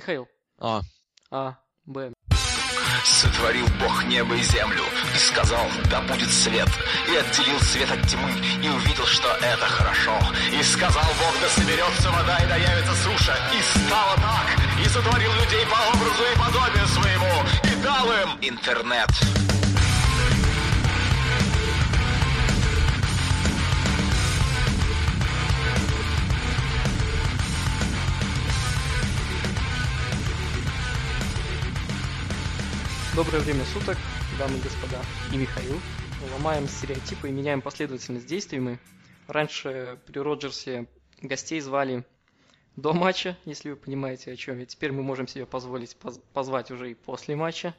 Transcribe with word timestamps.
Михаил. 0.00 0.26
А. 0.58 0.80
А, 1.30 1.56
Б. 1.84 2.10
Сотворил 3.04 3.66
Бог 3.78 4.04
небо 4.04 4.34
и 4.34 4.40
землю, 4.40 4.82
и 5.14 5.18
сказал, 5.18 5.66
да 5.90 6.00
будет 6.00 6.30
свет, 6.30 6.68
и 7.06 7.16
отделил 7.16 7.60
свет 7.60 7.90
от 7.90 8.08
тьмы, 8.08 8.30
и 8.64 8.68
увидел, 8.70 9.04
что 9.04 9.28
это 9.28 9.66
хорошо. 9.66 10.18
И 10.58 10.62
сказал 10.62 11.04
Бог, 11.04 11.34
да 11.42 11.48
соберется 11.50 12.10
вода, 12.10 12.38
и 12.38 12.48
да 12.48 12.56
явится 12.56 12.94
суша, 12.94 13.36
и 13.52 13.78
стало 13.78 14.16
так, 14.16 14.46
и 14.82 14.88
сотворил 14.88 15.32
людей 15.34 15.66
по 15.66 15.94
образу 15.94 16.22
и 16.32 16.38
подобию 16.38 16.86
своему, 16.86 17.34
и 17.64 17.82
дал 17.82 18.10
им 18.10 18.38
интернет. 18.40 19.59
Доброе 33.20 33.40
время 33.40 33.66
суток, 33.66 33.98
дамы 34.38 34.56
и 34.56 34.60
господа, 34.62 34.96
и 35.30 35.36
Михаил. 35.36 35.78
Ломаем 36.32 36.66
стереотипы 36.66 37.28
и 37.28 37.30
меняем 37.30 37.60
последовательность 37.60 38.26
действий 38.26 38.60
мы. 38.60 38.78
Раньше 39.28 39.98
при 40.06 40.18
Роджерсе 40.18 40.86
гостей 41.20 41.60
звали 41.60 42.06
до 42.76 42.94
матча, 42.94 43.36
если 43.44 43.68
вы 43.68 43.76
понимаете 43.76 44.32
о 44.32 44.36
чем 44.36 44.58
я. 44.58 44.64
Теперь 44.64 44.92
мы 44.92 45.02
можем 45.02 45.28
себе 45.28 45.44
позволить 45.44 45.96
поз- 45.96 46.18
позвать 46.32 46.70
уже 46.70 46.92
и 46.92 46.94
после 46.94 47.36
матча. 47.36 47.74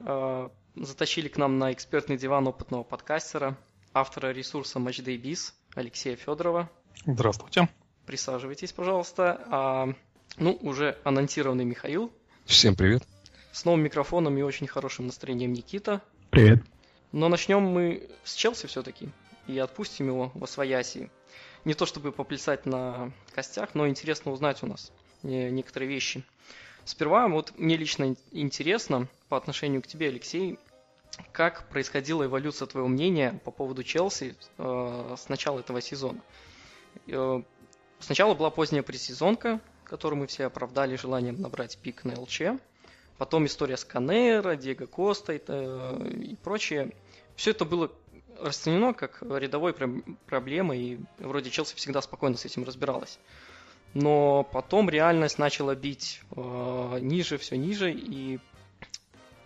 Э, 0.00 0.50
Затащили 0.74 1.28
к 1.28 1.38
нам 1.38 1.58
на 1.58 1.72
экспертный 1.72 2.18
диван 2.18 2.46
опытного 2.46 2.82
подкастера, 2.82 3.56
автора 3.94 4.30
ресурса 4.34 4.78
Matchday 4.78 5.18
Biz 5.18 5.54
Алексея 5.74 6.16
Федорова. 6.16 6.68
Здравствуйте. 7.06 7.70
Присаживайтесь, 8.04 8.74
пожалуйста. 8.74 9.42
А, 9.50 9.88
ну, 10.36 10.52
уже 10.60 10.98
анонсированный 11.02 11.64
Михаил. 11.64 12.12
Всем 12.44 12.76
привет. 12.76 13.02
С 13.56 13.64
новым 13.64 13.80
микрофоном 13.84 14.36
и 14.36 14.42
очень 14.42 14.66
хорошим 14.66 15.06
настроением 15.06 15.54
Никита. 15.54 16.02
Привет. 16.28 16.58
Но 17.12 17.30
начнем 17.30 17.62
мы 17.62 18.10
с 18.22 18.34
Челси 18.34 18.66
все-таки 18.66 19.08
и 19.46 19.58
отпустим 19.58 20.08
его 20.08 20.30
во 20.34 20.46
свояси. 20.46 21.10
Не 21.64 21.72
то 21.72 21.86
чтобы 21.86 22.12
поплясать 22.12 22.66
на 22.66 23.12
костях, 23.34 23.70
но 23.74 23.88
интересно 23.88 24.30
узнать 24.32 24.62
у 24.62 24.66
нас 24.66 24.92
не- 25.22 25.50
некоторые 25.50 25.88
вещи. 25.88 26.22
Сперва 26.84 27.28
вот 27.28 27.54
мне 27.56 27.78
лично 27.78 28.04
ин- 28.10 28.18
интересно 28.30 29.08
по 29.30 29.38
отношению 29.38 29.80
к 29.80 29.86
тебе, 29.86 30.08
Алексей, 30.08 30.58
как 31.32 31.66
происходила 31.70 32.26
эволюция 32.26 32.66
твоего 32.66 32.88
мнения 32.88 33.40
по 33.42 33.50
поводу 33.50 33.82
Челси 33.82 34.36
э, 34.58 35.14
с 35.16 35.30
начала 35.30 35.60
этого 35.60 35.80
сезона. 35.80 36.20
Э, 37.06 37.40
сначала 38.00 38.34
была 38.34 38.50
поздняя 38.50 38.82
предсезонка, 38.82 39.60
которую 39.84 40.20
мы 40.20 40.26
все 40.26 40.44
оправдали 40.44 40.96
желанием 40.96 41.40
набрать 41.40 41.78
пик 41.78 42.04
на 42.04 42.20
ЛЧ. 42.20 42.42
Потом 43.18 43.46
история 43.46 43.76
с 43.76 43.84
Канера, 43.84 44.56
Диего 44.56 44.86
Коста 44.86 45.32
и, 45.32 45.40
э, 45.46 46.08
и 46.22 46.36
прочее. 46.36 46.92
Все 47.34 47.52
это 47.52 47.64
было 47.64 47.90
расценено 48.40 48.92
как 48.92 49.22
рядовой 49.22 49.74
проблемой, 50.26 50.80
и 50.80 51.00
вроде 51.18 51.50
Челси 51.50 51.76
всегда 51.76 52.02
спокойно 52.02 52.36
с 52.36 52.44
этим 52.44 52.64
разбиралась. 52.64 53.18
Но 53.94 54.46
потом 54.52 54.90
реальность 54.90 55.38
начала 55.38 55.74
бить 55.74 56.20
э, 56.32 56.98
ниже, 57.00 57.38
все 57.38 57.56
ниже, 57.56 57.92
и 57.92 58.38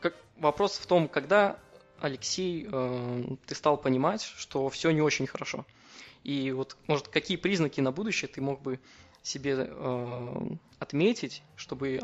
как, 0.01 0.17
вопрос 0.39 0.79
в 0.79 0.87
том, 0.87 1.07
когда, 1.07 1.57
Алексей, 2.01 2.67
э, 2.71 3.25
ты 3.47 3.55
стал 3.55 3.77
понимать, 3.77 4.23
что 4.23 4.69
все 4.69 4.91
не 4.91 5.03
очень 5.03 5.27
хорошо. 5.29 5.65
И 6.25 6.51
вот, 6.51 6.77
может, 6.89 7.09
какие 7.09 7.37
признаки 7.37 7.81
на 7.81 7.93
будущее 7.93 8.29
ты 8.29 8.41
мог 8.41 8.61
бы 8.61 8.81
себе 9.23 9.55
э, 9.57 10.51
отметить, 10.79 11.43
чтобы 11.57 12.01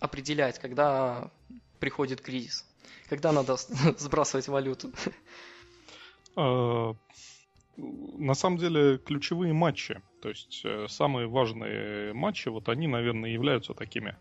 определять, 0.00 0.58
когда 0.58 1.30
приходит 1.80 2.20
кризис? 2.20 2.64
Когда 3.08 3.32
надо 3.32 3.56
сбрасывать 3.98 4.48
валюту? 4.48 4.90
Э, 6.36 6.94
На 7.76 8.34
самом 8.34 8.58
деле 8.58 8.98
ключевые 8.98 9.52
матчи, 9.52 10.00
то 10.22 10.28
есть 10.28 10.62
э, 10.64 10.86
самые 10.88 11.26
важные 11.28 12.12
матчи, 12.12 12.48
вот 12.48 12.68
они, 12.68 12.86
наверное, 12.88 13.30
являются 13.30 13.72
такими 13.74 14.16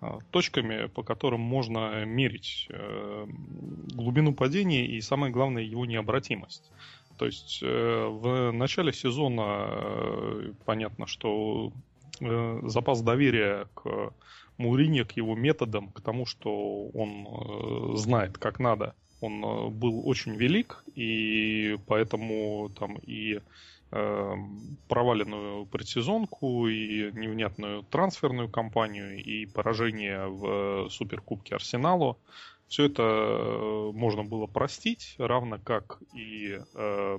э, 0.00 0.18
точками, 0.30 0.86
по 0.86 1.02
которым 1.02 1.40
можно 1.40 2.04
мерить 2.06 2.66
э, 2.70 3.26
глубину 3.94 4.34
падения 4.34 4.86
и, 4.86 5.00
самое 5.02 5.32
главное, 5.32 5.62
его 5.62 5.86
необратимость. 5.86 6.70
То 7.18 7.26
есть 7.26 7.60
э, 7.62 8.06
в 8.08 8.52
начале 8.52 8.92
сезона 8.92 10.54
понятно, 10.64 11.06
что 11.06 11.72
запас 12.20 13.02
доверия 13.02 13.66
к 13.74 14.12
Муриньо, 14.56 15.04
к 15.04 15.12
его 15.12 15.34
методам, 15.34 15.88
к 15.88 16.00
тому, 16.00 16.26
что 16.26 16.86
он 16.88 17.26
э, 17.26 17.96
знает, 17.96 18.38
как 18.38 18.60
надо, 18.60 18.94
он 19.20 19.44
э, 19.44 19.68
был 19.70 20.06
очень 20.08 20.34
велик, 20.36 20.84
и 20.94 21.76
поэтому 21.86 22.70
там 22.78 22.98
и 22.98 23.40
э, 23.90 24.34
проваленную 24.88 25.66
предсезонку, 25.66 26.68
и 26.68 27.10
невнятную 27.12 27.82
трансферную 27.82 28.48
кампанию, 28.48 29.22
и 29.22 29.46
поражение 29.46 30.26
в 30.28 30.88
Суперкубке 30.90 31.56
Арсеналу, 31.56 32.18
все 32.68 32.86
это 32.86 33.02
э, 33.02 33.90
можно 33.92 34.24
было 34.24 34.46
простить, 34.46 35.14
равно 35.18 35.58
как 35.62 35.98
и 36.14 36.58
э, 36.74 37.18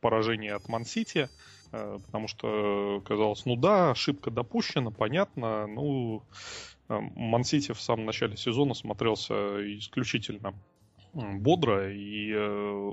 поражение 0.00 0.54
от 0.54 0.68
Мансити, 0.68 1.18
э, 1.18 1.28
потому 1.70 2.28
что 2.28 3.02
казалось, 3.04 3.44
ну 3.46 3.56
да, 3.56 3.90
ошибка 3.90 4.30
допущена, 4.30 4.90
понятно, 4.90 5.66
ну 5.66 6.22
э, 6.88 6.98
Мансити 7.14 7.72
в 7.72 7.80
самом 7.80 8.06
начале 8.06 8.36
сезона 8.36 8.74
смотрелся 8.74 9.34
исключительно 9.78 10.54
бодро, 11.12 11.92
и 11.92 12.32
э, 12.32 12.92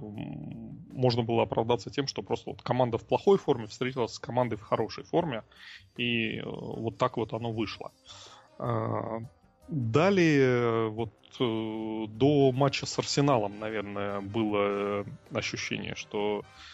можно 0.91 1.23
было 1.23 1.43
оправдаться 1.43 1.89
тем, 1.89 2.07
что 2.07 2.21
просто 2.21 2.51
вот 2.51 2.61
команда 2.61 2.97
в 2.97 3.05
плохой 3.05 3.37
форме 3.37 3.67
встретилась 3.67 4.13
с 4.13 4.19
командой 4.19 4.55
в 4.55 4.61
хорошей 4.61 5.03
форме, 5.03 5.43
и 5.97 6.37
э, 6.37 6.43
вот 6.45 6.97
так 6.97 7.17
вот 7.17 7.33
оно 7.33 7.51
вышло. 7.51 7.91
А, 8.59 9.19
Далее, 9.69 10.89
вот 10.89 11.13
э, 11.39 12.05
до 12.09 12.51
матча 12.51 12.85
с 12.85 12.99
Арсеналом, 12.99 13.59
наверное, 13.59 14.19
было 14.19 14.57
э, 14.57 15.05
ощущение, 15.33 15.95
что 15.95 16.43
э, 16.43 16.72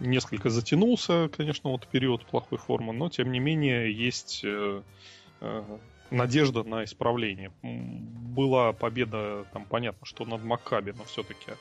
несколько 0.00 0.50
затянулся, 0.50 1.28
конечно, 1.36 1.70
вот 1.70 1.86
период 1.86 2.24
плохой 2.26 2.58
формы, 2.58 2.92
но 2.92 3.08
тем 3.08 3.30
не 3.30 3.38
менее 3.38 3.92
есть 3.92 4.42
э, 4.44 4.82
э, 5.40 5.78
надежда 6.10 6.64
на 6.64 6.84
исправление. 6.84 7.52
Была 7.62 8.72
победа, 8.72 9.46
там 9.52 9.64
понятно, 9.64 10.06
что 10.06 10.24
над 10.24 10.42
Маккаби, 10.42 10.92
но 10.92 11.04
все-таки 11.04 11.52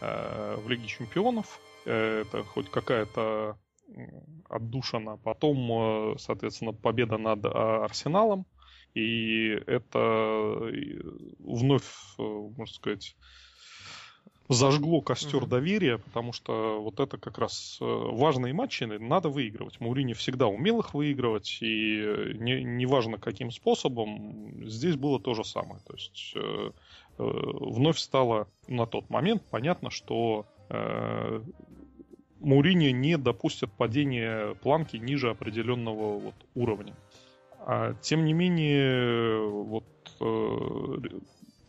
в 0.00 0.68
Лиге 0.68 0.86
Чемпионов. 0.86 1.60
Э, 1.84 2.22
Это 2.22 2.44
хоть 2.44 2.70
какая-то 2.70 3.56
м, 3.94 4.42
отдушина. 4.48 5.16
Потом, 5.16 6.12
э, 6.14 6.18
соответственно, 6.18 6.72
победа 6.72 7.18
над 7.18 7.44
Арсеналом. 7.44 8.46
И 8.94 9.48
это 9.66 9.98
э, 9.98 11.00
вновь, 11.38 11.88
э, 12.18 12.22
можно 12.22 12.66
сказать, 12.66 13.16
зажгло 14.52 15.00
костер 15.00 15.42
Мгм. 15.42 15.48
доверия, 15.48 15.98
потому 15.98 16.32
что 16.32 16.80
вот 16.82 17.00
это 17.00 17.18
как 17.18 17.38
раз 17.38 17.78
э, 17.80 17.84
важные 17.84 18.52
матчи 18.52 18.84
надо 18.84 19.28
выигрывать. 19.28 19.80
Маурини 19.80 20.12
всегда 20.12 20.46
умел 20.46 20.80
их 20.80 20.94
выигрывать, 20.94 21.58
и 21.60 22.00
э, 22.00 22.32
не, 22.34 22.62
неважно 22.62 23.18
каким 23.18 23.50
способом, 23.50 24.64
здесь 24.66 24.96
было 24.96 25.20
то 25.20 25.34
же 25.34 25.44
самое. 25.44 25.80
То 25.86 25.94
есть 25.94 26.32
э, 26.34 26.40
э, 26.40 26.72
вновь 27.18 27.98
стало 27.98 28.48
на 28.68 28.86
тот 28.86 29.10
момент 29.10 29.42
понятно, 29.50 29.90
что 29.90 30.46
э, 30.68 31.42
Маурини 32.40 32.90
не 32.90 33.16
допустит 33.16 33.70
падения 33.72 34.54
планки 34.56 34.96
ниже 34.96 35.30
определенного 35.30 36.18
вот 36.18 36.34
уровня. 36.54 36.94
А, 37.64 37.94
тем 38.02 38.24
не 38.24 38.32
менее, 38.32 39.46
вот 39.48 39.84
э, 40.20 41.18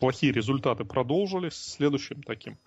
плохие 0.04 0.32
результаты 0.32 0.84
продолжились. 0.84 1.54
Следующим 1.54 2.22
таким 2.22 2.58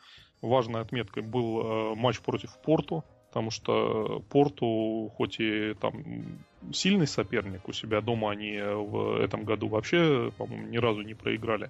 важной 0.41 0.81
отметкой 0.81 1.21
был 1.21 1.61
э, 1.61 1.95
матч 1.95 2.19
против 2.19 2.49
Порту, 2.63 3.03
потому 3.27 3.51
что 3.51 4.23
Порту, 4.31 5.13
хоть 5.15 5.39
и 5.39 5.75
там 5.75 6.03
сильный 6.73 7.05
соперник, 7.05 7.67
у 7.67 7.73
себя 7.73 8.01
дома 8.01 8.31
они 8.31 8.59
в 8.59 9.21
этом 9.21 9.43
году 9.43 9.67
вообще, 9.67 10.31
по-моему, 10.35 10.65
ни 10.65 10.77
разу 10.77 11.03
не 11.03 11.13
проиграли, 11.13 11.69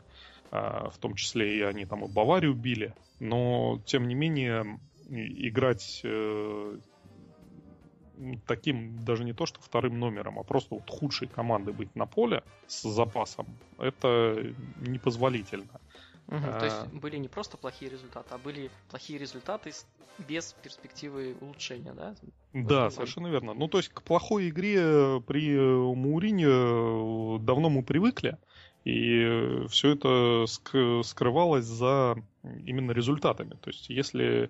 а, 0.51 0.89
в 0.89 0.97
том 0.99 1.15
числе 1.15 1.57
и 1.57 1.61
они 1.63 1.85
там 1.85 2.05
и 2.05 2.07
Баварию 2.07 2.53
били, 2.53 2.93
но 3.19 3.81
тем 3.85 4.07
не 4.07 4.15
менее 4.15 4.79
играть 5.09 5.99
э, 6.05 6.77
таким 8.45 9.03
даже 9.03 9.23
не 9.23 9.33
то 9.33 9.45
что 9.45 9.61
вторым 9.61 9.99
номером, 9.99 10.39
а 10.39 10.43
просто 10.43 10.75
вот 10.75 10.89
худшей 10.89 11.27
командой 11.27 11.73
быть 11.73 11.95
на 11.95 12.05
поле 12.05 12.43
с 12.67 12.83
запасом, 12.83 13.47
это 13.77 14.53
непозволительно. 14.81 15.79
Угу, 16.27 16.37
а... 16.43 16.59
То 16.59 16.65
есть 16.65 16.93
были 16.93 17.17
не 17.17 17.27
просто 17.27 17.57
плохие 17.57 17.89
результаты, 17.91 18.33
а 18.33 18.37
были 18.37 18.69
плохие 18.89 19.19
результаты 19.19 19.71
без 20.27 20.53
перспективы 20.63 21.35
улучшения, 21.41 21.93
да? 21.93 22.15
Да, 22.53 22.89
совершенно 22.89 23.27
верно. 23.27 23.53
Ну, 23.53 23.67
то 23.67 23.77
есть 23.77 23.89
к 23.89 24.01
плохой 24.01 24.49
игре 24.49 25.21
при 25.21 25.55
Маурине 25.55 27.39
давно 27.39 27.69
мы 27.69 27.83
привыкли. 27.83 28.37
И 28.83 29.65
все 29.67 29.91
это 29.91 30.45
скрывалось 30.47 31.65
за 31.65 32.15
именно 32.65 32.91
результатами. 32.91 33.55
То 33.61 33.69
есть, 33.69 33.89
если 33.89 34.45
э, 34.45 34.47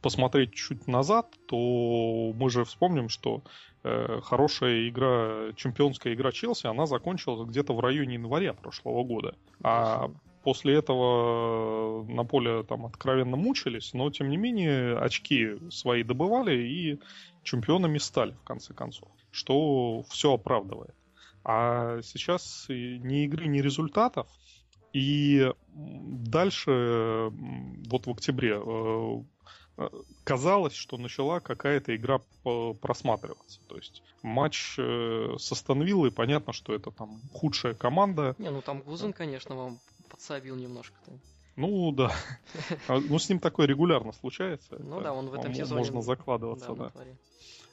посмотреть 0.00 0.54
чуть 0.54 0.86
назад, 0.86 1.26
то 1.46 2.32
мы 2.34 2.50
же 2.50 2.64
вспомним, 2.64 3.08
что 3.08 3.42
э, 3.82 4.20
хорошая 4.22 4.88
игра, 4.88 5.52
чемпионская 5.56 6.14
игра 6.14 6.32
Челси, 6.32 6.66
она 6.66 6.86
закончилась 6.86 7.48
где-то 7.48 7.74
в 7.74 7.80
районе 7.80 8.14
января 8.14 8.54
прошлого 8.54 9.04
года. 9.04 9.34
А 9.62 10.10
после 10.42 10.74
этого 10.74 12.04
на 12.04 12.24
поле 12.24 12.62
там 12.62 12.86
откровенно 12.86 13.36
мучились, 13.36 13.92
но 13.92 14.10
тем 14.10 14.30
не 14.30 14.36
менее 14.36 14.96
очки 14.96 15.56
свои 15.70 16.02
добывали 16.02 16.56
и 16.56 17.00
чемпионами 17.42 17.98
стали 17.98 18.32
в 18.32 18.44
конце 18.44 18.74
концов, 18.74 19.08
что 19.30 20.02
все 20.08 20.34
оправдывает. 20.34 20.94
А 21.44 22.00
сейчас 22.02 22.66
ни 22.68 23.24
игры, 23.24 23.46
ни 23.46 23.60
результатов. 23.60 24.28
И 24.92 25.52
дальше, 25.72 27.30
вот 27.88 28.06
в 28.06 28.10
октябре, 28.10 28.60
э, 28.64 29.22
э, 29.78 29.88
казалось, 30.24 30.74
что 30.74 30.96
начала 30.96 31.40
какая-то 31.40 31.94
игра 31.94 32.20
просматриваться. 32.42 33.60
То 33.68 33.76
есть 33.76 34.02
матч 34.22 34.74
э, 34.78 35.36
со 35.38 35.54
Станвиллой, 35.54 36.10
понятно, 36.10 36.52
что 36.52 36.74
это 36.74 36.90
там 36.90 37.20
худшая 37.32 37.74
команда. 37.74 38.34
Не, 38.38 38.50
ну 38.50 38.62
там 38.62 38.80
Гузен, 38.80 39.12
конечно, 39.12 39.54
вам 39.54 39.78
подсобил 40.08 40.56
немножко-то. 40.56 41.12
Ну 41.56 41.92
да. 41.92 42.12
А, 42.88 42.98
ну 43.00 43.18
с 43.18 43.28
ним 43.28 43.38
такое 43.38 43.66
регулярно 43.66 44.12
случается. 44.12 44.76
Ну 44.78 45.00
да, 45.00 45.12
он 45.12 45.28
в 45.28 45.34
этом 45.34 45.54
сезоне... 45.54 45.80
Можно 45.80 46.02
закладываться, 46.02 46.74
да. 46.74 46.92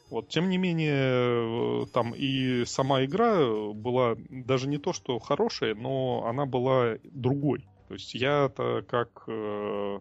Вот, 0.09 0.29
тем 0.29 0.49
не 0.49 0.57
менее, 0.57 1.83
э, 1.83 1.85
там 1.91 2.13
и 2.15 2.63
сама 2.65 3.03
игра 3.03 3.45
была 3.73 4.15
даже 4.29 4.67
не 4.69 4.77
то, 4.77 4.93
что 4.93 5.19
хорошая, 5.19 5.75
но 5.75 6.25
она 6.25 6.45
была 6.45 6.97
другой. 7.03 7.65
То 7.87 7.93
есть 7.93 8.13
я-то 8.13 8.83
как 8.87 9.23
э, 9.27 9.99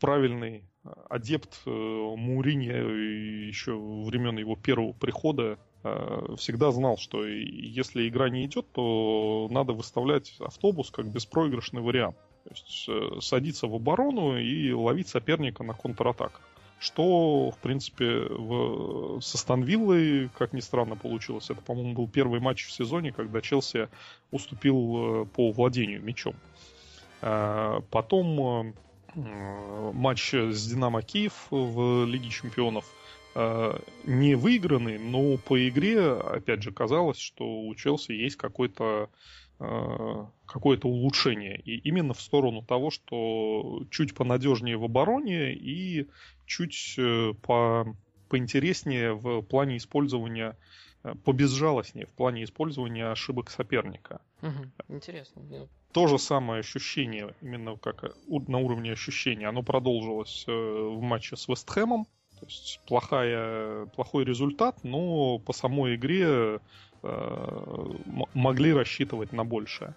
правильный 0.00 0.64
адепт 1.08 1.60
э, 1.66 1.70
Мурини 1.70 3.46
еще 3.46 3.76
времен 3.76 4.38
его 4.38 4.56
первого 4.56 4.92
прихода 4.92 5.58
э, 5.82 6.34
всегда 6.36 6.70
знал, 6.70 6.96
что 6.96 7.26
если 7.26 8.08
игра 8.08 8.28
не 8.28 8.46
идет, 8.46 8.70
то 8.72 9.48
надо 9.50 9.72
выставлять 9.72 10.34
автобус 10.40 10.90
как 10.90 11.06
беспроигрышный 11.06 11.82
вариант. 11.82 12.16
То 12.44 12.50
есть 12.50 12.86
э, 12.88 13.20
садиться 13.20 13.66
в 13.66 13.74
оборону 13.74 14.38
и 14.38 14.72
ловить 14.72 15.08
соперника 15.08 15.62
на 15.62 15.74
контратаках. 15.74 16.47
Что, 16.80 17.50
в 17.50 17.58
принципе, 17.58 18.20
в, 18.20 19.20
со 19.20 19.36
Станвиллой, 19.36 20.30
как 20.38 20.52
ни 20.52 20.60
странно, 20.60 20.94
получилось. 20.94 21.50
Это, 21.50 21.60
по-моему, 21.60 21.94
был 21.94 22.08
первый 22.08 22.38
матч 22.38 22.66
в 22.66 22.70
сезоне, 22.70 23.12
когда 23.12 23.40
Челси 23.40 23.88
уступил 24.30 25.22
э, 25.22 25.26
по 25.26 25.50
владению 25.50 26.02
мячом. 26.02 26.36
А, 27.20 27.80
потом 27.90 28.74
э, 29.16 29.92
матч 29.92 30.32
с 30.32 30.68
Динамо 30.68 31.02
Киев 31.02 31.48
в 31.50 32.04
Лиге 32.04 32.30
Чемпионов 32.30 32.84
э, 33.34 33.76
не 34.04 34.36
выигранный, 34.36 34.98
но 34.98 35.36
по 35.36 35.68
игре, 35.68 36.12
опять 36.12 36.62
же, 36.62 36.70
казалось, 36.70 37.18
что 37.18 37.44
у 37.44 37.74
Челси 37.74 38.12
есть 38.12 38.36
какой-то 38.36 39.10
какое-то 40.46 40.86
улучшение. 40.86 41.58
И 41.58 41.78
именно 41.78 42.14
в 42.14 42.20
сторону 42.20 42.62
того, 42.62 42.92
что 42.92 43.82
чуть 43.90 44.14
понадежнее 44.14 44.76
в 44.76 44.84
обороне 44.84 45.52
и 45.52 46.06
чуть 46.48 46.94
э, 46.98 47.32
по, 47.42 47.86
поинтереснее 48.28 49.14
в 49.14 49.42
плане 49.42 49.76
использования, 49.76 50.56
э, 51.04 51.14
побезжалостнее 51.24 52.06
в 52.06 52.12
плане 52.12 52.42
использования 52.44 53.06
ошибок 53.06 53.50
соперника. 53.50 54.20
Угу, 54.42 54.94
интересно. 54.96 55.68
То 55.92 56.06
же 56.06 56.18
самое 56.18 56.60
ощущение, 56.60 57.34
именно 57.40 57.76
как 57.76 58.04
э, 58.04 58.10
на 58.26 58.58
уровне 58.58 58.92
ощущения, 58.92 59.48
оно 59.48 59.62
продолжилось 59.62 60.44
в 60.46 61.00
матче 61.00 61.36
с 61.36 61.46
Вестхэмом. 61.46 62.06
То 62.40 62.46
есть 62.46 62.80
плохая, 62.86 63.86
плохой 63.86 64.24
результат, 64.24 64.84
но 64.84 65.38
по 65.38 65.52
самой 65.52 65.96
игре 65.96 66.60
э, 67.02 67.94
могли 68.34 68.72
рассчитывать 68.72 69.32
на 69.32 69.44
большее. 69.44 69.94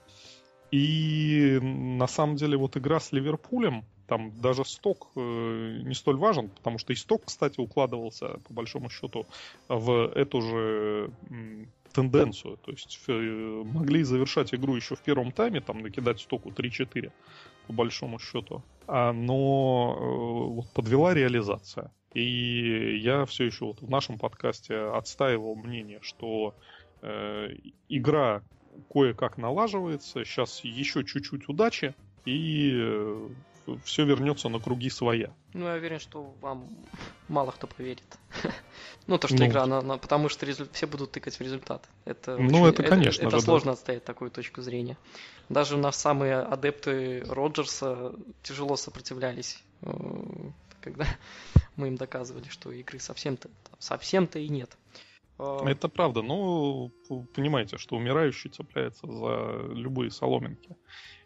И 0.71 1.59
на 1.61 2.07
самом 2.07 2.37
деле 2.37 2.57
вот 2.57 2.77
игра 2.77 2.99
с 2.99 3.11
Ливерпулем, 3.11 3.85
там 4.11 4.33
даже 4.41 4.65
сток 4.65 5.07
э, 5.15 5.81
не 5.85 5.93
столь 5.93 6.17
важен, 6.17 6.49
потому 6.49 6.77
что 6.79 6.91
и 6.91 6.97
сток, 6.97 7.21
кстати, 7.27 7.61
укладывался, 7.61 8.41
по 8.45 8.53
большому 8.53 8.89
счету, 8.89 9.25
в 9.69 10.11
эту 10.13 10.41
же 10.41 11.09
тенденцию. 11.93 12.57
То 12.57 12.71
есть 12.71 12.99
э, 13.07 13.63
могли 13.63 14.03
завершать 14.03 14.53
игру 14.53 14.75
еще 14.75 14.95
в 14.95 15.01
первом 15.01 15.31
тайме, 15.31 15.61
там 15.61 15.81
накидать 15.81 16.19
стоку 16.19 16.49
3-4, 16.49 17.09
по 17.67 17.73
большому 17.73 18.19
счету. 18.19 18.61
А, 18.85 19.13
но 19.13 19.95
э, 19.97 20.55
вот 20.55 20.69
подвела 20.73 21.13
реализация. 21.13 21.89
И 22.13 22.97
я 22.97 23.25
все 23.25 23.45
еще 23.45 23.63
вот 23.63 23.81
в 23.81 23.89
нашем 23.89 24.19
подкасте 24.19 24.75
отстаивал 24.75 25.55
мнение, 25.55 25.99
что 26.01 26.53
э, 27.01 27.55
игра 27.87 28.41
кое-как 28.91 29.37
налаживается, 29.37 30.25
сейчас 30.25 30.65
еще 30.65 31.05
чуть-чуть 31.05 31.47
удачи, 31.47 31.95
и 32.25 32.73
все 33.83 34.05
вернется 34.05 34.49
на 34.49 34.59
круги 34.59 34.89
своя. 34.89 35.33
Ну, 35.53 35.67
я 35.67 35.73
уверен, 35.73 35.99
что 35.99 36.33
вам 36.41 36.67
мало 37.27 37.51
кто 37.51 37.67
поверит. 37.67 38.17
ну, 39.07 39.17
то, 39.17 39.27
что 39.27 39.37
ну, 39.37 39.45
игра, 39.45 39.63
она, 39.63 39.97
потому 39.97 40.29
что 40.29 40.45
результ... 40.45 40.73
все 40.73 40.87
будут 40.87 41.11
тыкать 41.11 41.37
в 41.37 41.41
результат. 41.41 41.87
Это 42.05 42.37
ну, 42.37 42.61
очень... 42.61 42.73
это, 42.73 42.83
конечно. 42.83 43.27
Это, 43.27 43.37
это 43.37 43.45
сложно 43.45 43.71
да. 43.71 43.73
отстоять 43.73 44.03
такую 44.03 44.31
точку 44.31 44.61
зрения. 44.61 44.97
Даже 45.49 45.77
на 45.77 45.91
самые 45.91 46.37
адепты 46.37 47.23
Роджерса 47.27 48.13
тяжело 48.43 48.75
сопротивлялись, 48.75 49.61
э, 49.81 49.91
когда 50.81 51.05
мы 51.75 51.89
им 51.89 51.95
доказывали, 51.97 52.47
что 52.49 52.71
игры 52.71 52.99
совсем-то 52.99 53.49
совсем-то 53.79 54.39
и 54.39 54.47
нет. 54.47 54.77
А, 55.41 55.67
это 55.67 55.89
правда, 55.89 56.21
но 56.21 56.91
понимаете, 57.33 57.77
что 57.77 57.95
умирающий 57.95 58.51
цепляется 58.51 59.07
за 59.07 59.73
любые 59.73 60.11
соломинки. 60.11 60.75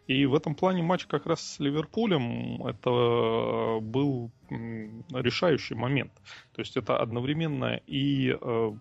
И 0.06 0.24
в 0.24 0.34
этом 0.34 0.54
плане 0.54 0.82
матч 0.82 1.06
как 1.06 1.26
раз 1.26 1.40
с 1.42 1.58
Ливерпулем 1.58 2.64
это 2.64 3.78
был 3.82 4.30
решающий 4.48 5.74
момент. 5.74 6.12
То 6.54 6.60
есть 6.62 6.76
это 6.76 6.96
одновременно 6.96 7.80
и 7.86 8.38
э, 8.40 8.72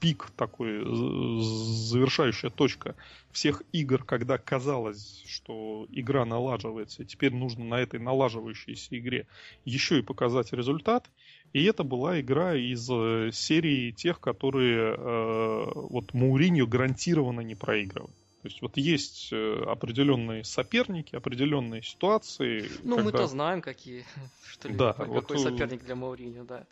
пик 0.00 0.30
такой, 0.36 0.84
завершающая 0.84 2.50
точка 2.50 2.94
всех 3.32 3.62
игр, 3.72 4.04
когда 4.04 4.36
казалось, 4.36 5.24
что 5.26 5.86
игра 5.90 6.26
налаживается, 6.26 7.02
и 7.02 7.06
теперь 7.06 7.34
нужно 7.34 7.64
на 7.64 7.80
этой 7.80 7.98
налаживающейся 7.98 8.98
игре 8.98 9.26
еще 9.64 9.98
и 9.98 10.02
показать 10.02 10.52
результат. 10.52 11.10
И 11.54 11.64
это 11.64 11.84
была 11.84 12.20
игра 12.20 12.56
из 12.56 12.90
э, 12.90 13.30
серии 13.32 13.92
тех, 13.92 14.18
которые 14.18 14.96
э, 14.96 15.64
вот 15.74 16.12
Мауриньо 16.12 16.66
гарантированно 16.66 17.42
не 17.42 17.54
проигрывают. 17.54 18.16
То 18.42 18.48
есть 18.48 18.60
вот 18.60 18.76
есть 18.76 19.28
э, 19.32 19.62
определенные 19.64 20.42
соперники, 20.42 21.14
определенные 21.14 21.82
ситуации. 21.82 22.68
Ну, 22.82 22.96
когда... 22.96 23.04
мы-то 23.04 23.26
знаем, 23.28 23.62
какие, 23.62 24.04
что 24.44 24.68
ли, 24.68 24.74
да, 24.74 24.94
какой 24.94 25.14
вот, 25.14 25.30
э, 25.30 25.38
соперник 25.38 25.84
для 25.84 25.94
Мауриньо, 25.94 26.42
да. 26.42 26.66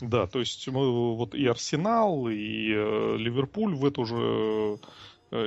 Да, 0.00 0.26
то 0.26 0.40
есть 0.40 0.66
мы 0.66 1.14
вот 1.14 1.36
и 1.36 1.46
Арсенал, 1.46 2.28
и 2.28 2.72
э, 2.72 3.16
Ливерпуль 3.16 3.76
в 3.76 3.86
эту 3.86 4.04
же 4.04 4.80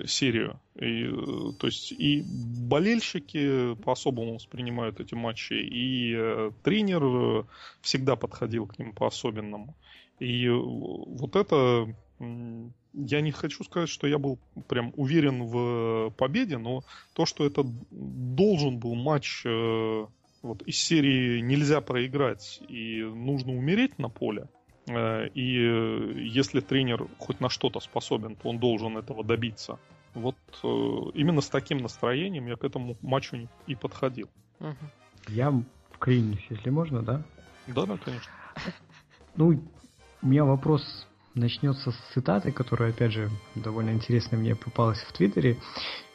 серию. 0.05 0.59
И, 0.75 1.05
э, 1.05 1.51
то 1.57 1.67
есть 1.67 1.91
и 1.91 2.23
болельщики 2.25 3.75
по-особому 3.83 4.35
воспринимают 4.35 4.99
эти 4.99 5.15
матчи, 5.15 5.53
и 5.53 6.13
э, 6.15 6.51
тренер 6.63 7.03
э, 7.03 7.43
всегда 7.81 8.15
подходил 8.15 8.67
к 8.67 8.79
ним 8.79 8.93
по-особенному. 8.93 9.75
И 10.19 10.47
вот 10.49 11.35
это 11.35 11.93
я 12.93 13.21
не 13.21 13.31
хочу 13.31 13.63
сказать, 13.63 13.89
что 13.89 14.07
я 14.07 14.19
был 14.19 14.37
прям 14.67 14.93
уверен 14.95 15.43
в 15.45 16.13
победе, 16.17 16.57
но 16.57 16.83
то, 17.13 17.25
что 17.25 17.45
это 17.45 17.63
должен 17.89 18.77
был 18.77 18.95
матч 18.95 19.43
э, 19.45 20.05
вот 20.41 20.61
из 20.63 20.77
серии 20.77 21.39
нельзя 21.39 21.81
проиграть 21.81 22.61
и 22.67 23.01
нужно 23.01 23.53
умереть 23.53 23.97
на 23.97 24.09
поле, 24.09 24.43
э, 24.43 24.60
и 24.87 26.23
если 26.33 26.59
тренер 26.59 27.07
хоть 27.19 27.39
на 27.39 27.49
что-то 27.49 27.79
способен, 27.79 28.35
то 28.35 28.49
он 28.49 28.59
должен 28.59 28.97
этого 28.97 29.23
добиться. 29.23 29.79
Вот 30.13 30.35
э, 30.63 30.67
именно 31.13 31.41
с 31.41 31.47
таким 31.47 31.77
настроением 31.77 32.47
я 32.47 32.57
к 32.57 32.63
этому 32.63 32.97
матчу 33.01 33.47
и 33.67 33.75
подходил. 33.75 34.29
Я 35.27 35.53
вклинюсь, 35.93 36.45
если 36.49 36.69
можно, 36.69 37.01
да? 37.01 37.23
Да, 37.67 37.85
да, 37.85 37.97
конечно. 37.97 38.31
Ну, 39.35 39.63
у 40.21 40.27
меня 40.27 40.43
вопрос 40.43 41.07
начнется 41.35 41.91
с 41.91 41.95
цитаты, 42.13 42.51
которая, 42.51 42.89
опять 42.89 43.13
же, 43.13 43.29
довольно 43.55 43.91
интересно 43.91 44.37
мне 44.37 44.55
попалась 44.55 44.99
в 44.99 45.13
Твиттере. 45.13 45.57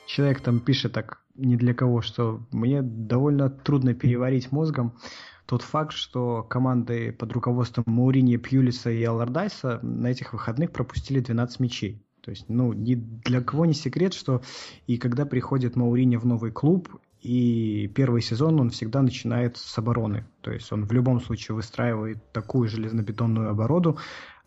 человек 0.07 0.41
там 0.41 0.61
пишет 0.61 0.93
так 0.93 1.23
ни 1.35 1.57
для 1.57 1.75
кого, 1.75 2.03
что 2.03 2.41
мне 2.53 2.83
довольно 2.83 3.49
трудно 3.49 3.95
переварить 3.95 4.53
мозгом 4.53 4.99
тот 5.47 5.63
факт, 5.63 5.93
что 5.93 6.43
команды 6.43 7.13
под 7.13 7.33
руководством 7.33 7.85
Маурини, 7.87 8.37
Пьюлиса 8.37 8.91
и 8.91 9.03
Аллардайса 9.05 9.79
на 9.83 10.09
этих 10.09 10.33
выходных 10.33 10.73
пропустили 10.73 11.21
12 11.21 11.61
мячей. 11.61 12.03
То 12.21 12.31
есть, 12.31 12.47
ну, 12.49 12.73
ни 12.73 12.97
для 12.97 13.41
кого 13.41 13.67
не 13.67 13.75
секрет, 13.75 14.13
что 14.13 14.43
и 14.89 14.99
когда 14.99 15.25
приходит 15.25 15.77
Маурини 15.77 16.17
в 16.17 16.27
новый 16.27 16.51
клуб, 16.51 16.89
и 17.21 17.91
первый 17.95 18.23
сезон 18.23 18.61
он 18.61 18.71
всегда 18.71 19.03
начинает 19.03 19.57
с 19.57 19.79
обороны. 19.79 20.27
То 20.43 20.53
есть 20.53 20.71
он 20.73 20.85
в 20.85 20.93
любом 20.93 21.21
случае 21.21 21.55
выстраивает 21.55 22.33
такую 22.33 22.69
железнобетонную 22.69 23.51
оборону, 23.51 23.97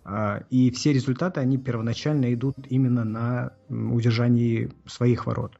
а, 0.03 0.43
и 0.49 0.71
все 0.71 0.93
результаты, 0.93 1.39
они 1.39 1.57
первоначально 1.57 2.33
идут 2.33 2.55
именно 2.69 3.03
на 3.03 3.53
удержании 3.69 4.71
своих 4.85 5.25
ворот. 5.25 5.59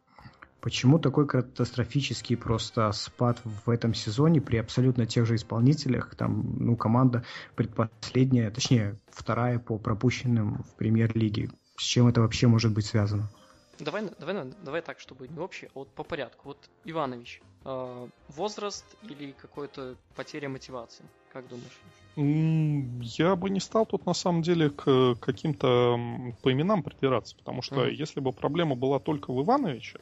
Почему 0.61 0.99
такой 0.99 1.25
катастрофический 1.25 2.35
просто 2.35 2.91
спад 2.91 3.39
в 3.43 3.69
этом 3.69 3.93
сезоне 3.93 4.41
при 4.41 4.57
абсолютно 4.57 5.05
тех 5.05 5.25
же 5.25 5.35
исполнителях? 5.35 6.15
Там, 6.15 6.55
ну, 6.59 6.75
команда 6.75 7.23
предпоследняя, 7.55 8.51
точнее, 8.51 8.99
вторая 9.09 9.59
по 9.59 9.77
пропущенным 9.77 10.63
в 10.63 10.75
премьер-лиге. 10.75 11.49
С 11.77 11.83
чем 11.83 12.07
это 12.07 12.21
вообще 12.21 12.47
может 12.47 12.73
быть 12.73 12.85
связано? 12.85 13.29
Давай, 13.79 14.09
давай, 14.19 14.51
давай 14.61 14.81
так, 14.81 14.99
чтобы 14.99 15.29
не 15.29 15.39
общее, 15.39 15.69
а 15.73 15.79
вот 15.79 15.89
по 15.89 16.03
порядку. 16.03 16.49
Вот 16.49 16.57
Иванович, 16.83 17.41
э, 17.63 18.07
возраст 18.27 18.85
или 19.03 19.31
какая-то 19.31 19.95
потеря 20.15 20.49
мотивации? 20.49 21.05
Как 21.31 21.45
думаешь? 21.47 21.79
Я 23.17 23.37
бы 23.37 23.49
не 23.49 23.61
стал 23.61 23.85
тут 23.85 24.05
на 24.05 24.13
самом 24.13 24.41
деле 24.41 24.69
к 24.71 25.15
каким-то 25.21 25.97
по 26.41 26.51
именам 26.51 26.83
придираться, 26.83 27.37
потому 27.37 27.61
что 27.61 27.85
mm-hmm. 27.85 27.93
если 27.93 28.19
бы 28.19 28.33
проблема 28.33 28.75
была 28.75 28.99
только 28.99 29.31
в 29.31 29.41
Ивановиче, 29.41 30.01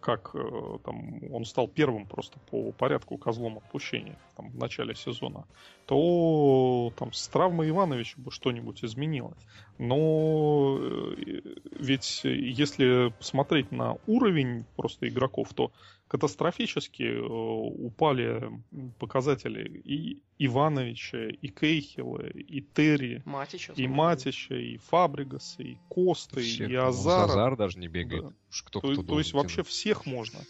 как 0.00 0.34
э, 0.34 0.78
там, 0.84 1.20
он 1.32 1.44
стал 1.44 1.68
первым 1.68 2.06
просто 2.06 2.40
по 2.50 2.72
порядку 2.72 3.16
козлом 3.16 3.58
отпущения 3.58 4.18
там, 4.36 4.50
в 4.50 4.56
начале 4.58 4.96
сезона, 4.96 5.46
то 5.86 6.92
там 6.98 7.12
с 7.12 7.28
травмой 7.28 7.68
Ивановича 7.68 8.14
бы 8.16 8.32
что-нибудь 8.32 8.82
изменилось. 8.82 9.38
Но 9.78 10.78
э, 10.80 11.40
ведь 11.78 12.22
если 12.24 13.14
посмотреть 13.16 13.70
на 13.70 13.98
уровень 14.08 14.64
просто 14.74 15.08
игроков, 15.08 15.54
то 15.54 15.70
катастрофически 16.12 17.04
э, 17.04 17.26
упали 17.26 18.50
показатели 18.98 19.80
и 19.82 20.22
Ивановича, 20.38 21.28
и 21.28 21.48
Кейхела, 21.48 22.26
и 22.26 22.60
Терри, 22.60 23.22
Матича, 23.24 23.72
и 23.72 23.88
Матича, 23.88 24.54
и 24.54 24.76
Фабригаса, 24.76 25.62
и 25.62 25.78
Косты, 25.88 26.42
Все, 26.42 26.66
и 26.66 26.74
Азара. 26.74 27.32
Азар 27.32 27.56
даже 27.56 27.78
не 27.78 27.88
бегает. 27.88 28.24
Да. 28.24 28.32
Кто, 28.66 28.80
то, 28.80 28.92
кто 28.92 29.02
то 29.02 29.18
есть 29.18 29.32
вообще 29.32 29.62
всех 29.62 30.04
можно. 30.04 30.40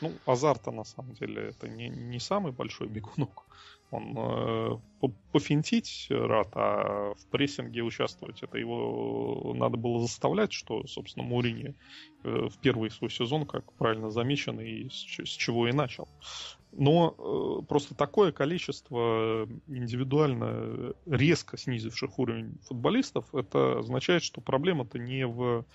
Ну, 0.00 0.12
Азар-то 0.26 0.72
на 0.72 0.82
самом 0.82 1.14
деле 1.14 1.50
это 1.50 1.68
не, 1.68 1.88
не 1.88 2.18
самый 2.18 2.50
большой 2.50 2.88
бегунок. 2.88 3.44
Он 3.92 4.14
э, 4.16 4.78
пофинтить 5.32 6.06
рад, 6.10 6.48
а 6.54 7.12
в 7.14 7.26
прессинге 7.30 7.82
участвовать 7.82 8.42
это 8.42 8.56
его 8.56 9.52
надо 9.54 9.76
было 9.76 10.00
заставлять, 10.00 10.52
что, 10.52 10.86
собственно, 10.86 11.26
Мурини 11.26 11.74
э, 12.24 12.48
в 12.48 12.58
первый 12.58 12.90
свой 12.90 13.10
сезон, 13.10 13.46
как 13.46 13.70
правильно 13.74 14.10
замечено, 14.10 14.60
и 14.60 14.88
с, 14.88 15.18
с 15.18 15.28
чего 15.28 15.68
и 15.68 15.72
начал. 15.72 16.08
Но 16.72 17.14
э, 17.18 17.66
просто 17.66 17.94
такое 17.94 18.32
количество 18.32 19.46
индивидуально 19.68 20.94
резко 21.04 21.58
снизивших 21.58 22.18
уровень 22.18 22.58
футболистов, 22.66 23.34
это 23.34 23.80
означает, 23.80 24.22
что 24.22 24.40
проблема-то 24.40 24.98
не 24.98 25.26
в 25.26 25.66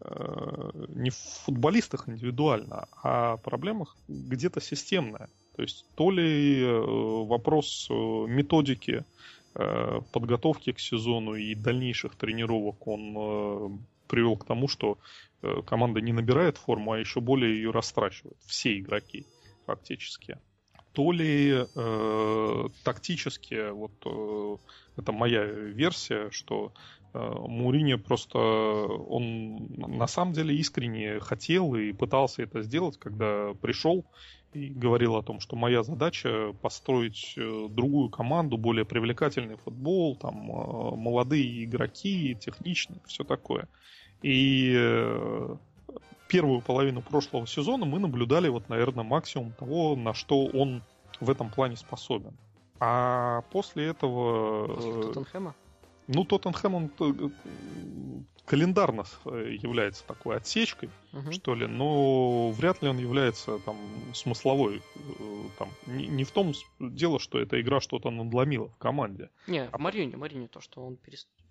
э, 0.00 0.70
не 0.88 1.08
в 1.08 1.16
футболистах 1.16 2.06
индивидуально, 2.08 2.86
а 3.02 3.38
проблемах 3.38 3.96
где-то 4.08 4.60
системная. 4.60 5.30
То 5.56 5.62
есть 5.62 5.84
то 5.94 6.10
ли 6.10 6.62
э, 6.62 6.80
вопрос 6.80 7.88
э, 7.90 7.94
методики 7.94 9.04
э, 9.54 10.00
подготовки 10.12 10.72
к 10.72 10.80
сезону 10.80 11.34
и 11.34 11.54
дальнейших 11.54 12.14
тренировок 12.16 12.86
он 12.86 13.80
привел 14.08 14.36
к 14.36 14.44
тому, 14.44 14.68
что 14.68 14.98
команда 15.66 16.00
не 16.00 16.12
набирает 16.12 16.58
форму, 16.58 16.92
а 16.92 16.98
еще 16.98 17.20
более 17.20 17.54
ее 17.56 17.70
растрачивает. 17.70 18.36
Все 18.46 18.78
игроки 18.78 19.26
фактически. 19.66 20.38
То 20.92 21.10
ли 21.10 21.64
э, 21.74 22.68
тактически, 22.84 23.70
вот 23.70 23.92
э, 24.04 24.56
это 25.00 25.12
моя 25.12 25.44
версия, 25.44 26.30
что 26.30 26.72
э, 27.14 27.18
Мурини 27.18 27.94
просто 27.94 28.38
он 28.38 29.68
на 29.78 30.06
самом 30.06 30.34
деле 30.34 30.54
искренне 30.54 31.18
хотел 31.20 31.74
и 31.74 31.92
пытался 31.92 32.42
это 32.42 32.62
сделать, 32.62 32.98
когда 32.98 33.54
пришел 33.54 34.04
и 34.52 34.68
говорил 34.68 35.16
о 35.16 35.22
том, 35.22 35.40
что 35.40 35.56
моя 35.56 35.82
задача 35.82 36.52
построить 36.60 37.34
э, 37.36 37.66
другую 37.70 38.10
команду, 38.10 38.56
более 38.56 38.84
привлекательный 38.84 39.56
футбол, 39.56 40.16
там 40.16 40.50
э, 40.50 40.96
молодые 40.96 41.64
игроки, 41.64 42.36
техничные, 42.38 43.00
все 43.06 43.24
такое. 43.24 43.68
И 44.22 44.74
э, 44.76 45.56
первую 46.28 46.60
половину 46.60 47.02
прошлого 47.02 47.46
сезона 47.46 47.86
мы 47.86 47.98
наблюдали 47.98 48.48
вот, 48.48 48.68
наверное, 48.68 49.04
максимум 49.04 49.52
того, 49.52 49.96
на 49.96 50.14
что 50.14 50.46
он 50.46 50.82
в 51.20 51.30
этом 51.30 51.50
плане 51.50 51.76
способен. 51.76 52.36
А 52.80 53.42
после 53.52 53.86
этого... 53.86 54.66
После 54.74 54.92
Тоттенхэма? 55.02 55.54
Ну, 56.14 56.24
Тоттенхэм, 56.24 56.74
он 56.74 56.90
календарно 58.44 59.04
э, 59.24 59.56
является 59.60 60.04
такой 60.04 60.36
отсечкой, 60.36 60.90
угу. 61.12 61.32
что 61.32 61.54
ли, 61.54 61.66
но 61.66 62.50
вряд 62.50 62.82
ли 62.82 62.88
он 62.88 62.98
является 62.98 63.58
там 63.60 63.78
смысловой. 64.14 64.82
Э, 64.96 65.44
там, 65.58 65.70
не, 65.86 66.06
не 66.06 66.24
в 66.24 66.32
том 66.32 66.52
дело, 66.80 67.18
что 67.18 67.38
эта 67.38 67.60
игра 67.60 67.80
что-то 67.80 68.10
надломила 68.10 68.68
в 68.68 68.76
команде. 68.76 69.30
Не, 69.46 69.68
а... 69.70 69.78
Марине, 69.78 70.16
Марине 70.16 70.48
то, 70.48 70.60
что 70.60 70.84
он 70.84 70.98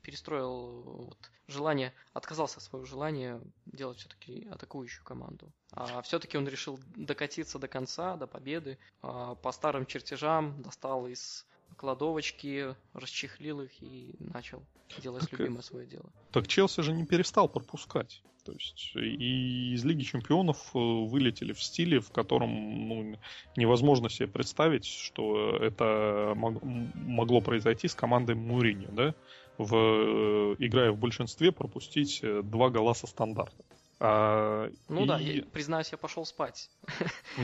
перестроил 0.02 0.82
вот, 1.08 1.32
желание, 1.48 1.94
отказался 2.14 2.58
от 2.58 2.64
своего 2.64 2.86
желания 2.86 3.42
делать 3.66 4.00
все-таки 4.00 4.48
атакующую 4.52 5.06
команду. 5.06 5.52
А 5.74 6.02
все-таки 6.02 6.38
он 6.38 6.48
решил 6.48 6.80
докатиться 6.96 7.58
до 7.58 7.68
конца, 7.68 8.18
до 8.18 8.28
победы. 8.28 8.78
А 9.02 9.36
по 9.36 9.52
старым 9.52 9.86
чертежам 9.86 10.62
достал 10.62 11.08
из 11.08 11.46
кладовочки, 11.78 12.76
расчехлил 12.94 13.62
их 13.62 13.72
и 13.82 14.14
начал 14.20 14.64
делать 15.00 15.30
так, 15.30 15.40
любимое 15.40 15.62
свое 15.62 15.88
дело. 15.88 16.12
Так 16.32 16.48
Челси 16.48 16.82
же 16.82 16.94
не 16.94 17.06
перестал 17.06 17.48
пропускать. 17.50 18.22
То 18.44 18.54
есть 18.54 18.96
и 18.96 19.74
из 19.74 19.86
Лиги 19.86 20.04
Чемпионов 20.04 20.72
э, 20.74 20.80
вылетели 20.80 21.54
в 21.54 21.62
стиле, 21.62 22.00
в 22.00 22.12
котором 22.12 22.88
ну, 22.88 23.20
невозможно 23.56 24.10
себе 24.10 24.28
представить, 24.28 24.86
что 24.86 25.58
это 25.58 26.34
могло 26.36 27.42
произойти 27.42 27.88
с 27.88 27.94
командой 27.94 28.36
Мурини, 28.36 28.88
да? 28.92 29.14
В, 29.58 29.76
э, 29.76 30.56
играя 30.58 30.92
в 30.92 30.98
большинстве, 30.98 31.52
пропустить 31.52 32.22
э, 32.24 32.42
два 32.44 32.70
гола 32.70 32.94
со 32.94 33.06
стандарта. 33.06 33.64
А, 34.04 34.72
ну 34.90 35.04
и... 35.04 35.08
да, 35.08 35.20
я, 35.20 35.44
признаюсь, 35.44 35.92
я 35.92 35.98
пошел 36.00 36.26
спать. 36.26 36.72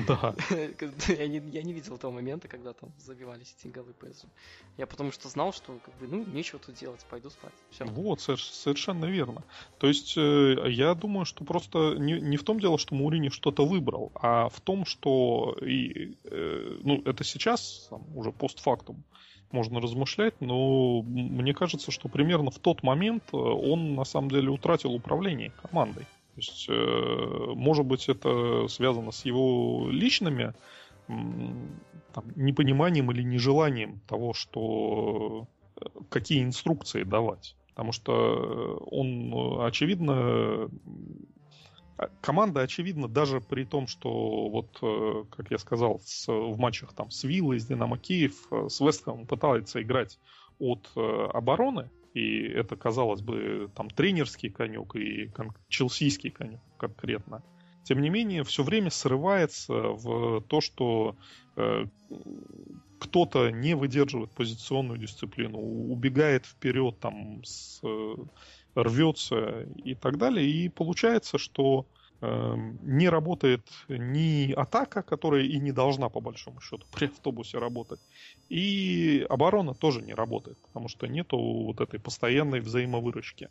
Да. 0.07 0.33
я, 1.07 1.27
не, 1.27 1.37
я 1.51 1.61
не 1.61 1.71
видел 1.71 1.99
того 1.99 2.11
момента, 2.11 2.47
когда 2.47 2.73
там 2.73 2.91
забивались 2.97 3.55
эти 3.59 3.71
голы 3.71 3.93
ПСЖ. 3.93 4.25
Я 4.75 4.87
потому 4.87 5.11
что 5.11 5.29
знал, 5.29 5.53
что 5.53 5.77
как 5.85 5.95
бы, 5.99 6.07
ну, 6.07 6.25
нечего 6.25 6.57
тут 6.57 6.73
делать, 6.73 7.05
пойду 7.11 7.29
спать. 7.29 7.53
Все. 7.69 7.85
Вот, 7.85 8.21
совершенно 8.21 9.05
верно. 9.05 9.43
То 9.77 9.85
есть 9.85 10.17
э, 10.17 10.55
я 10.69 10.95
думаю, 10.95 11.25
что 11.25 11.45
просто 11.45 11.93
не, 11.99 12.19
не 12.19 12.37
в 12.37 12.43
том 12.43 12.59
дело, 12.59 12.79
что 12.79 12.95
Маурини 12.95 13.29
что-то 13.29 13.63
выбрал, 13.63 14.11
а 14.15 14.49
в 14.49 14.59
том, 14.59 14.85
что 14.85 15.55
и, 15.61 16.17
э, 16.23 16.77
ну, 16.81 17.03
это 17.05 17.23
сейчас, 17.23 17.85
там, 17.91 18.01
уже 18.17 18.31
постфактум, 18.31 19.03
можно 19.51 19.79
размышлять, 19.79 20.33
но 20.41 21.03
мне 21.03 21.53
кажется, 21.53 21.91
что 21.91 22.09
примерно 22.09 22.49
в 22.49 22.57
тот 22.57 22.81
момент 22.81 23.25
э, 23.31 23.37
он 23.37 23.93
на 23.93 24.05
самом 24.05 24.31
деле 24.31 24.49
утратил 24.49 24.95
управление 24.95 25.51
командой. 25.61 26.07
То 26.38 26.41
есть, 26.41 26.67
э, 26.70 27.53
может 27.56 27.84
быть, 27.84 28.08
это 28.10 28.67
связано 28.67 29.10
с 29.12 29.25
его 29.25 29.88
личными 29.89 30.53
там, 31.08 32.25
непониманием 32.36 33.12
или 33.12 33.24
нежеланием 33.24 34.01
того, 34.08 34.34
что 34.34 35.48
э, 35.82 35.86
какие 36.10 36.44
инструкции 36.44 37.01
давать. 37.01 37.56
Потому 37.70 37.91
что 37.91 38.84
он, 38.91 39.65
очевидно, 39.65 40.70
команда, 42.22 42.62
очевидно, 42.62 43.08
даже 43.08 43.41
при 43.41 43.63
том, 43.63 43.88
что, 43.88 44.48
вот, 44.48 44.77
э, 44.84 45.24
как 45.36 45.50
я 45.50 45.58
сказал, 45.58 46.01
с, 46.06 46.27
в 46.27 46.56
матчах 46.60 46.94
там 46.94 47.10
с 47.10 47.24
Виллой, 47.24 47.60
с 47.60 47.65
Динамо 47.65 47.98
Киев, 47.98 48.48
с 48.51 48.79
Вестхэмом 48.79 49.25
пытается 49.25 49.82
играть 49.82 50.20
от 50.60 50.88
обороны, 50.96 51.89
и 52.13 52.43
это, 52.47 52.75
казалось 52.75 53.21
бы, 53.21 53.69
там 53.75 53.89
тренерский 53.89 54.49
конек 54.49 54.95
и 54.95 55.27
кон- 55.27 55.55
челсийский 55.67 56.29
конек 56.29 56.59
конкретно. 56.77 57.43
Тем 57.83 58.01
не 58.01 58.09
менее, 58.09 58.43
все 58.43 58.63
время 58.63 58.89
срывается 58.89 59.73
в 59.73 60.41
то, 60.41 60.59
что 60.59 61.15
э, 61.55 61.85
кто-то 62.99 63.49
не 63.49 63.75
выдерживает 63.75 64.31
позиционную 64.31 64.99
дисциплину, 64.99 65.57
убегает 65.59 66.45
вперед, 66.45 66.99
там, 66.99 67.43
с, 67.45 67.79
э, 67.83 68.15
рвется 68.75 69.61
и 69.83 69.95
так 69.95 70.17
далее. 70.17 70.49
И 70.49 70.69
получается, 70.69 71.37
что 71.37 71.87
не 72.21 73.09
работает 73.09 73.62
ни 73.89 74.51
атака, 74.51 75.03
которая 75.03 75.43
и 75.43 75.59
не 75.59 75.71
должна, 75.71 76.09
по 76.09 76.19
большому 76.19 76.62
счету, 76.62 76.86
при 76.93 77.05
автобусе 77.05 77.59
работать, 77.59 78.00
и 78.50 79.25
оборона 79.29 79.74
тоже 79.74 80.01
не 80.01 80.13
работает, 80.13 80.57
потому 80.67 80.88
что 80.88 81.07
нету 81.07 81.38
вот 81.38 81.81
этой 81.81 82.00
постоянной 82.00 82.59
взаимовыручки. 82.59 83.50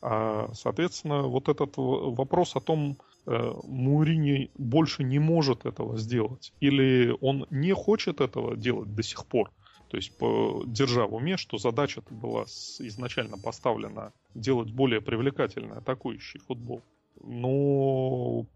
А, 0.00 0.50
соответственно, 0.52 1.22
вот 1.22 1.48
этот 1.48 1.72
вопрос 1.76 2.56
о 2.56 2.60
том, 2.60 2.98
э, 3.26 3.52
Мурини 3.64 4.50
больше 4.58 5.02
не 5.02 5.18
может 5.18 5.64
этого 5.64 5.96
сделать, 5.96 6.52
или 6.60 7.16
он 7.20 7.46
не 7.50 7.72
хочет 7.72 8.20
этого 8.20 8.56
делать 8.56 8.94
до 8.94 9.02
сих 9.02 9.24
пор, 9.26 9.50
то 9.88 9.96
есть, 9.96 10.16
по, 10.18 10.62
держа 10.66 11.06
в 11.06 11.14
уме, 11.14 11.36
что 11.36 11.56
задача 11.56 12.02
была 12.10 12.42
изначально 12.44 13.38
поставлена 13.38 14.12
делать 14.34 14.70
более 14.72 15.00
привлекательный 15.00 15.78
атакующий 15.78 16.40
футбол 16.40 16.82
но 17.26 18.46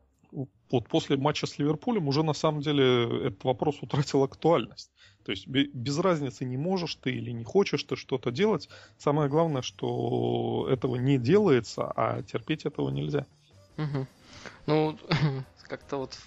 вот 0.71 0.89
после 0.89 1.17
матча 1.17 1.47
с 1.47 1.59
Ливерпулем 1.59 2.09
уже 2.09 2.23
на 2.23 2.35
самом 2.35 2.61
деле 2.61 3.27
этот 3.27 3.45
вопрос 3.45 3.79
утратил 3.83 4.23
актуальность. 4.23 4.91
То 5.25 5.33
есть 5.33 5.47
без 5.47 5.99
разницы, 5.99 6.45
не 6.45 6.57
можешь 6.57 6.95
ты 6.97 7.11
или 7.11 7.31
не 7.31 7.45
хочешь 7.45 7.83
ты 7.83 7.97
что-то 7.97 8.31
делать. 8.31 8.69
Самое 8.99 9.29
главное, 9.29 9.63
что 9.63 10.69
этого 10.71 10.97
не 10.97 11.19
делается, 11.19 11.91
а 11.95 12.23
терпеть 12.23 12.65
этого 12.65 12.91
нельзя. 12.91 13.27
Угу. 13.77 14.07
Ну, 14.67 14.99
как-то 15.69 15.99
вот 15.99 16.19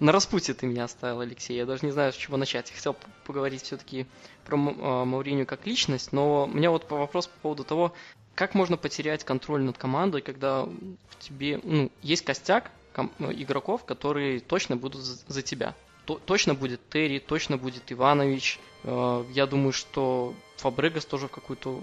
на 0.00 0.12
распутье 0.12 0.54
ты 0.54 0.66
меня 0.66 0.84
оставил, 0.84 1.20
Алексей. 1.20 1.56
Я 1.56 1.66
даже 1.66 1.84
не 1.84 1.92
знаю, 1.92 2.12
с 2.12 2.16
чего 2.16 2.36
начать. 2.36 2.70
Я 2.70 2.76
хотел 2.76 2.96
поговорить 3.26 3.62
все-таки 3.62 4.06
про 4.44 4.56
а, 4.56 5.04
Мауриню 5.04 5.44
как 5.44 5.66
личность, 5.66 6.12
но 6.12 6.44
у 6.44 6.46
меня 6.46 6.70
вот 6.70 6.88
вопрос 6.90 7.26
по 7.26 7.38
поводу 7.40 7.64
того, 7.64 7.92
как 8.38 8.54
можно 8.54 8.76
потерять 8.76 9.24
контроль 9.24 9.62
над 9.62 9.78
командой, 9.78 10.22
когда 10.22 10.62
в 10.62 11.18
тебе 11.18 11.58
ну, 11.64 11.90
есть 12.02 12.24
костяк 12.24 12.70
ну, 13.18 13.32
игроков, 13.32 13.84
которые 13.84 14.38
точно 14.38 14.76
будут 14.76 15.02
за 15.02 15.42
тебя. 15.42 15.74
точно 16.04 16.54
будет 16.54 16.80
Терри, 16.88 17.18
точно 17.18 17.56
будет 17.56 17.90
Иванович. 17.90 18.60
Э, 18.84 19.24
я 19.32 19.46
думаю, 19.46 19.72
что 19.72 20.34
Фабрегас 20.58 21.04
тоже 21.04 21.26
в 21.26 21.32
какую-то 21.32 21.82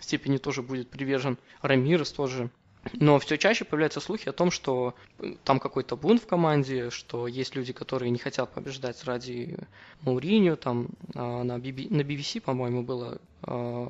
степени 0.00 0.38
тоже 0.38 0.62
будет 0.62 0.88
привержен. 0.88 1.36
Рамирес 1.60 2.10
тоже. 2.10 2.48
Но 2.94 3.18
все 3.18 3.36
чаще 3.36 3.66
появляются 3.66 4.00
слухи 4.00 4.30
о 4.30 4.32
том, 4.32 4.50
что 4.50 4.94
там 5.44 5.60
какой-то 5.60 5.96
бунт 5.96 6.22
в 6.22 6.26
команде, 6.26 6.88
что 6.88 7.26
есть 7.26 7.54
люди, 7.54 7.74
которые 7.74 8.10
не 8.10 8.18
хотят 8.18 8.54
побеждать 8.54 9.04
ради 9.04 9.58
Мауринio. 10.00 10.56
Там 10.56 10.88
э, 11.14 11.42
на 11.42 11.58
BBC, 11.58 12.40
по-моему, 12.40 12.82
было 12.82 13.18
э, 13.46 13.88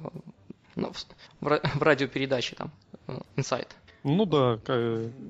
ну, 0.77 0.93
в, 0.93 1.07
в 1.41 1.83
радиопередаче 1.83 2.57
там 2.57 2.73
Inside. 3.37 3.69
Ну 4.05 4.27
да, 4.27 4.61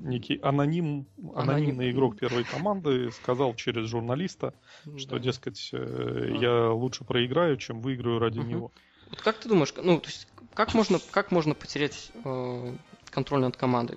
некий 0.02 0.40
аноним, 0.42 1.06
анонимный 1.36 1.86
Аноним. 1.86 1.90
игрок 1.92 2.18
первой 2.18 2.42
команды 2.42 3.12
сказал 3.12 3.54
через 3.54 3.88
журналиста, 3.88 4.52
что, 4.98 5.10
да. 5.12 5.18
дескать, 5.20 5.70
а. 5.72 6.36
я 6.40 6.70
лучше 6.72 7.04
проиграю, 7.04 7.56
чем 7.56 7.80
выиграю 7.80 8.18
ради 8.18 8.40
угу. 8.40 8.48
него. 8.48 8.72
Вот 9.10 9.20
как 9.20 9.38
ты 9.38 9.48
думаешь, 9.48 9.72
ну, 9.80 10.00
то 10.00 10.08
есть, 10.08 10.26
как 10.54 10.74
можно, 10.74 10.98
как 11.12 11.30
можно 11.30 11.54
потерять 11.54 12.10
э, 12.24 12.74
контроль 13.10 13.42
над 13.42 13.56
командой? 13.56 13.96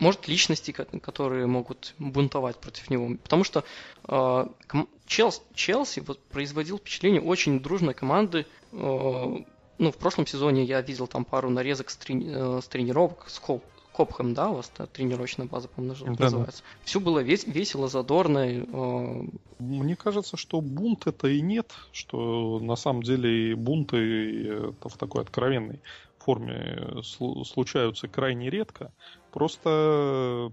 Может, 0.00 0.26
личности, 0.26 0.72
которые 0.72 1.46
могут 1.46 1.94
бунтовать 1.98 2.58
против 2.58 2.90
него. 2.90 3.16
Потому 3.22 3.44
что 3.44 3.64
э, 4.08 4.46
Челси, 5.06 5.40
Челси 5.54 6.00
вот, 6.00 6.20
производил 6.24 6.78
впечатление 6.78 7.22
очень 7.22 7.60
дружной 7.60 7.94
команды, 7.94 8.44
э, 8.72 9.36
ну, 9.78 9.92
в 9.92 9.96
прошлом 9.96 10.26
сезоне 10.26 10.64
я 10.64 10.80
видел 10.80 11.06
там 11.06 11.24
пару 11.24 11.50
нарезок 11.50 11.90
с, 11.90 11.96
трени- 11.96 12.58
э, 12.58 12.60
с 12.62 12.68
тренировок 12.68 13.26
с 13.28 13.38
Хоп, 13.38 13.62
Копхэм, 13.92 14.34
да, 14.34 14.50
у 14.50 14.56
вас 14.56 14.70
тренировочная 14.92 15.46
база, 15.46 15.68
по-моему, 15.68 16.14
да, 16.16 16.24
называется. 16.24 16.62
Да. 16.62 16.84
Все 16.84 17.00
было 17.00 17.20
вес- 17.20 17.46
весело, 17.46 17.88
задорно. 17.88 18.38
Э... 18.46 19.22
Мне 19.58 19.96
кажется, 19.96 20.36
что 20.36 20.60
бунт 20.60 21.06
это 21.06 21.28
и 21.28 21.40
нет, 21.40 21.72
что 21.92 22.58
на 22.60 22.76
самом 22.76 23.02
деле 23.02 23.56
бунты 23.56 24.48
это 24.68 24.90
в 24.90 24.98
такой 24.98 25.22
откровенной 25.22 25.80
форме 26.18 27.02
случаются 27.02 28.06
крайне 28.06 28.50
редко. 28.50 28.92
Просто 29.32 30.52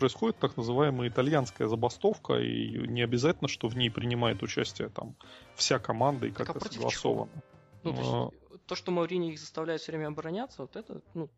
происходит 0.00 0.38
так 0.38 0.56
называемая 0.56 1.08
итальянская 1.08 1.68
забастовка, 1.68 2.40
и 2.40 2.88
не 2.88 3.02
обязательно, 3.02 3.48
что 3.48 3.68
в 3.68 3.76
ней 3.76 3.90
принимает 3.90 4.42
участие 4.42 4.88
там 4.88 5.14
вся 5.54 5.78
команда 5.78 6.26
и 6.26 6.30
как-то 6.30 6.58
а 6.58 6.72
согласовано. 6.72 7.30
Ну, 7.84 7.92
то, 7.92 8.00
есть, 8.00 8.66
то, 8.66 8.74
что 8.74 8.90
Маурини 8.90 9.32
их 9.32 9.38
заставляет 9.38 9.80
все 9.80 9.92
время 9.92 10.08
обороняться, 10.08 10.62
вот 10.62 10.76
это, 10.76 11.02
ну, 11.14 11.30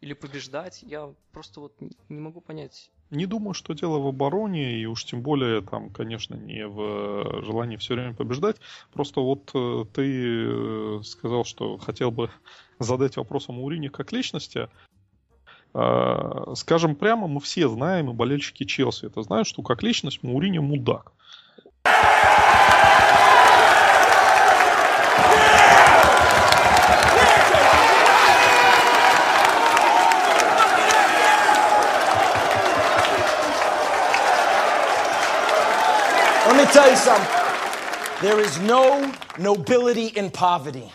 или 0.00 0.12
побеждать, 0.12 0.82
я 0.82 1.12
просто 1.32 1.60
вот 1.60 1.74
не 1.80 2.20
могу 2.20 2.40
понять. 2.40 2.90
Не 3.10 3.26
думаю, 3.26 3.54
что 3.54 3.74
дело 3.74 3.98
в 3.98 4.06
обороне, 4.06 4.78
и 4.78 4.86
уж 4.86 5.04
тем 5.04 5.22
более 5.22 5.62
там, 5.62 5.90
конечно, 5.90 6.34
не 6.34 6.66
в 6.66 7.42
желании 7.42 7.76
все 7.76 7.94
время 7.94 8.14
побеждать. 8.14 8.56
Просто 8.92 9.20
вот 9.20 9.50
э, 9.54 9.84
ты 9.92 10.46
э, 10.46 11.00
сказал, 11.04 11.44
что 11.44 11.78
хотел 11.78 12.10
бы 12.10 12.30
задать 12.78 13.16
вопрос 13.16 13.48
о 13.48 13.52
Маурини 13.52 13.88
как 13.88 14.12
личности. 14.12 14.68
А, 15.74 16.54
скажем 16.54 16.94
прямо, 16.94 17.26
мы 17.26 17.40
все 17.40 17.68
знаем, 17.68 18.08
и 18.10 18.12
болельщики 18.12 18.64
Челси 18.64 19.06
это 19.06 19.22
знают, 19.22 19.48
что 19.48 19.62
как 19.62 19.82
личность 19.82 20.22
Мауриньо 20.22 20.62
мудак. 20.62 21.12
Let 36.46 36.56
me 36.56 36.72
tell 36.72 36.88
you 36.88 36.96
something. 36.96 37.44
There 38.22 38.38
is 38.38 38.60
no 38.60 39.12
nobility 39.38 40.06
in 40.06 40.30
poverty. 40.30 40.92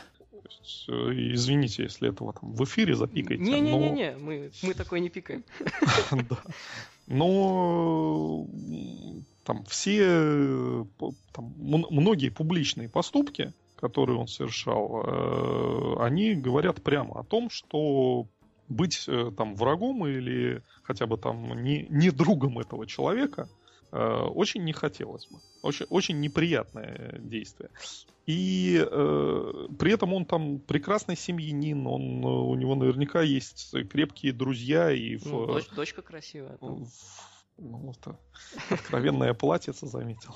Э, 0.90 1.12
извините, 1.14 1.84
если 1.84 2.10
этого 2.10 2.34
там 2.34 2.54
в 2.54 2.64
эфире 2.64 2.96
запикаете. 2.96 3.44
Не-не-не, 3.44 4.12
но... 4.12 4.20
мы, 4.20 4.52
мы 4.64 4.74
такое 4.74 5.00
не 5.00 5.10
пикаем. 5.10 5.44
Да. 6.30 6.38
Но 7.08 8.46
там 9.44 9.64
все, 9.66 10.86
там, 11.34 11.54
многие 11.58 12.30
публичные 12.30 12.88
поступки, 12.88 13.52
которые 13.78 14.18
он 14.18 14.28
совершал, 14.28 15.04
э, 15.04 15.96
они 16.00 16.36
говорят 16.36 16.84
прямо 16.84 17.20
о 17.20 17.24
том, 17.24 17.50
что 17.50 18.28
быть 18.68 19.06
э, 19.08 19.32
там 19.36 19.56
врагом 19.56 20.06
или 20.06 20.62
хотя 20.84 21.08
бы 21.08 21.18
там 21.18 21.64
не, 21.64 21.88
не 21.90 22.12
другом 22.12 22.60
этого 22.60 22.86
человека 22.86 23.50
очень 23.92 24.64
не 24.66 24.74
хотелось 24.74 25.26
бы. 25.26 25.40
Очень, 25.64 25.88
очень 25.90 26.20
неприятное 26.20 27.18
действие. 27.18 27.72
И 28.30 28.78
э, 28.80 29.68
при 29.80 29.92
этом 29.92 30.14
он 30.14 30.24
там 30.24 30.60
прекрасный 30.60 31.18
семьянин, 31.18 31.88
он, 31.88 32.24
у 32.24 32.54
него 32.54 32.76
наверняка 32.76 33.24
есть 33.24 33.74
крепкие 33.90 34.34
друзья 34.34 34.92
и 34.92 35.16
в, 35.16 35.26
ну, 35.26 35.48
дочь, 35.48 35.68
дочка 35.70 36.04
красивая. 36.04 36.60
В, 36.62 36.88
ну, 37.58 37.92
это 37.92 38.20
откровенное 38.70 39.34
платьице 39.34 39.88
заметил. 39.88 40.36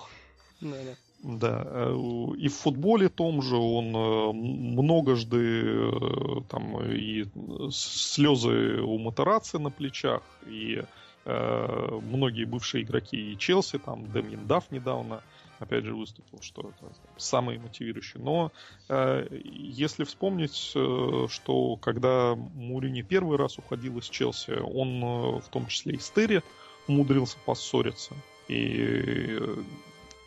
Да, 0.60 0.72
да. 0.72 1.38
Да, 1.38 1.64
э, 1.68 1.96
и 2.40 2.48
в 2.48 2.56
футболе 2.56 3.10
том 3.10 3.44
же 3.44 3.58
он 3.58 3.96
э, 3.96 4.32
многожды 4.34 5.62
э, 5.64 6.42
там 6.50 6.84
и 6.84 7.26
слезы 7.70 8.82
у 8.82 8.98
Матераци 8.98 9.60
на 9.60 9.70
плечах, 9.70 10.24
и 10.48 10.82
э, 11.26 12.00
многие 12.02 12.46
бывшие 12.46 12.86
игроки 12.86 13.34
и 13.34 13.38
Челси, 13.38 13.78
там 13.78 14.12
Демин 14.12 14.48
Даф 14.48 14.72
недавно 14.72 15.22
опять 15.64 15.86
же, 15.86 15.96
выступил, 15.96 16.40
что 16.42 16.70
это 16.70 16.94
самый 17.18 17.58
мотивирующий. 17.58 18.20
Но 18.20 18.52
э, 18.90 19.28
если 19.44 20.04
вспомнить, 20.04 20.72
э, 20.76 21.28
что 21.30 21.78
когда 21.78 22.36
Мурини 22.36 23.02
первый 23.02 23.38
раз 23.38 23.58
уходил 23.58 23.98
из 23.98 24.06
Челси, 24.06 24.60
он 24.62 25.04
э, 25.04 25.40
в 25.40 25.50
том 25.50 25.68
числе 25.68 25.96
и 25.96 26.00
с 26.00 26.10
Терри 26.10 26.42
умудрился 26.88 27.38
поссориться. 27.46 28.14
И 28.48 29.40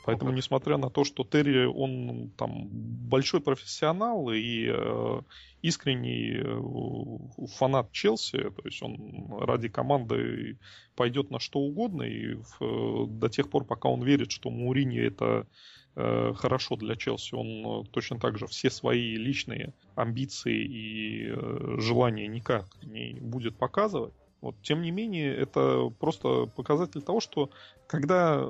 Поэтому, 0.07 0.31
несмотря 0.31 0.77
на 0.77 0.89
то, 0.89 1.03
что 1.03 1.25
Терри, 1.25 1.65
он 1.65 2.31
там 2.37 2.69
большой 2.71 3.41
профессионал 3.41 4.31
и 4.31 4.69
э, 4.69 5.21
искренний 5.63 6.43
э, 6.45 7.47
фанат 7.49 7.91
Челси, 7.91 8.51
то 8.51 8.63
есть 8.65 8.81
он 8.83 9.27
ради 9.41 9.69
команды 9.69 10.59
пойдет 10.95 11.33
на 11.33 11.41
что 11.41 11.59
угодно, 11.59 12.05
и 12.05 12.35
в, 12.35 12.57
э, 12.61 13.07
до 13.09 13.29
тех 13.29 13.51
пор, 13.51 13.65
пока 13.65 13.89
он 13.89 14.05
верит, 14.05 14.31
что 14.31 14.49
Мурини 14.49 15.01
это 15.01 15.49
э, 15.97 16.33
хорошо 16.37 16.77
для 16.77 16.95
Челси, 16.95 17.35
он 17.35 17.81
э, 17.83 17.85
точно 17.91 18.21
так 18.21 18.39
же 18.39 18.47
все 18.47 18.71
свои 18.71 19.17
личные 19.17 19.75
амбиции 19.97 20.57
и 20.57 21.27
э, 21.31 21.77
желания 21.81 22.29
никак 22.29 22.67
не 22.85 23.19
будет 23.21 23.57
показывать. 23.57 24.15
Вот, 24.41 24.55
тем 24.63 24.83
не 24.83 24.93
менее, 24.93 25.35
это 25.35 25.91
просто 25.99 26.47
показатель 26.47 27.03
того, 27.03 27.19
что 27.19 27.51
когда 27.89 28.47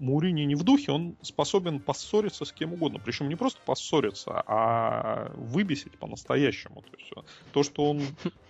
Маурини 0.00 0.46
не 0.46 0.54
в 0.54 0.64
духе, 0.64 0.92
он 0.92 1.16
способен 1.20 1.78
поссориться 1.78 2.44
с 2.44 2.52
кем 2.52 2.72
угодно. 2.72 2.98
Причем 3.04 3.28
не 3.28 3.36
просто 3.36 3.60
поссориться, 3.64 4.42
а 4.46 5.30
выбесить 5.36 5.98
по-настоящему. 5.98 6.82
То, 6.82 6.96
есть, 6.98 7.12
то, 7.52 7.62
что 7.62 7.90
он 7.90 8.02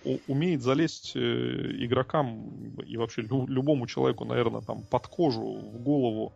умеет 0.27 0.61
залезть 0.61 1.11
э, 1.15 1.19
игрокам 1.19 2.75
и 2.87 2.95
вообще 2.95 3.21
любому 3.21 3.85
человеку, 3.85 4.23
наверное, 4.23 4.61
там 4.61 4.83
под 4.83 5.07
кожу, 5.07 5.41
в 5.41 5.79
голову, 5.79 6.33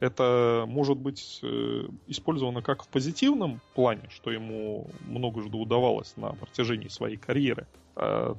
это 0.00 0.64
может 0.68 0.98
быть 0.98 1.40
э, 1.42 1.88
использовано 2.06 2.62
как 2.62 2.84
в 2.84 2.88
позитивном 2.88 3.62
плане, 3.74 4.08
что 4.10 4.30
ему 4.30 4.86
много 5.00 5.38
многожды 5.38 5.56
удавалось 5.56 6.16
на 6.16 6.32
протяжении 6.34 6.88
своей 6.88 7.16
карьеры, 7.16 7.66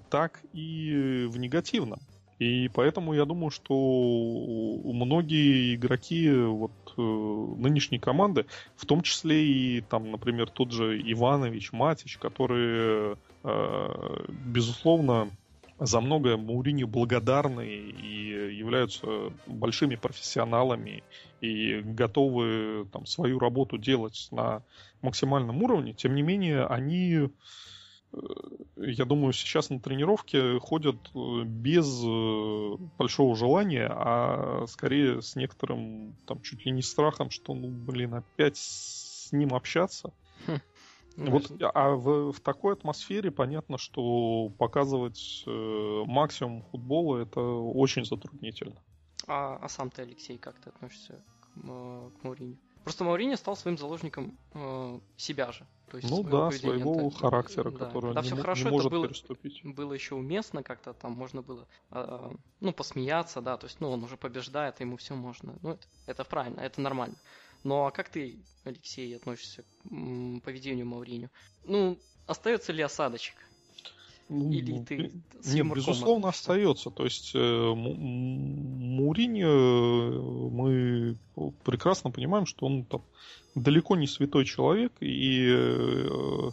так 0.09 0.41
и 0.53 1.27
в 1.29 1.37
негативном. 1.37 1.99
И 2.39 2.69
поэтому 2.69 3.13
я 3.13 3.25
думаю, 3.25 3.49
что 3.51 3.73
многие 4.85 5.75
игроки 5.75 6.31
вот 6.31 6.71
э, 6.97 7.01
нынешней 7.01 7.99
команды, 7.99 8.45
в 8.77 8.85
том 8.85 9.01
числе 9.01 9.45
и 9.45 9.81
там, 9.81 10.09
например, 10.09 10.49
тот 10.49 10.71
же 10.71 10.99
Иванович, 10.99 11.73
Матич, 11.73 12.17
которые, 12.17 13.17
э, 13.43 14.25
безусловно, 14.45 15.29
за 15.79 15.99
многое 15.99 16.37
Мауриню 16.37 16.87
благодарны 16.87 17.67
и 17.67 18.55
являются 18.55 19.33
большими 19.45 19.95
профессионалами 19.95 21.03
и 21.41 21.81
готовы 21.81 22.87
там, 22.91 23.05
свою 23.05 23.39
работу 23.39 23.77
делать 23.77 24.27
на 24.31 24.63
максимальном 25.01 25.63
уровне, 25.63 25.93
тем 25.93 26.15
не 26.15 26.21
менее 26.21 26.65
они, 26.65 27.29
я 28.75 29.05
думаю, 29.05 29.33
сейчас 29.33 29.69
на 29.69 29.79
тренировке 29.79 30.59
ходят 30.59 30.95
э, 31.13 31.43
без 31.43 32.01
э, 32.03 32.75
большого 32.97 33.35
желания, 33.35 33.87
а 33.89 34.65
скорее 34.67 35.21
с 35.21 35.35
некоторым 35.35 36.15
там 36.25 36.41
чуть 36.41 36.65
ли 36.65 36.71
не 36.71 36.81
страхом, 36.81 37.29
что, 37.29 37.53
ну, 37.53 37.69
блин, 37.69 38.15
опять 38.15 38.57
с 38.57 39.31
ним 39.31 39.53
общаться. 39.53 40.13
Хм. 40.47 40.59
Вот, 41.17 41.51
а 41.61 41.89
в, 41.89 42.31
в 42.31 42.39
такой 42.39 42.73
атмосфере 42.73 43.29
понятно, 43.29 43.77
что 43.77 44.49
показывать 44.57 45.43
э, 45.45 46.03
максимум 46.05 46.63
футбола 46.71 47.17
это 47.17 47.41
очень 47.41 48.05
затруднительно. 48.05 48.75
А, 49.27 49.59
а 49.61 49.67
сам 49.67 49.89
ты, 49.89 50.03
Алексей, 50.03 50.37
как 50.37 50.55
ты 50.59 50.69
относишься 50.69 51.21
к, 51.41 51.47
э, 51.63 52.09
к 52.19 52.23
Мауриню? 52.23 52.57
Просто 52.83 53.03
Мауриньо 53.03 53.35
стал 53.35 53.57
своим 53.57 53.77
заложником 53.77 54.37
э, 54.53 54.99
себя 55.17 55.51
же. 55.51 55.67
То 55.89 55.97
есть 55.97 56.09
ну 56.09 56.23
да, 56.23 56.51
своего 56.51 57.07
это, 57.07 57.17
характера, 57.17 57.71
да, 57.71 57.85
который 57.85 58.13
да, 58.13 58.21
не, 58.21 58.27
все 58.27 58.35
хорошо, 58.35 58.65
не 58.65 58.71
может 58.71 58.87
это 58.87 58.95
было, 58.95 59.07
переступить. 59.07 59.61
Было 59.63 59.93
еще 59.93 60.15
уместно 60.15 60.63
как-то, 60.63 60.93
там 60.93 61.13
можно 61.13 61.41
было, 61.41 61.67
э, 61.91 62.31
ну, 62.59 62.73
посмеяться, 62.73 63.41
да, 63.41 63.57
то 63.57 63.65
есть, 63.65 63.81
ну, 63.81 63.89
он 63.89 64.03
уже 64.03 64.15
побеждает, 64.15 64.79
ему 64.79 64.97
все 64.97 65.15
можно. 65.15 65.55
Ну, 65.61 65.71
это, 65.71 65.87
это 66.05 66.23
правильно, 66.23 66.59
это 66.59 66.79
нормально. 66.81 67.15
Ну 67.63 67.85
а 67.85 67.91
как 67.91 68.09
ты, 68.09 68.39
Алексей, 68.63 69.15
относишься 69.15 69.63
к 69.63 70.41
поведению 70.43 70.85
Мауриню? 70.85 71.29
Ну, 71.65 71.97
остается 72.25 72.71
ли 72.71 72.81
осадочек? 72.81 73.35
Ну, 74.29 74.51
Или 74.51 74.83
ты 74.83 75.11
Нет, 75.45 75.73
безусловно, 75.73 76.29
относишься? 76.29 76.51
остается. 76.53 76.89
То 76.91 77.03
есть 77.03 77.31
э, 77.33 77.73
Мауриньо 77.75 79.47
э, 79.47 80.11
мы 80.51 81.17
прекрасно 81.63 82.11
понимаем, 82.11 82.45
что 82.45 82.67
он 82.67 82.85
там 82.85 83.01
далеко 83.55 83.95
не 83.95 84.05
святой 84.05 84.45
человек, 84.45 84.93
и 84.99 85.47
э, 85.49 86.51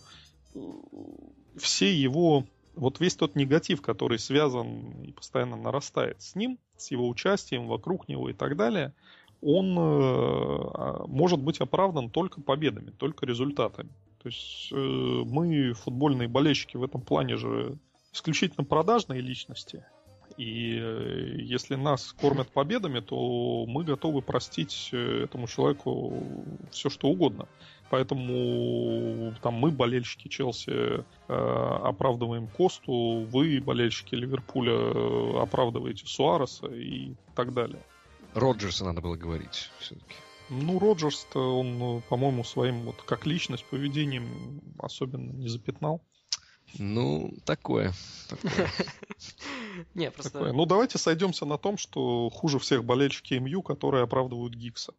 все 1.57 1.95
его 1.95 2.47
вот 2.77 3.01
весь 3.01 3.17
тот 3.17 3.37
негатив, 3.37 3.83
который 3.83 4.19
связан 4.19 5.03
и 5.03 5.12
постоянно 5.12 5.57
нарастает 5.57 6.21
с 6.23 6.35
ним, 6.35 6.59
с 6.77 6.91
его 6.91 7.09
участием 7.09 7.67
вокруг 7.67 8.09
него 8.09 8.29
и 8.31 8.35
так 8.35 8.57
далее, 8.57 8.95
он 9.43 9.79
э, 9.79 9.81
а, 9.81 11.05
может 11.07 11.41
быть 11.41 11.61
оправдан 11.61 12.11
только 12.11 12.41
победами, 12.41 12.91
только 12.91 13.27
результатами. 13.27 13.91
То 14.27 14.31
есть 14.31 14.73
э, 14.73 14.75
мы, 14.75 15.73
футбольные 15.73 16.27
болельщики, 16.27 16.77
в 16.77 16.83
этом 16.83 17.01
плане 17.01 17.37
же 17.37 17.79
исключительно 18.12 18.65
продажные 18.65 19.21
личности. 19.21 19.85
И 20.37 20.77
э, 20.81 21.37
если 21.39 21.77
нас 21.77 22.12
кормят 22.12 22.49
победами, 22.49 22.99
то 22.99 23.67
мы 23.69 23.85
готовы 23.85 24.23
простить 24.23 24.91
этому 24.93 25.47
человеку 25.47 26.45
все, 26.73 26.91
что 26.91 27.07
угодно. 27.07 27.47
Поэтому 27.89 29.33
там 29.43 29.55
мы, 29.55 29.71
болельщики 29.71 30.27
Челси, 30.27 31.05
оправдываем 31.29 32.49
Косту, 32.49 33.29
вы, 33.31 33.61
болельщики 33.61 34.17
Ливерпуля, 34.17 35.41
оправдываете 35.41 36.05
Суареса 36.05 36.67
и 36.67 37.15
так 37.37 37.55
далее. 37.55 37.81
Роджерса 38.35 38.85
надо 38.85 39.03
было 39.03 39.15
говорить 39.15 39.71
все-таки. 39.79 40.17
Ну, 40.49 40.79
Роджерс-то 40.79 41.59
он, 41.59 42.03
по-моему, 42.09 42.45
своим 42.45 42.83
вот 42.83 43.03
как 43.03 43.27
личность, 43.27 43.65
поведением 43.65 44.63
особенно 44.79 45.33
не 45.33 45.49
запятнал. 45.49 46.03
Ну, 46.79 47.33
такое. 47.45 47.93
такое. 48.29 48.69
Не, 49.95 50.11
просто... 50.11 50.33
Такое. 50.33 50.53
Ну, 50.53 50.67
давайте 50.67 50.99
сойдемся 50.99 51.47
на 51.47 51.59
том, 51.59 51.79
что 51.79 52.29
хуже 52.31 52.59
всех 52.59 52.85
болельщики 52.85 53.35
МЮ, 53.35 53.63
которые 53.63 54.05
оправдывают 54.05 54.55
Гикса. 54.55 54.93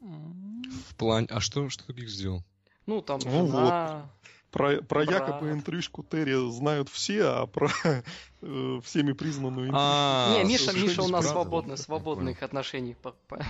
В 0.00 0.94
плане... 0.96 1.26
А 1.30 1.40
что, 1.40 1.68
что 1.68 1.92
Гикс 1.92 2.12
сделал? 2.12 2.44
Ну, 2.86 3.02
там 3.02 3.20
ну, 3.24 3.46
жена... 3.46 4.02
Вот. 4.02 4.30
Про, 4.50 4.82
про 4.82 5.04
якобы 5.04 5.52
интрижку 5.52 6.02
Терри 6.02 6.50
знают 6.50 6.88
все, 6.88 7.24
а 7.24 7.46
про 7.46 7.70
э, 8.42 8.80
всеми 8.84 9.12
признанную 9.12 9.70
а, 9.72 10.34
Не, 10.34 10.44
Миша, 10.44 10.72
Миша 10.72 11.02
у 11.02 11.08
нас 11.08 11.28
свободный, 11.28 11.78
свободных 11.78 12.42
отношений 12.42 12.96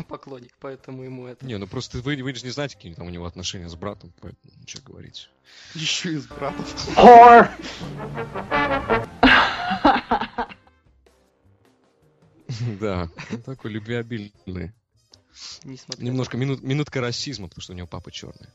поклонник, 0.08 0.52
поэтому 0.60 1.02
ему 1.02 1.26
это... 1.26 1.46
Не, 1.46 1.56
ну 1.56 1.66
просто 1.66 1.98
вы, 1.98 2.22
вы 2.22 2.34
же 2.34 2.44
не 2.44 2.50
знаете, 2.50 2.76
какие 2.76 2.92
там 2.92 3.06
у 3.06 3.10
него 3.10 3.24
отношения 3.24 3.68
с 3.68 3.74
братом, 3.74 4.12
поэтому 4.20 4.52
что 4.66 4.82
говорить. 4.82 5.30
Еще 5.74 6.12
и 6.12 6.16
с 6.18 6.26
братом. 6.26 6.64
Да, 12.78 13.08
он 13.30 13.42
такой 13.42 13.70
любвеобильный. 13.70 14.72
Немножко 15.98 16.36
минутка 16.36 17.00
расизма, 17.00 17.48
потому 17.48 17.62
что 17.62 17.72
у 17.72 17.76
него 17.76 17.86
папа 17.86 18.10
черный. 18.10 18.48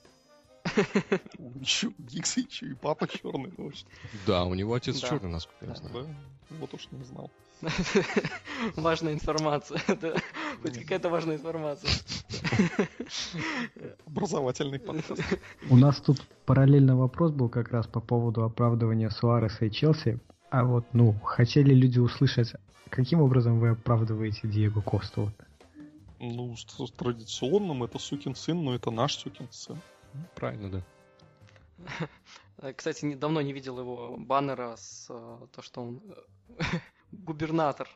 Еще 1.59 1.91
Гикс 1.97 2.37
еще 2.37 2.67
и 2.67 2.73
папа 2.73 3.07
черный, 3.07 3.51
точно. 3.51 3.89
Да, 4.25 4.45
у 4.45 4.53
него 4.53 4.73
отец 4.73 4.99
да. 5.01 5.07
черный, 5.09 5.29
насколько 5.29 5.65
я 5.65 5.75
знаю. 5.75 6.07
Да, 6.49 6.55
вот 6.59 6.73
уж 6.73 6.87
не 6.91 7.03
знал. 7.03 7.31
Важная 8.75 9.13
информация. 9.13 9.79
Хоть 10.61 10.79
какая-то 10.79 11.09
важная 11.09 11.37
информация. 11.37 11.89
Образовательный 14.05 14.79
подкаст. 14.79 15.21
У 15.69 15.77
нас 15.77 15.99
тут 16.01 16.21
параллельно 16.45 16.97
вопрос 16.97 17.31
был 17.31 17.49
как 17.49 17.71
раз 17.71 17.87
по 17.87 18.01
поводу 18.01 18.43
оправдывания 18.43 19.09
Суареса 19.09 19.65
и 19.65 19.71
Челси. 19.71 20.19
А 20.49 20.63
вот, 20.63 20.85
ну, 20.93 21.13
хотели 21.23 21.73
люди 21.73 21.99
услышать, 21.99 22.53
каким 22.89 23.21
образом 23.21 23.59
вы 23.59 23.69
оправдываете 23.69 24.47
Диего 24.47 24.81
Косту? 24.81 25.31
Ну, 26.19 26.55
с 26.55 26.91
традиционным 26.91 27.83
это 27.83 27.99
сукин 27.99 28.35
сын, 28.35 28.63
но 28.63 28.75
это 28.75 28.91
наш 28.91 29.15
сукин 29.15 29.47
сын. 29.51 29.77
Правильно, 30.35 30.69
да. 30.69 30.83
Кстати, 32.75 33.13
давно 33.15 33.41
не 33.41 33.53
видел 33.53 33.79
его 33.79 34.15
баннера 34.17 34.75
с 34.77 35.07
э, 35.09 35.37
то, 35.51 35.61
что 35.61 35.81
он 35.81 36.01
э, 36.49 36.63
губернатор. 37.11 37.89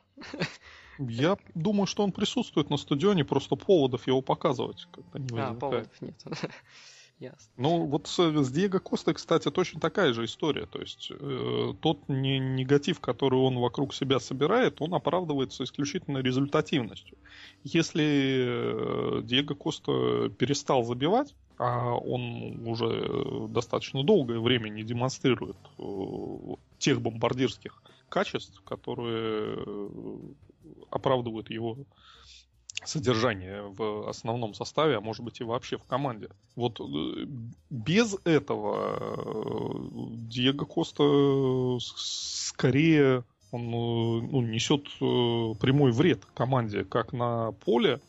Я 0.98 1.38
думаю, 1.56 1.88
что 1.88 2.04
он 2.04 2.12
присутствует 2.12 2.70
на 2.70 2.78
стадионе, 2.78 3.24
просто 3.24 3.56
поводов 3.56 4.06
его 4.08 4.22
показывать 4.22 4.88
как-то 4.92 5.18
не 5.18 5.30
возникает. 5.30 5.58
А, 5.58 5.60
поводов 5.60 6.02
нет. 6.02 6.24
Ясно. 7.20 7.52
Ну, 7.58 7.86
вот 7.86 8.08
с, 8.08 8.18
с 8.18 8.50
Диего 8.50 8.80
Костой, 8.80 9.14
кстати, 9.14 9.52
точно 9.52 9.82
такая 9.82 10.14
же 10.14 10.24
история. 10.24 10.66
То 10.68 10.80
есть 10.80 11.12
э, 11.12 11.74
тот 11.82 12.08
не, 12.08 12.40
негатив, 12.40 13.02
который 13.02 13.40
он 13.40 13.60
вокруг 13.60 13.94
себя 13.94 14.22
собирает, 14.22 14.82
он 14.82 14.94
оправдывается 14.94 15.66
исключительно 15.66 16.20
результативностью. 16.20 17.18
Если 17.66 19.20
э, 19.20 19.22
Диего 19.24 19.54
Коста 19.54 20.30
перестал 20.30 20.86
забивать, 20.86 21.36
а 21.60 21.94
он 21.94 22.66
уже 22.66 23.48
достаточно 23.50 24.02
долгое 24.04 24.40
время 24.40 24.70
не 24.70 24.84
демонстрирует 24.84 25.58
э, 25.78 25.84
тех 26.78 27.02
бомбардирских 27.02 27.84
качеств, 28.08 28.62
которые 28.64 29.58
э, 29.58 29.90
оправдывают 30.90 31.50
его 31.50 31.78
содержание 32.86 33.64
в 33.64 34.08
основном 34.08 34.54
составе, 34.54 34.96
а 34.96 35.02
может 35.02 35.26
быть 35.26 35.42
и 35.42 35.44
вообще 35.44 35.78
в 35.78 35.84
команде. 35.84 36.30
Вот 36.56 36.80
э, 36.80 37.26
без 37.70 38.16
этого 38.24 40.16
Диего 40.16 40.64
Коста 40.64 41.78
скорее 41.82 43.26
он 43.52 43.70
ну, 43.70 44.42
несет 44.44 44.86
прямой 45.60 45.92
вред 45.92 46.24
команде 46.36 46.86
как 46.86 47.12
на 47.12 47.52
поле, 47.52 48.00
Э, 48.00 48.09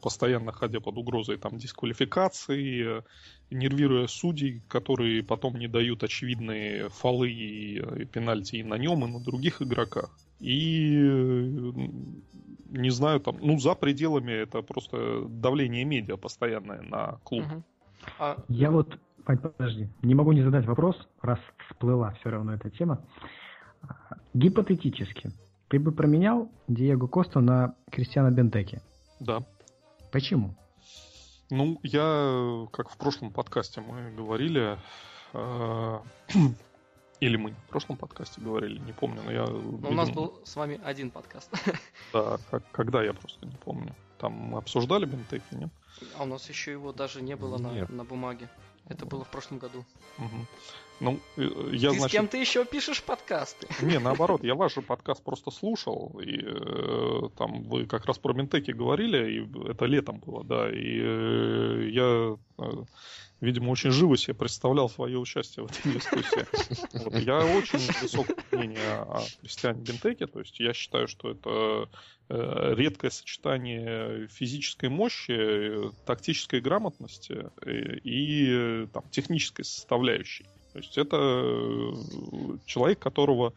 постоянно 0.00 0.52
ходя 0.52 0.80
под 0.80 0.96
угрозой 0.96 1.36
там 1.36 1.58
дисквалификации, 1.58 3.02
нервируя 3.50 4.06
судей, 4.06 4.62
которые 4.68 5.22
потом 5.22 5.58
не 5.58 5.68
дают 5.68 6.02
очевидные 6.02 6.88
фолы 6.88 7.30
и, 7.30 7.78
и 7.78 8.04
пенальти 8.04 8.56
и 8.56 8.62
на 8.62 8.74
нем, 8.78 9.04
и 9.04 9.08
на 9.10 9.20
других 9.20 9.62
игроках. 9.62 10.10
И 10.40 11.72
не 12.70 12.90
знаю, 12.90 13.20
там, 13.20 13.38
ну, 13.40 13.58
за 13.58 13.74
пределами 13.74 14.32
это 14.32 14.62
просто 14.62 15.26
давление 15.28 15.84
медиа 15.84 16.16
постоянное 16.16 16.82
на 16.82 17.18
клуб. 17.24 17.44
Угу. 17.44 17.62
А... 18.18 18.36
Я 18.48 18.70
вот, 18.70 18.98
подожди, 19.24 19.88
не 20.02 20.14
могу 20.14 20.32
не 20.32 20.42
задать 20.42 20.66
вопрос, 20.66 20.96
раз 21.22 21.38
всплыла 21.68 22.12
все 22.20 22.30
равно 22.30 22.54
эта 22.54 22.70
тема. 22.70 23.04
Гипотетически, 24.34 25.32
ты 25.68 25.78
бы 25.78 25.92
променял 25.92 26.50
Диего 26.68 27.06
Косту 27.06 27.40
на 27.40 27.74
Кристиана 27.90 28.30
Бентеки? 28.30 28.80
Да. 29.20 29.42
Почему? 30.10 30.54
Ну, 31.50 31.80
я, 31.82 32.66
как 32.72 32.90
в 32.90 32.96
прошлом 32.96 33.30
подкасте 33.30 33.80
мы 33.80 34.10
говорили, 34.10 34.78
э, 35.32 36.00
или 37.20 37.36
мы 37.36 37.52
в 37.52 37.68
прошлом 37.68 37.96
подкасте 37.96 38.40
говорили, 38.40 38.78
не 38.78 38.92
помню, 38.92 39.22
но 39.24 39.32
я... 39.32 39.46
Но 39.46 39.60
видимо... 39.60 39.88
у 39.88 39.92
нас 39.92 40.10
был 40.10 40.40
с 40.44 40.56
вами 40.56 40.80
один 40.84 41.10
подкаст. 41.10 41.50
Да, 42.12 42.38
как, 42.50 42.70
когда 42.70 43.02
я 43.02 43.12
просто 43.12 43.46
не 43.46 43.56
помню. 43.56 43.94
Там 44.18 44.32
мы 44.32 44.58
обсуждали 44.58 45.04
бентеки, 45.04 45.54
нет? 45.54 45.70
А 46.16 46.24
у 46.24 46.26
нас 46.26 46.48
еще 46.48 46.72
его 46.72 46.92
даже 46.92 47.22
не 47.22 47.36
было 47.36 47.58
на, 47.58 47.86
на 47.88 48.04
бумаге. 48.04 48.48
Это 48.86 49.04
было 49.06 49.24
в 49.24 49.28
прошлом 49.28 49.58
году. 49.58 49.84
Угу. 50.18 50.46
Ну, 51.00 51.20
э, 51.36 51.42
я, 51.72 51.90
ты 51.90 51.98
значит... 51.98 52.08
с 52.08 52.12
кем 52.12 52.28
ты 52.28 52.38
еще 52.38 52.64
пишешь 52.64 53.02
подкасты? 53.02 53.68
Не, 53.82 53.98
наоборот, 53.98 54.42
я 54.44 54.54
ваш 54.54 54.74
подкаст 54.74 55.22
просто 55.22 55.50
слушал, 55.50 56.20
и 56.20 56.40
э, 56.42 57.28
там 57.36 57.62
вы 57.64 57.86
как 57.86 58.06
раз 58.06 58.18
про 58.18 58.32
Ментеки 58.32 58.72
говорили, 58.72 59.38
и 59.38 59.70
это 59.70 59.84
летом 59.84 60.18
было, 60.18 60.44
да, 60.44 60.68
и 60.70 61.00
э, 61.00 61.88
я 61.92 62.36
э, 62.58 62.84
видимо, 63.40 63.70
очень 63.70 63.90
живо 63.90 64.16
себе 64.16 64.34
представлял 64.34 64.88
свое 64.88 65.18
участие 65.18 65.66
в 65.66 65.70
этой 65.70 65.92
дискуссии. 65.94 66.46
Вот, 67.04 67.14
я 67.14 67.38
очень 67.44 67.78
высокое 68.02 68.36
мнение 68.52 68.94
о 69.02 69.22
Кристиане 69.40 69.80
Бентеке, 69.82 70.26
то 70.26 70.40
есть 70.40 70.58
я 70.58 70.72
считаю, 70.72 71.06
что 71.06 71.30
это 71.30 71.88
э, 72.28 72.74
редкое 72.76 73.10
сочетание 73.10 74.26
физической 74.28 74.88
мощи, 74.88 75.90
тактической 76.04 76.60
грамотности 76.60 77.50
э, 77.62 77.98
и 78.02 78.86
там, 78.92 79.04
технической 79.10 79.64
составляющей. 79.64 80.46
То 80.78 80.84
есть 80.84 80.96
это 80.96 81.16
э, 81.16 82.58
человек, 82.66 83.00
которого 83.00 83.52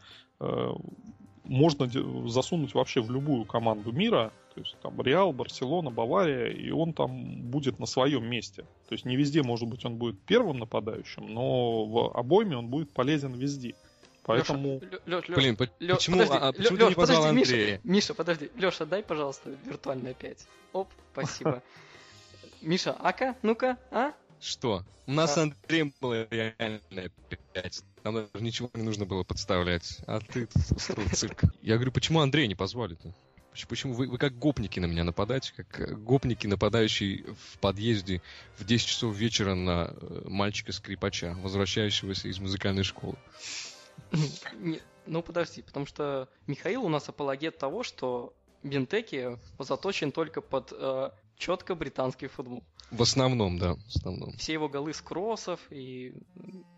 можно 1.44 1.88
засунуть 2.28 2.74
вообще 2.74 3.00
в 3.00 3.12
любую 3.12 3.44
команду 3.44 3.92
мира, 3.92 4.32
то 4.54 4.60
есть 4.60 4.76
там 4.82 5.00
Реал, 5.00 5.32
Барселона, 5.32 5.90
Бавария, 5.90 6.48
и 6.48 6.70
он 6.70 6.92
там 6.92 7.42
будет 7.42 7.78
на 7.78 7.86
своем 7.86 8.26
месте. 8.26 8.62
То 8.88 8.94
есть 8.94 9.04
не 9.04 9.16
везде, 9.16 9.44
может 9.44 9.68
быть, 9.68 9.84
он 9.84 9.96
будет 9.96 10.20
первым 10.22 10.58
нападающим, 10.58 11.32
но 11.32 11.84
в 11.84 12.18
обойме 12.18 12.56
он 12.56 12.66
будет 12.66 12.90
полезен 12.90 13.34
везде. 13.34 13.76
Поэтому... 14.24 14.80
Лёш, 15.06 15.28
Лёш, 15.28 15.36
Блин, 15.36 15.56
Лёш, 15.78 15.98
почему, 15.98 16.18
подожди, 16.18 16.38
а, 16.40 16.52
почему 16.52 16.76
Лёш, 16.76 16.78
ты 16.78 16.88
не 16.88 16.94
позвал 16.94 17.22
подожди, 17.22 17.40
Андрея? 17.40 17.70
Миша, 17.72 17.80
Миша, 17.84 18.14
подожди. 18.14 18.50
Лёша, 18.56 18.86
дай, 18.86 19.02
пожалуйста, 19.04 19.50
виртуально 19.64 20.10
опять. 20.10 20.46
Оп, 20.72 20.88
спасибо. 21.12 21.62
Миша, 22.62 22.96
ака, 22.98 23.36
ну-ка, 23.42 23.78
а? 23.92 24.12
Что? 24.42 24.84
У 25.06 25.12
нас 25.12 25.34
с 25.34 25.38
Андреем 25.38 25.94
было 26.00 26.26
реально 26.28 26.80
5. 27.52 27.82
Нам 28.02 28.14
даже 28.14 28.44
ничего 28.44 28.68
не 28.74 28.82
нужно 28.82 29.06
было 29.06 29.22
подставлять. 29.22 30.00
А 30.08 30.18
ты 30.18 30.48
устроил 30.74 31.08
цирк. 31.10 31.44
Я 31.62 31.76
говорю, 31.76 31.92
почему 31.92 32.20
Андрея 32.20 32.48
не 32.48 32.56
позвали-то? 32.56 33.14
Почему 33.68 33.92
вы, 33.92 34.08
вы 34.08 34.18
как 34.18 34.36
гопники 34.36 34.80
на 34.80 34.86
меня 34.86 35.04
нападаете, 35.04 35.52
как 35.54 35.80
э, 35.80 35.94
гопники, 35.94 36.46
нападающие 36.48 37.24
в 37.34 37.58
подъезде 37.58 38.20
в 38.56 38.64
10 38.64 38.86
часов 38.86 39.14
вечера 39.14 39.54
на 39.54 39.94
э, 39.94 40.22
мальчика-скрипача, 40.24 41.36
возвращающегося 41.40 42.28
из 42.28 42.40
музыкальной 42.40 42.82
школы? 42.82 43.16
ну, 45.06 45.22
подожди, 45.22 45.62
потому 45.62 45.86
что 45.86 46.28
Михаил 46.46 46.84
у 46.84 46.88
нас 46.88 47.08
апологет 47.08 47.58
того, 47.58 47.82
что 47.82 48.32
Бентеки 48.62 49.38
заточен 49.58 50.12
только 50.12 50.40
под 50.40 50.72
э, 50.72 51.10
четко 51.36 51.74
британский 51.74 52.26
футбол. 52.26 52.62
В 52.90 53.02
основном, 53.02 53.58
да, 53.58 53.74
в 53.74 53.86
основном. 53.96 54.36
Все 54.36 54.52
его 54.52 54.68
голы 54.68 54.92
с 54.92 55.00
кроссов 55.00 55.60
и 55.70 56.14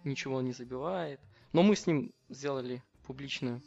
ничего 0.04 0.40
не 0.42 0.52
забивает. 0.52 1.20
Но 1.52 1.62
мы 1.62 1.76
с 1.76 1.86
ним 1.86 2.12
сделали 2.28 2.82
публичную 3.06 3.62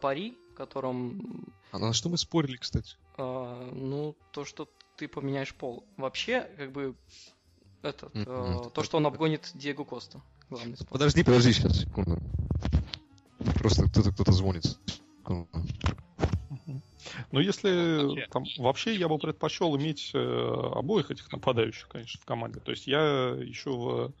пари, 0.00 0.36
в 0.52 0.54
котором 0.54 1.46
а 1.72 1.78
на 1.78 1.92
что 1.92 2.08
мы 2.08 2.16
спорили, 2.16 2.56
кстати? 2.56 2.96
А, 3.18 3.70
ну, 3.72 4.16
то, 4.32 4.44
что 4.44 4.68
ты 4.96 5.08
поменяешь 5.08 5.54
пол. 5.54 5.84
Вообще, 5.96 6.48
как 6.56 6.72
бы, 6.72 6.94
этот, 7.82 8.14
mm-hmm. 8.14 8.68
э, 8.68 8.70
то, 8.70 8.82
что 8.82 8.96
он 8.96 9.06
обгонит 9.06 9.50
Диего 9.54 9.84
Коста. 9.84 10.22
Главный 10.48 10.76
спор. 10.76 10.88
Подожди, 10.88 11.22
подожди 11.22 11.52
сейчас, 11.52 11.80
секунду. 11.80 12.18
Просто 13.58 13.88
кто-то 13.90 14.12
кто-то 14.12 14.32
звонит. 14.32 14.78
Ну, 17.32 17.40
если 17.40 18.26
там, 18.30 18.44
вообще 18.58 18.94
я 18.94 19.08
бы 19.08 19.18
предпочел 19.18 19.76
иметь 19.76 20.10
э, 20.14 20.18
обоих 20.74 21.10
этих 21.10 21.30
нападающих, 21.32 21.88
конечно, 21.88 22.20
в 22.20 22.24
команде. 22.24 22.60
То 22.60 22.70
есть 22.70 22.86
я 22.86 23.00
еще 23.38 23.70
в, 23.70 24.12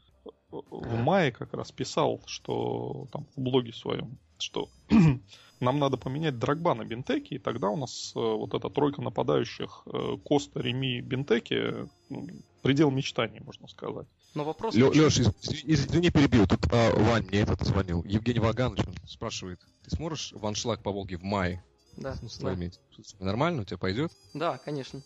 в 0.50 0.96
мае 0.96 1.32
как 1.32 1.52
раз 1.54 1.72
писал, 1.72 2.20
что 2.26 3.06
там 3.12 3.26
в 3.36 3.40
блоге 3.40 3.72
своем, 3.72 4.18
что 4.38 4.68
нам 5.60 5.78
надо 5.78 5.96
поменять 5.96 6.38
Драгба 6.38 6.74
на 6.74 6.84
Бентеки, 6.84 7.34
и 7.34 7.38
тогда 7.38 7.68
у 7.68 7.76
нас 7.76 8.12
э, 8.14 8.18
вот 8.18 8.54
эта 8.54 8.70
тройка 8.70 9.02
нападающих 9.02 9.82
э, 9.86 10.16
Коста, 10.24 10.60
Реми, 10.60 11.00
Бентеки 11.00 11.88
ну, 12.08 12.28
предел 12.62 12.90
мечтаний, 12.90 13.40
можно 13.40 13.68
сказать. 13.68 14.06
Но 14.34 14.44
вопрос... 14.44 14.74
Лё, 14.74 14.90
Леш, 14.90 15.18
извини, 15.18 15.62
извини, 15.64 16.10
перебил. 16.10 16.46
Тут 16.46 16.66
а, 16.70 16.92
Вань 16.94 17.26
мне 17.26 17.40
этот 17.40 17.62
звонил. 17.62 18.04
Евгений 18.04 18.40
Ваганович 18.40 18.84
спрашивает, 19.06 19.60
ты 19.82 19.90
сможешь 19.96 20.32
в 20.32 20.44
аншлаг 20.46 20.82
по 20.82 20.92
Волге 20.92 21.16
в 21.16 21.22
мае? 21.22 21.64
Да. 21.96 22.16
Ну, 22.20 22.28
да. 22.40 22.54
Иметь? 22.54 22.80
Нормально? 23.18 23.62
У 23.62 23.64
тебя 23.64 23.78
пойдет? 23.78 24.12
Да, 24.34 24.58
конечно. 24.58 25.02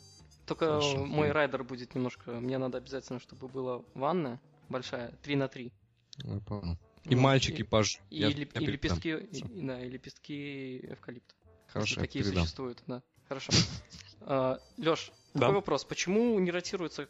Только 0.47 0.67
Хорошо. 0.67 1.05
мой 1.05 1.31
райдер 1.31 1.63
будет 1.63 1.95
немножко... 1.95 2.33
Мне 2.33 2.59
надо 2.59 2.79
обязательно, 2.79 3.21
чтобы 3.21 3.49
была 3.49 3.83
ванна 3.95 4.41
большая, 4.69 5.13
3 5.23 5.37
на 5.37 5.49
3. 5.49 5.73
Я 6.25 6.41
понял. 6.41 6.79
И 7.05 7.15
вот, 7.15 7.21
мальчики 7.23 7.63
пож... 7.63 8.01
И, 8.11 8.19
я, 8.19 8.29
и, 8.29 8.49
я 8.55 8.61
и 8.61 8.67
лепестки, 8.67 9.17
и, 9.17 9.63
да, 9.63 9.81
и 9.81 9.89
лепестки 9.89 10.81
эвкалипта. 10.93 11.35
Хорошо, 11.69 12.01
такие 12.01 12.25
передам. 12.25 12.43
существуют, 12.43 12.83
да. 12.87 13.03
Хорошо. 13.29 13.53
А, 14.21 14.59
Леш, 14.77 15.13
такой 15.33 15.55
вопрос. 15.55 15.85
Почему 15.85 16.39
не 16.39 16.51
ротируется... 16.51 17.09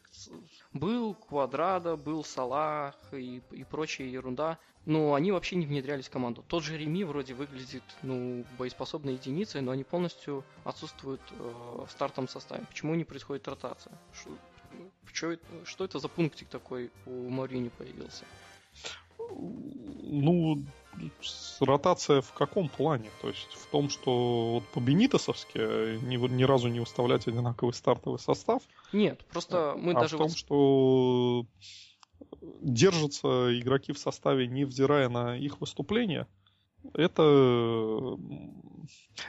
Был 0.72 1.14
Квадрада, 1.14 1.96
был 1.96 2.22
Салах 2.22 2.94
и, 3.12 3.42
и 3.50 3.64
прочая 3.64 4.06
ерунда, 4.06 4.58
но 4.86 5.14
они 5.14 5.32
вообще 5.32 5.56
не 5.56 5.66
внедрялись 5.66 6.06
в 6.06 6.10
команду. 6.10 6.44
Тот 6.46 6.62
же 6.62 6.78
Реми 6.78 7.02
вроде 7.02 7.34
выглядит, 7.34 7.82
ну, 8.02 8.44
боеспособной 8.56 9.14
единицей, 9.14 9.60
но 9.60 9.72
они 9.72 9.82
полностью 9.82 10.44
отсутствуют 10.64 11.20
э, 11.32 11.84
в 11.86 11.90
стартовом 11.90 12.28
составе. 12.28 12.64
Почему 12.68 12.94
не 12.94 13.04
происходит 13.04 13.48
ротация? 13.48 13.92
Что, 14.12 14.30
что, 15.12 15.36
что 15.64 15.84
это 15.84 15.98
за 15.98 16.08
пунктик 16.08 16.48
такой 16.48 16.90
у 17.06 17.28
Марини 17.28 17.70
появился? 17.70 18.24
Ну, 19.18 20.64
ротация 21.61 22.20
в 22.20 22.33
каком 22.33 22.68
плане? 22.68 23.11
То 23.20 23.29
есть 23.29 23.53
в 23.53 23.66
том, 23.66 23.90
что 23.90 24.55
вот 24.55 24.64
по 24.68 24.81
Бенитосовски 24.81 26.05
ни, 26.05 26.16
ни 26.16 26.42
разу 26.44 26.68
не 26.68 26.81
выставлять 26.81 27.26
одинаковый 27.26 27.74
стартовый 27.74 28.18
состав? 28.18 28.62
Нет, 28.92 29.24
просто 29.26 29.74
мы 29.76 29.92
а 29.92 30.00
даже... 30.00 30.16
в 30.16 30.18
том, 30.18 30.31
что 30.31 31.46
держатся 32.61 33.59
игроки 33.59 33.92
в 33.92 33.98
составе, 33.98 34.46
невзирая 34.46 35.09
на 35.09 35.37
их 35.37 35.61
выступления, 35.61 36.26
это, 36.94 37.22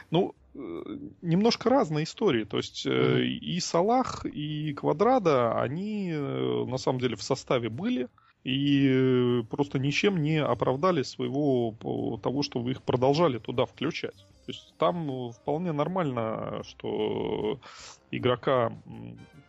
ну, 0.09 0.35
немножко 0.53 1.69
разные 1.69 2.05
истории. 2.05 2.43
То 2.43 2.57
есть 2.57 2.85
mm-hmm. 2.85 3.23
и 3.23 3.59
Салах, 3.59 4.25
и 4.25 4.73
Квадрада, 4.73 5.59
они 5.59 6.11
э, 6.11 6.65
на 6.65 6.77
самом 6.77 6.99
деле 6.99 7.15
в 7.15 7.23
составе 7.23 7.69
были, 7.69 8.09
и 8.43 8.87
э, 8.89 9.43
просто 9.49 9.79
ничем 9.79 10.21
не 10.21 10.37
оправдали 10.37 11.03
своего 11.03 11.75
того, 12.21 12.43
что 12.43 12.59
вы 12.59 12.71
их 12.71 12.81
продолжали 12.81 13.37
туда 13.37 13.65
включать. 13.65 14.15
То 14.45 14.51
есть 14.51 14.73
там 14.77 15.31
вполне 15.31 15.71
нормально, 15.71 16.61
что 16.63 17.59
игрока 18.09 18.73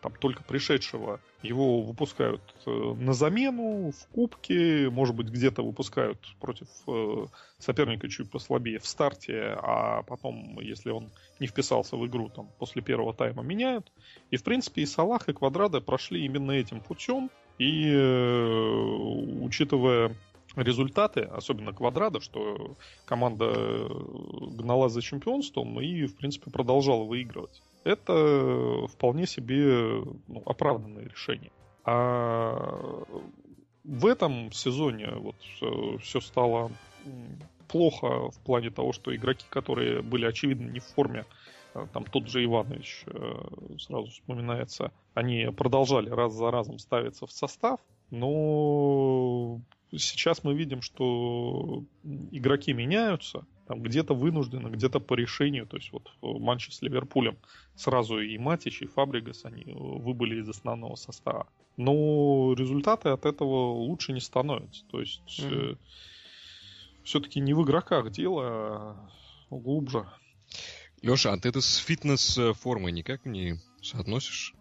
там 0.01 0.11
только 0.19 0.43
пришедшего 0.43 1.19
его 1.41 1.81
выпускают 1.81 2.41
э, 2.65 2.69
на 2.69 3.13
замену 3.13 3.91
в 3.91 4.07
кубке, 4.13 4.89
может 4.89 5.15
быть 5.15 5.27
где-то 5.27 5.63
выпускают 5.63 6.19
против 6.39 6.67
э, 6.87 7.25
соперника 7.57 8.09
чуть 8.09 8.29
послабее 8.29 8.79
в 8.79 8.85
старте, 8.85 9.57
а 9.61 10.03
потом, 10.03 10.59
если 10.59 10.91
он 10.91 11.09
не 11.39 11.47
вписался 11.47 11.95
в 11.95 12.05
игру, 12.05 12.29
там 12.29 12.49
после 12.59 12.81
первого 12.81 13.13
тайма 13.13 13.43
меняют. 13.43 13.91
И 14.29 14.37
в 14.37 14.43
принципе 14.43 14.81
и 14.81 14.85
Салах, 14.85 15.29
и 15.29 15.33
Квадрада 15.33 15.81
прошли 15.81 16.25
именно 16.25 16.51
этим 16.51 16.81
путем. 16.81 17.29
И 17.63 17.89
э, 17.89 19.41
учитывая 19.41 20.13
результаты, 20.57 21.21
особенно 21.21 21.71
Квадрада, 21.71 22.19
что 22.19 22.75
команда 23.05 23.53
э, 23.55 23.89
гнала 24.57 24.89
за 24.89 25.01
чемпионством 25.01 25.79
и, 25.79 26.05
в 26.05 26.17
принципе, 26.17 26.51
продолжала 26.51 27.05
выигрывать. 27.05 27.63
Это 27.85 28.85
вполне 28.89 29.25
себе 29.27 30.03
ну, 30.27 30.43
оправданное 30.45 31.05
решение. 31.05 31.51
А 31.85 33.03
в 33.85 34.05
этом 34.07 34.51
сезоне 34.51 35.11
вот 35.15 35.37
э, 35.61 35.97
все 36.01 36.19
стало 36.19 36.69
плохо 37.69 38.29
в 38.29 38.39
плане 38.43 38.71
того, 38.71 38.91
что 38.91 39.15
игроки, 39.15 39.45
которые 39.49 40.01
были 40.01 40.25
очевидно 40.25 40.69
не 40.69 40.81
в 40.81 40.85
форме, 40.85 41.23
там 41.93 42.05
тот 42.05 42.27
же 42.27 42.43
Иванович 42.43 43.03
э, 43.07 43.33
сразу 43.79 44.07
вспоминается, 44.07 44.91
они 45.13 45.49
продолжали 45.55 46.09
раз 46.09 46.33
за 46.33 46.51
разом 46.51 46.79
ставиться 46.79 47.25
в 47.25 47.31
состав, 47.31 47.79
но 48.11 49.59
сейчас 49.91 50.43
мы 50.43 50.53
видим, 50.53 50.81
что 50.81 51.83
игроки 52.31 52.73
меняются, 52.73 53.45
там 53.67 53.81
где-то 53.81 54.13
вынужденно, 54.13 54.67
где-то 54.67 54.99
по 54.99 55.13
решению. 55.13 55.65
То 55.65 55.77
есть 55.77 55.91
вот 55.91 56.11
в 56.21 56.39
матче 56.39 56.71
с 56.71 56.81
Ливерпулем 56.81 57.37
сразу 57.75 58.19
и 58.19 58.37
Матич, 58.37 58.81
и 58.81 58.87
Фабригас, 58.87 59.45
они 59.45 59.63
выбыли 59.65 60.41
из 60.41 60.49
основного 60.49 60.95
состава. 60.95 61.47
Но 61.77 62.53
результаты 62.57 63.09
от 63.09 63.25
этого 63.25 63.71
лучше 63.71 64.13
не 64.13 64.19
становятся. 64.19 64.85
То 64.91 64.99
есть 64.99 65.39
mm-hmm. 65.39 65.73
э, 65.73 65.75
все-таки 67.03 67.39
не 67.39 67.53
в 67.53 67.63
игроках 67.63 68.11
дело, 68.11 68.43
а 68.45 69.09
глубже. 69.49 70.05
Леша, 71.03 71.33
а 71.33 71.37
ты 71.37 71.49
это 71.49 71.59
с 71.61 71.75
фитнес-формой 71.75 72.91
никак 72.91 73.25
не 73.25 73.57
соотносишь? 73.81 74.55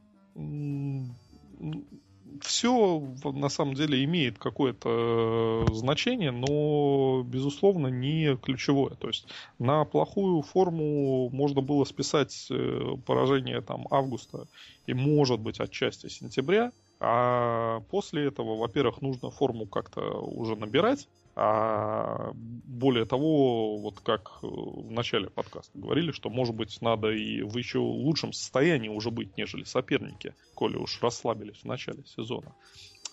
все 2.41 3.01
на 3.25 3.49
самом 3.49 3.75
деле 3.75 4.03
имеет 4.05 4.39
какое-то 4.39 5.67
э, 5.69 5.75
значение, 5.75 6.31
но, 6.31 7.23
безусловно, 7.23 7.89
не 7.89 8.37
ключевое. 8.37 8.95
То 8.95 9.09
есть 9.09 9.29
на 9.59 9.85
плохую 9.85 10.43
форму 10.43 11.29
можно 11.31 11.61
было 11.61 11.85
списать 11.85 12.49
э, 12.51 12.97
поражение 13.07 13.61
там, 13.61 13.87
августа 13.91 14.47
и, 14.87 14.95
может 14.95 15.41
быть, 15.41 15.61
отчасти 15.61 16.09
сентября, 16.09 16.73
а 17.01 17.81
после 17.91 18.27
этого, 18.27 18.57
во-первых, 18.57 19.03
нужно 19.03 19.31
форму 19.31 19.67
как-то 19.67 20.21
уже 20.21 20.57
набирать, 20.57 21.09
а 21.35 22.33
более 22.35 23.07
того, 23.07 23.79
вот 23.79 24.01
как 24.01 24.39
э, 24.43 24.47
в 24.47 24.91
начале 24.91 25.31
подкаста 25.31 25.79
говорили, 25.79 26.13
что, 26.13 26.29
может 26.29 26.55
быть, 26.55 26.81
надо 26.83 27.11
и 27.11 27.43
в 27.43 27.57
еще 27.57 27.79
лучшем 27.79 28.33
состоянии 28.33 28.89
уже 28.89 29.11
быть, 29.11 29.37
нежели 29.39 29.65
соперники, 29.65 30.35
коли 30.55 30.77
уж 30.77 31.01
расслабились 31.01 31.61
в 31.63 31.65
начале 31.65 32.05
сезона. 32.05 32.55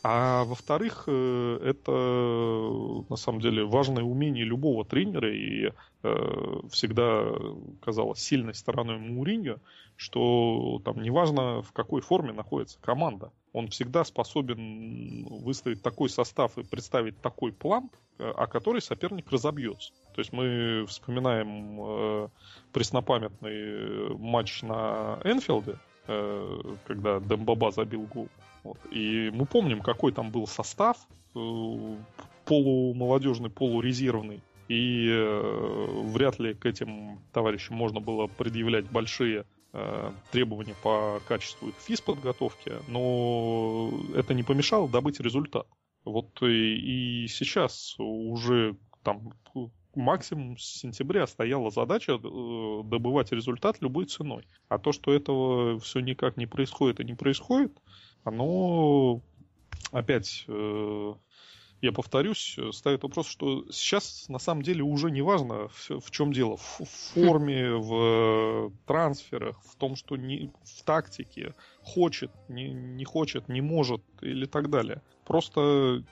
А 0.04 0.44
во-вторых, 0.46 1.06
э, 1.08 1.60
это 1.64 1.92
на 3.10 3.16
самом 3.16 3.42
деле 3.42 3.66
важное 3.66 4.04
умение 4.04 4.44
любого 4.44 4.86
тренера 4.86 5.34
и 5.34 5.72
э, 6.04 6.60
всегда 6.72 7.26
казалось 7.82 8.20
сильной 8.20 8.54
стороной 8.54 8.98
Муриньо, 8.98 9.58
что 9.96 10.82
там 10.86 11.02
неважно 11.02 11.62
в 11.62 11.74
какой 11.74 12.02
форме 12.02 12.32
находится 12.32 12.80
команда, 12.82 13.32
он 13.54 13.68
всегда 13.70 14.04
способен 14.04 15.26
выставить 15.26 15.82
такой 15.82 16.10
состав 16.10 16.58
и 16.58 16.64
представить 16.64 17.20
такой 17.22 17.52
план, 17.52 17.90
о 18.18 18.48
который 18.48 18.82
соперник 18.82 19.32
разобьется. 19.32 19.94
То 20.14 20.20
есть 20.20 20.34
мы 20.34 20.86
вспоминаем 20.88 21.80
э, 21.82 22.28
преснопамятный 22.74 24.16
матч 24.18 24.62
на 24.62 25.20
Энфилде, 25.24 25.78
э, 26.08 26.76
когда 26.86 27.20
Дембаба 27.22 27.72
забил 27.72 28.02
гол. 28.02 28.28
Вот. 28.64 28.78
И 28.92 29.32
мы 29.34 29.46
помним, 29.46 29.82
какой 29.82 30.12
там 30.12 30.32
был 30.32 30.48
состав, 30.48 30.98
э, 31.36 31.96
полумолодежный, 32.46 33.50
полурезервный. 33.50 34.42
И 34.68 35.08
э, 35.10 35.88
вряд 36.12 36.38
ли 36.40 36.54
к 36.54 36.66
этим 36.66 37.20
товарищам 37.32 37.78
можно 37.78 38.02
было 38.02 38.28
предъявлять 38.28 38.86
большие 38.92 39.40
э, 39.40 39.46
требования 40.32 40.76
по 40.82 41.22
качеству 41.28 41.70
их 41.70 41.76
физподготовки, 41.76 42.74
но 42.88 43.92
это 44.16 44.34
не 44.34 44.42
помешало 44.42 44.90
добыть 44.90 45.20
результат. 45.20 45.68
Вот 46.06 46.42
и, 46.42 47.24
и 47.24 47.28
сейчас 47.28 47.96
уже 48.00 48.76
там 49.04 49.34
максимум 49.96 50.58
с 50.58 50.80
сентября 50.80 51.28
стояла 51.28 51.72
задача 51.72 52.14
э, 52.14 52.82
добывать 52.84 53.32
результат 53.32 53.82
любой 53.82 54.06
ценой. 54.06 54.48
А 54.68 54.78
то, 54.80 54.92
что 54.92 55.14
этого 55.14 55.80
все 55.80 56.00
никак 56.00 56.38
не 56.38 56.46
происходит 56.46 57.00
и 57.00 57.04
не 57.06 57.14
происходит, 57.14 57.78
оно 58.24 59.22
опять, 59.92 60.46
э, 60.48 61.14
я 61.82 61.92
повторюсь, 61.92 62.58
ставит 62.72 63.04
вопрос, 63.04 63.28
что 63.28 63.66
сейчас 63.72 64.28
на 64.28 64.40
самом 64.40 64.64
деле 64.64 64.84
уже 64.84 65.12
не 65.12 65.22
важно, 65.22 65.70
в, 65.70 66.00
в 66.02 66.12
чем 66.12 66.34
дело, 66.34 66.58
в, 66.58 66.80
в 66.80 66.90
форме, 67.14 67.76
в 67.76 68.72
трансферах, 68.86 69.62
в 69.64 69.76
том, 69.76 69.96
что 69.96 70.18
не, 70.18 70.52
в 70.64 70.84
тактике, 70.84 71.56
хочет, 71.84 72.32
не, 72.48 72.70
не 72.70 73.06
хочет, 73.06 73.48
не 73.48 73.62
может 73.62 74.02
или 74.22 74.46
так 74.46 74.70
далее. 74.70 75.02
Просто 75.26 76.04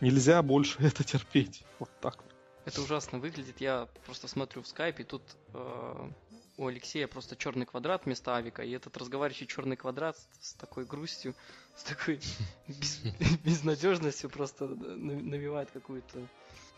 нельзя 0.00 0.42
больше 0.42 0.78
это 0.82 1.04
терпеть. 1.04 1.64
Вот 1.78 1.90
так. 2.00 2.24
Это 2.64 2.82
ужасно 2.82 3.20
выглядит. 3.20 3.60
Я 3.60 3.88
просто 4.06 4.26
смотрю 4.26 4.62
в 4.62 4.66
скайпе, 4.66 5.04
тут 5.04 5.22
э, 5.54 6.10
у 6.56 6.66
Алексея 6.66 7.06
просто 7.06 7.36
черный 7.36 7.66
квадрат 7.66 8.06
вместо 8.06 8.36
авика, 8.36 8.62
и 8.62 8.70
этот 8.70 8.96
разговаривающий 8.96 9.46
черный 9.46 9.76
квадрат 9.76 10.16
с 10.40 10.54
такой 10.54 10.84
грустью, 10.84 11.34
с 11.76 11.82
такой 11.84 12.20
без, 12.68 13.00
безнадежностью 13.44 14.30
просто 14.30 14.66
навевает 14.66 15.70
какую-то 15.70 16.26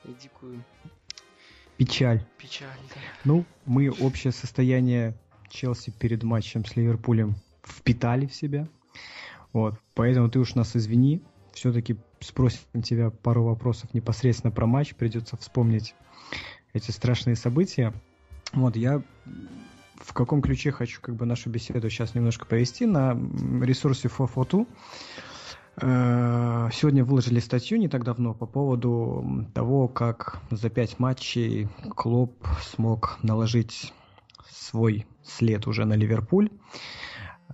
дикую 0.04 0.64
печаль. 1.76 2.24
Печаль, 2.36 2.78
да. 2.90 3.00
Ну, 3.24 3.44
мы 3.64 3.90
общее 3.90 4.32
состояние 4.32 5.14
Челси 5.48 5.92
перед 5.98 6.22
матчем 6.22 6.64
с 6.64 6.76
Ливерпулем 6.76 7.36
впитали 7.64 8.26
в 8.26 8.34
себя. 8.34 8.68
Вот, 9.52 9.74
поэтому 9.94 10.28
ты 10.28 10.38
уж 10.40 10.54
нас 10.54 10.76
извини, 10.76 11.22
все-таки 11.52 11.96
спросим 12.20 12.82
тебя 12.82 13.10
пару 13.10 13.44
вопросов 13.44 13.94
непосредственно 13.94 14.50
про 14.50 14.66
матч, 14.66 14.94
придется 14.94 15.36
вспомнить 15.36 15.94
эти 16.74 16.90
страшные 16.90 17.36
события. 17.36 17.94
Вот, 18.52 18.76
я 18.76 19.02
в 20.00 20.12
каком 20.12 20.42
ключе 20.42 20.70
хочу 20.72 21.00
как 21.00 21.16
бы 21.16 21.26
нашу 21.26 21.50
беседу 21.50 21.88
сейчас 21.90 22.14
немножко 22.14 22.46
повести 22.46 22.84
на 22.84 23.12
ресурсе 23.62 24.08
442. 24.08 24.66
Э, 25.80 26.68
сегодня 26.72 27.04
выложили 27.04 27.38
статью 27.38 27.78
не 27.78 27.88
так 27.88 28.04
давно 28.04 28.34
по 28.34 28.46
поводу 28.46 29.46
того, 29.54 29.88
как 29.88 30.40
за 30.50 30.70
пять 30.70 30.98
матчей 30.98 31.68
Клоп 31.94 32.46
смог 32.62 33.18
наложить 33.22 33.92
свой 34.50 35.06
след 35.22 35.66
уже 35.66 35.84
на 35.84 35.94
Ливерпуль. 35.94 36.50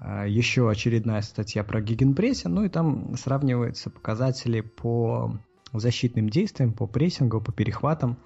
Э, 0.00 0.24
еще 0.26 0.70
очередная 0.70 1.20
статья 1.22 1.64
про 1.64 1.80
гигенпрессинг, 1.80 2.54
ну 2.54 2.64
и 2.64 2.68
там 2.68 3.16
сравниваются 3.16 3.90
показатели 3.90 4.60
по 4.60 5.38
защитным 5.72 6.28
действиям, 6.28 6.72
по 6.72 6.86
прессингу, 6.86 7.40
по 7.40 7.52
перехватам 7.52 8.16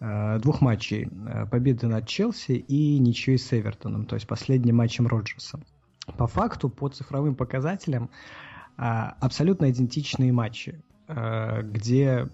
двух 0.00 0.60
матчей. 0.60 1.08
Э, 1.26 1.46
победы 1.46 1.86
над 1.88 2.06
Челси 2.06 2.52
и 2.52 2.98
ничьей 2.98 3.38
с 3.38 3.52
Эвертоном, 3.52 4.06
то 4.06 4.14
есть 4.14 4.26
последним 4.26 4.76
матчем 4.76 5.06
Роджерса. 5.06 5.60
По 6.16 6.26
факту, 6.26 6.70
по 6.70 6.88
цифровым 6.88 7.34
показателям, 7.34 8.10
абсолютно 8.76 9.70
идентичные 9.70 10.32
матчи, 10.32 10.80
где 11.06 12.28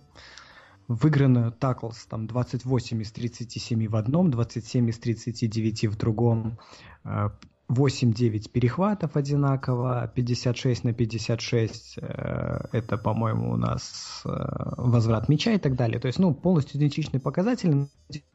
выиграно 0.87 1.51
таклс 1.51 2.07
там 2.07 2.27
28 2.29 3.03
из 3.03 3.11
37 3.11 3.89
в 3.89 3.97
одном, 3.97 4.31
27 4.31 4.91
из 4.91 4.99
39 4.99 5.87
в 5.87 5.97
другом, 5.97 6.59
8-9 7.71 8.51
перехватов 8.51 9.17
одинаково, 9.17 10.11
56 10.15 10.85
на 10.85 10.93
56 10.93 11.99
э, 12.01 12.59
это, 12.73 12.99
по-моему, 12.99 13.53
у 13.53 13.57
нас 13.57 14.23
э, 14.25 14.29
возврат 14.77 15.29
мяча 15.31 15.53
и 15.53 15.59
так 15.59 15.75
далее. 15.75 15.99
То 15.99 16.07
есть, 16.07 16.19
ну, 16.19 16.35
полностью 16.35 16.79
идентичный 16.79 17.21
показатель, 17.21 17.89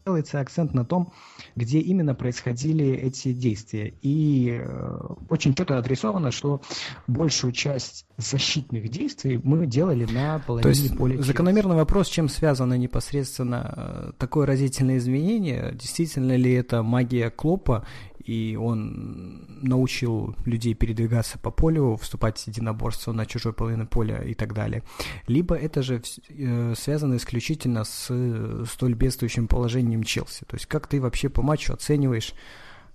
делается 0.05 0.39
акцент 0.39 0.73
на 0.73 0.83
том, 0.83 1.13
где 1.55 1.79
именно 1.79 2.15
происходили 2.15 2.87
эти 2.87 3.31
действия. 3.31 3.93
И 4.01 4.59
э, 4.59 4.99
очень 5.29 5.53
четко 5.53 5.77
отрисовано, 5.77 6.31
что 6.31 6.61
большую 7.05 7.53
часть 7.53 8.07
защитных 8.17 8.89
действий 8.89 9.39
мы 9.43 9.67
делали 9.67 10.05
на 10.05 10.39
половине 10.39 10.63
То 10.63 10.69
есть, 10.69 10.97
поля. 10.97 11.21
Закономерный 11.21 11.75
вопрос, 11.75 12.07
чем 12.07 12.29
связано 12.29 12.73
непосредственно 12.79 14.11
такое 14.17 14.47
разительное 14.47 14.97
изменение, 14.97 15.75
действительно 15.75 16.35
ли 16.35 16.51
это 16.53 16.81
магия 16.81 17.29
Клопа 17.29 17.85
и 18.29 18.55
он 18.55 19.47
научил 19.63 20.35
людей 20.45 20.75
передвигаться 20.75 21.39
по 21.39 21.49
полю, 21.49 21.95
вступать 21.95 22.37
в 22.37 22.47
единоборство 22.47 23.11
на 23.11 23.25
чужой 23.25 23.53
половине 23.53 23.85
поля 23.85 24.21
и 24.21 24.35
так 24.35 24.53
далее. 24.53 24.83
Либо 25.25 25.55
это 25.55 25.81
же 25.81 26.03
э, 26.29 26.75
связано 26.77 27.15
исключительно 27.15 27.83
с 27.83 28.65
столь 28.71 28.93
бедствующим 28.93 29.47
положением 29.47 30.03
Челси. 30.03 30.45
То 30.45 30.57
есть 30.57 30.67
как 30.67 30.85
ты 30.85 31.01
вообще 31.01 31.29
по 31.29 31.41
матчу 31.41 31.73
оцениваешь 31.73 32.33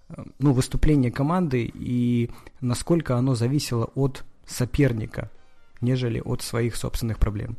э, 0.08 0.22
ну, 0.38 0.52
выступление 0.52 1.10
команды 1.10 1.68
и 1.74 2.30
насколько 2.60 3.16
оно 3.16 3.34
зависело 3.34 3.90
от 3.96 4.24
соперника, 4.46 5.32
нежели 5.80 6.20
от 6.20 6.42
своих 6.42 6.76
собственных 6.76 7.18
проблем? 7.18 7.56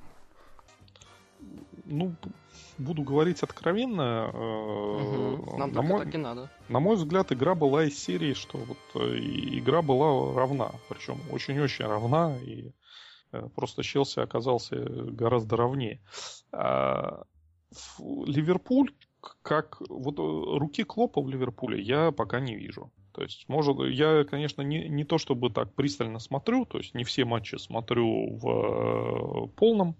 Ну, 1.83 2.15
буду 2.77 3.03
говорить 3.03 3.43
откровенно, 3.43 4.29
угу. 4.29 5.57
Нам 5.57 5.71
на 5.71 5.81
мой, 5.81 6.05
так 6.05 6.15
и 6.15 6.17
надо. 6.17 6.49
На 6.69 6.79
мой 6.79 6.95
взгляд, 6.95 7.31
игра 7.31 7.55
была 7.55 7.85
из 7.85 7.97
серии, 7.97 8.33
что 8.33 8.57
вот 8.57 8.77
э, 8.95 9.17
игра 9.17 9.81
была 9.81 10.33
равна, 10.33 10.71
причем 10.89 11.19
очень-очень 11.31 11.85
равна, 11.85 12.37
и 12.37 12.71
э, 13.31 13.47
просто 13.55 13.83
Челси 13.83 14.19
оказался 14.19 14.75
гораздо 14.77 15.57
равнее. 15.57 16.01
А, 16.51 17.23
Ливерпуль 17.99 18.91
как 19.41 19.81
вот 19.89 20.19
руки 20.19 20.83
Клопа 20.83 21.21
в 21.21 21.29
Ливерпуле 21.29 21.81
я 21.81 22.11
пока 22.11 22.39
не 22.39 22.55
вижу. 22.55 22.91
То 23.11 23.23
есть, 23.23 23.47
может, 23.47 23.77
я, 23.79 24.25
конечно, 24.25 24.61
не, 24.61 24.89
не 24.89 25.05
то 25.05 25.17
чтобы 25.17 25.49
так 25.49 25.73
пристально 25.73 26.19
смотрю, 26.19 26.65
то 26.65 26.77
есть 26.77 26.93
не 26.93 27.05
все 27.05 27.23
матчи 27.23 27.55
смотрю 27.55 28.37
в 28.37 29.45
э, 29.45 29.47
полном, 29.55 29.95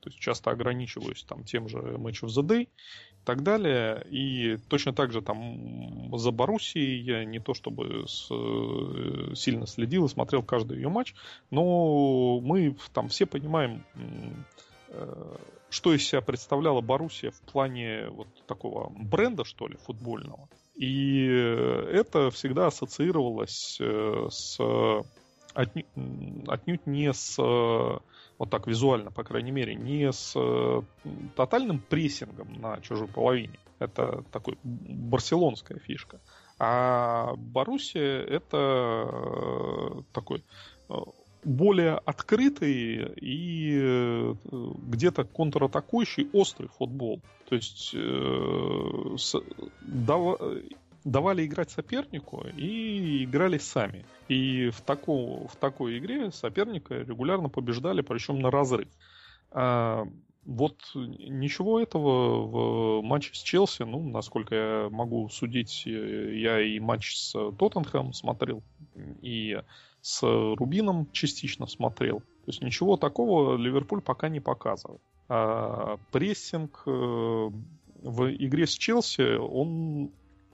то 0.00 0.08
есть 0.08 0.18
часто 0.18 0.50
ограничиваюсь 0.50 1.22
там 1.24 1.44
тем 1.44 1.68
же 1.68 1.78
Match 1.78 2.22
of 2.22 2.28
the 2.28 2.42
Day 2.42 2.62
и 2.64 3.24
так 3.24 3.42
далее. 3.42 4.04
И 4.10 4.56
точно 4.68 4.92
так 4.92 5.12
же 5.12 5.20
там 5.20 6.16
за 6.16 6.30
Боруссией 6.30 7.00
я 7.02 7.24
не 7.24 7.38
то 7.38 7.54
чтобы 7.54 8.06
с, 8.08 8.28
э, 8.30 9.34
сильно 9.34 9.66
следил 9.66 10.06
и 10.06 10.08
смотрел 10.08 10.42
каждый 10.42 10.78
ее 10.78 10.88
матч, 10.88 11.14
но 11.50 12.40
мы 12.40 12.76
там 12.94 13.08
все 13.08 13.26
понимаем, 13.26 13.84
э, 14.88 15.36
что 15.68 15.94
из 15.94 16.06
себя 16.06 16.22
представляла 16.22 16.80
Боруссия 16.80 17.30
в 17.30 17.40
плане 17.42 18.08
вот 18.10 18.28
такого 18.46 18.90
бренда, 18.90 19.44
что 19.44 19.68
ли, 19.68 19.76
футбольного. 19.76 20.48
И 20.76 21.26
это 21.26 22.30
всегда 22.30 22.68
ассоциировалось 22.68 23.76
э, 23.80 24.28
с 24.30 24.58
отнюдь, 25.52 25.86
отнюдь 26.48 26.86
не 26.86 27.12
с 27.12 27.38
вот 28.40 28.48
так 28.48 28.66
визуально, 28.66 29.10
по 29.10 29.22
крайней 29.22 29.50
мере, 29.50 29.74
не 29.74 30.10
с 30.10 30.34
тотальным 31.36 31.78
прессингом 31.78 32.54
на 32.54 32.80
чужой 32.80 33.06
половине. 33.06 33.58
Это 33.78 34.24
такой 34.32 34.56
барселонская 34.64 35.78
фишка. 35.78 36.20
А 36.58 37.34
Боруссия 37.36 38.22
это 38.22 39.10
э, 39.12 40.02
такой 40.14 40.42
э, 40.88 40.94
более 41.44 41.96
открытый 41.96 43.12
и 43.16 44.34
где-то 44.50 45.24
контратакующий 45.24 46.30
острый 46.32 46.68
футбол. 46.68 47.20
То 47.46 47.56
есть 47.56 47.90
э, 47.94 49.16
с, 49.18 49.36
дав, 49.82 50.40
давали 51.04 51.46
играть 51.46 51.70
сопернику 51.70 52.44
и 52.56 53.24
играли 53.24 53.58
сами. 53.58 54.04
И 54.28 54.70
в, 54.70 54.80
таку, 54.82 55.48
в 55.48 55.56
такой 55.56 55.98
игре 55.98 56.30
соперника 56.30 56.94
регулярно 56.94 57.48
побеждали, 57.48 58.02
причем 58.02 58.40
на 58.40 58.50
разрыв. 58.50 58.88
А, 59.50 60.06
вот 60.44 60.76
ничего 60.94 61.80
этого 61.80 62.46
в 62.46 63.02
матче 63.02 63.34
с 63.34 63.42
Челси, 63.42 63.82
ну, 63.82 64.08
насколько 64.08 64.54
я 64.54 64.88
могу 64.90 65.28
судить, 65.28 65.84
я 65.86 66.60
и 66.60 66.78
матч 66.80 67.16
с 67.16 67.32
Тоттенхэмом 67.32 68.12
смотрел, 68.12 68.62
и 69.22 69.60
с 70.00 70.22
Рубином 70.22 71.10
частично 71.12 71.66
смотрел. 71.66 72.20
То 72.20 72.48
есть 72.48 72.62
ничего 72.62 72.96
такого 72.96 73.56
Ливерпуль 73.56 74.00
пока 74.00 74.28
не 74.28 74.40
показывает. 74.40 75.02
А 75.28 75.98
прессинг 76.10 76.82
э, 76.86 76.90
в 76.90 78.34
игре 78.34 78.66
с 78.66 78.72
Челси, 78.72 79.36
он, 79.36 80.10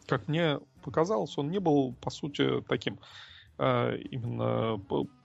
как 0.06 0.28
мне 0.28 0.60
показалось, 0.82 1.36
он 1.38 1.50
не 1.50 1.58
был, 1.58 1.94
по 2.00 2.10
сути, 2.10 2.62
таким 2.62 2.98
э, 3.58 3.98
именно 4.10 4.80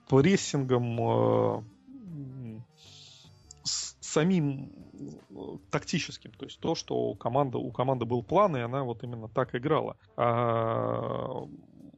прессингом 0.08 1.00
э, 1.00 1.62
самим 3.64 4.70
тактическим. 5.70 6.32
То 6.32 6.44
есть 6.44 6.60
то, 6.60 6.74
что 6.74 6.94
у 6.96 7.14
команды, 7.14 7.58
у 7.58 7.70
команды 7.70 8.04
был 8.04 8.22
план, 8.22 8.56
и 8.56 8.60
она 8.60 8.84
вот 8.84 9.02
именно 9.02 9.28
так 9.28 9.54
играла. 9.54 9.96
А 10.16 11.46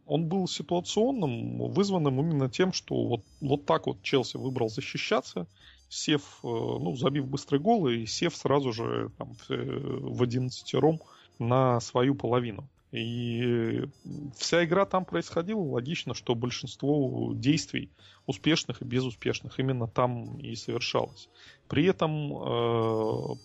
он 0.06 0.28
был 0.28 0.46
ситуационным, 0.46 1.72
вызванным 1.72 2.20
именно 2.20 2.48
тем, 2.50 2.72
что 2.72 3.06
вот, 3.06 3.20
вот 3.40 3.64
так 3.64 3.86
вот 3.86 4.02
Челси 4.02 4.36
выбрал 4.36 4.68
защищаться, 4.68 5.46
сев, 5.88 6.22
э, 6.42 6.46
ну, 6.46 6.94
забив 6.96 7.26
быстрый 7.26 7.58
гол 7.58 7.88
и 7.88 8.06
сев 8.06 8.36
сразу 8.36 8.72
же 8.72 9.10
там, 9.18 9.34
в 9.48 10.22
11 10.22 10.74
ром 10.74 11.00
на 11.38 11.80
свою 11.80 12.14
половину. 12.14 12.68
И 12.94 13.88
вся 14.36 14.64
игра 14.64 14.86
там 14.86 15.04
происходила. 15.04 15.60
Логично, 15.60 16.14
что 16.14 16.36
большинство 16.36 17.32
действий 17.34 17.90
успешных 18.26 18.82
и 18.82 18.84
безуспешных 18.84 19.58
именно 19.58 19.88
там 19.88 20.38
и 20.38 20.54
совершалось. 20.54 21.28
При 21.66 21.86
этом 21.86 22.32
э, 22.32 23.36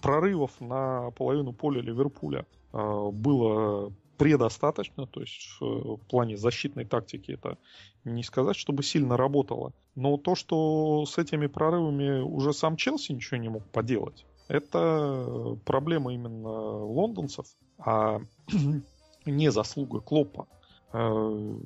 прорывов 0.00 0.60
на 0.60 1.10
половину 1.10 1.52
поля 1.52 1.80
Ливерпуля 1.80 2.46
э, 2.72 3.10
было 3.10 3.92
предостаточно, 4.16 5.08
то 5.08 5.20
есть 5.22 5.56
в 5.58 5.98
плане 6.08 6.36
защитной 6.36 6.84
тактики 6.84 7.32
это 7.32 7.58
не 8.04 8.22
сказать, 8.22 8.54
чтобы 8.54 8.84
сильно 8.84 9.16
работало. 9.16 9.72
Но 9.96 10.18
то, 10.18 10.36
что 10.36 11.04
с 11.04 11.18
этими 11.18 11.48
прорывами 11.48 12.20
уже 12.20 12.52
сам 12.52 12.76
Челси 12.76 13.10
ничего 13.10 13.38
не 13.38 13.48
мог 13.48 13.64
поделать, 13.64 14.24
это 14.46 15.58
проблема 15.64 16.14
именно 16.14 16.48
лондонцев, 16.84 17.46
а 17.78 18.20
не 19.24 19.50
заслуга 19.50 20.00
Клопа. 20.00 20.46
Э, 20.92 21.56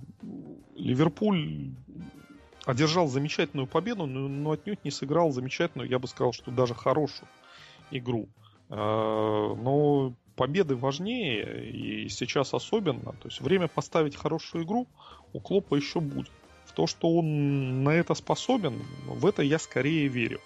Ливерпуль 0.75 1.73
одержал 2.65 3.09
замечательную 3.09 3.67
победу, 3.67 4.07
но 4.07 4.51
отнюдь 4.51 4.85
не 4.85 4.91
сыграл 4.91 5.33
замечательную, 5.33 5.89
я 5.89 5.99
бы 5.99 6.07
сказал, 6.07 6.33
что 6.33 6.51
даже 6.51 6.75
хорошую 6.75 7.29
игру. 7.91 8.29
Э, 8.69 8.75
но 8.75 10.15
победы 10.37 10.77
важнее, 10.77 11.71
и 11.71 12.09
сейчас 12.09 12.55
особенно. 12.55 13.13
То 13.13 13.29
есть 13.29 13.41
время 13.41 13.69
поставить 13.69 14.17
хорошую 14.17 14.65
игру 14.65 14.87
у 15.33 15.41
Клопа 15.41 15.75
еще 15.75 16.01
будет. 16.01 16.31
В 16.67 16.73
то, 16.73 16.87
что 16.87 17.09
он 17.09 17.83
на 17.83 17.91
это 17.91 18.15
способен, 18.15 18.81
в 19.07 19.27
это 19.27 19.43
я 19.43 19.59
скорее 19.59 20.07
верю. 20.09 20.41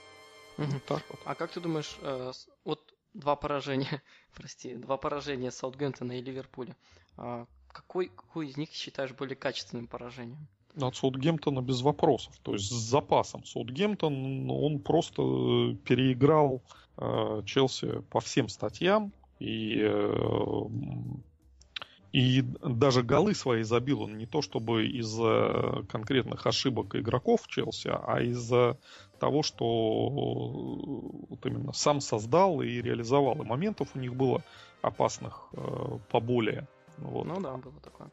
Угу. 0.58 0.80
Так 0.86 1.02
вот. 1.08 1.20
А 1.24 1.34
как 1.34 1.50
ты 1.50 1.60
думаешь, 1.60 1.96
э, 2.02 2.32
вот 2.64 2.80
два 3.14 3.36
поражения, 3.36 4.02
прости, 4.34 4.74
два 4.74 4.96
поражения 4.96 5.50
Саутгемптона 5.50 6.12
и 6.12 6.22
Ливерпуля. 6.22 6.76
А 7.16 7.46
какой, 7.72 8.08
какой 8.08 8.48
из 8.48 8.56
них 8.56 8.70
считаешь 8.72 9.12
более 9.12 9.36
качественным 9.36 9.86
поражением? 9.86 10.48
От 10.80 10.96
Саутгемптона 10.96 11.60
без 11.60 11.82
вопросов. 11.82 12.34
То 12.42 12.54
есть 12.54 12.70
с 12.70 12.90
запасом. 12.90 13.44
Саутгемптон, 13.44 14.50
он 14.50 14.78
просто 14.78 15.22
переиграл 15.84 16.62
э, 16.96 17.42
Челси 17.44 18.00
по 18.10 18.20
всем 18.20 18.48
статьям. 18.48 19.12
И, 19.38 19.78
э, 19.82 20.62
и 22.12 22.42
даже 22.42 23.02
голы 23.02 23.34
свои 23.34 23.62
забил 23.62 24.02
он 24.02 24.18
не 24.18 24.26
то 24.26 24.42
чтобы 24.42 24.86
из-за 24.86 25.84
конкретных 25.88 26.46
ошибок 26.46 26.94
игроков 26.94 27.46
Челси, 27.48 27.88
а 27.92 28.20
из-за 28.20 28.78
того, 29.18 29.42
что 29.42 29.64
вот 31.28 31.46
именно 31.46 31.72
сам 31.72 32.00
создал 32.00 32.60
и 32.60 32.82
реализовал. 32.82 33.40
И 33.42 33.46
моментов 33.46 33.90
у 33.94 33.98
них 33.98 34.14
было 34.14 34.42
опасных 34.82 35.48
э, 35.52 35.98
поболее. 36.10 36.68
Вот. 36.98 37.24
Ну 37.24 37.40
да, 37.40 37.56
было 37.56 37.80
такое. 37.80 38.10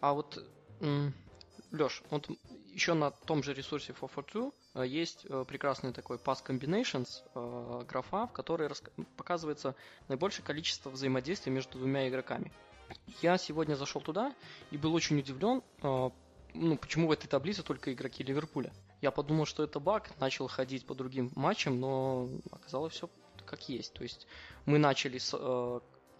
А 0.00 0.12
вот, 0.12 0.44
Леш, 1.70 2.02
вот 2.10 2.28
еще 2.72 2.94
на 2.94 3.10
том 3.10 3.42
же 3.42 3.54
ресурсе 3.54 3.92
for 3.92 4.24
2 4.32 4.50
э, 4.82 4.86
есть 4.86 5.26
э, 5.28 5.44
прекрасный 5.46 5.92
такой 5.92 6.16
Pass 6.16 6.44
Combinations 6.46 7.22
э, 7.34 7.84
графа, 7.86 8.26
в 8.26 8.32
которой 8.32 8.70
показывается 9.16 9.74
наибольшее 10.08 10.44
количество 10.44 10.90
взаимодействия 10.90 11.52
между 11.52 11.78
двумя 11.78 12.08
игроками. 12.08 12.52
Я 13.20 13.38
сегодня 13.38 13.74
зашел 13.74 14.00
туда 14.00 14.34
и 14.70 14.76
был 14.76 14.94
очень 14.94 15.18
удивлен, 15.18 15.62
ну, 15.82 16.76
почему 16.76 17.08
в 17.08 17.12
этой 17.12 17.28
таблице 17.28 17.62
только 17.62 17.92
игроки 17.92 18.22
Ливерпуля. 18.22 18.72
Я 19.00 19.10
подумал, 19.10 19.46
что 19.46 19.64
это 19.64 19.80
баг, 19.80 20.10
начал 20.20 20.48
ходить 20.48 20.86
по 20.86 20.94
другим 20.94 21.30
матчам, 21.34 21.80
но 21.80 22.28
оказалось 22.50 22.94
все 22.94 23.08
как 23.46 23.68
есть. 23.68 23.92
То 23.94 24.02
есть 24.02 24.26
мы 24.66 24.78
начали 24.78 25.18
с 25.18 25.34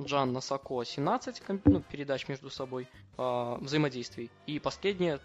Джан 0.00 0.32
Насако 0.32 0.84
17 0.84 1.42
ну, 1.64 1.80
передач 1.80 2.28
между 2.28 2.50
собой, 2.50 2.88
э, 3.18 3.56
взаимодействий. 3.60 4.30
И 4.46 4.58
последняя 4.58 5.20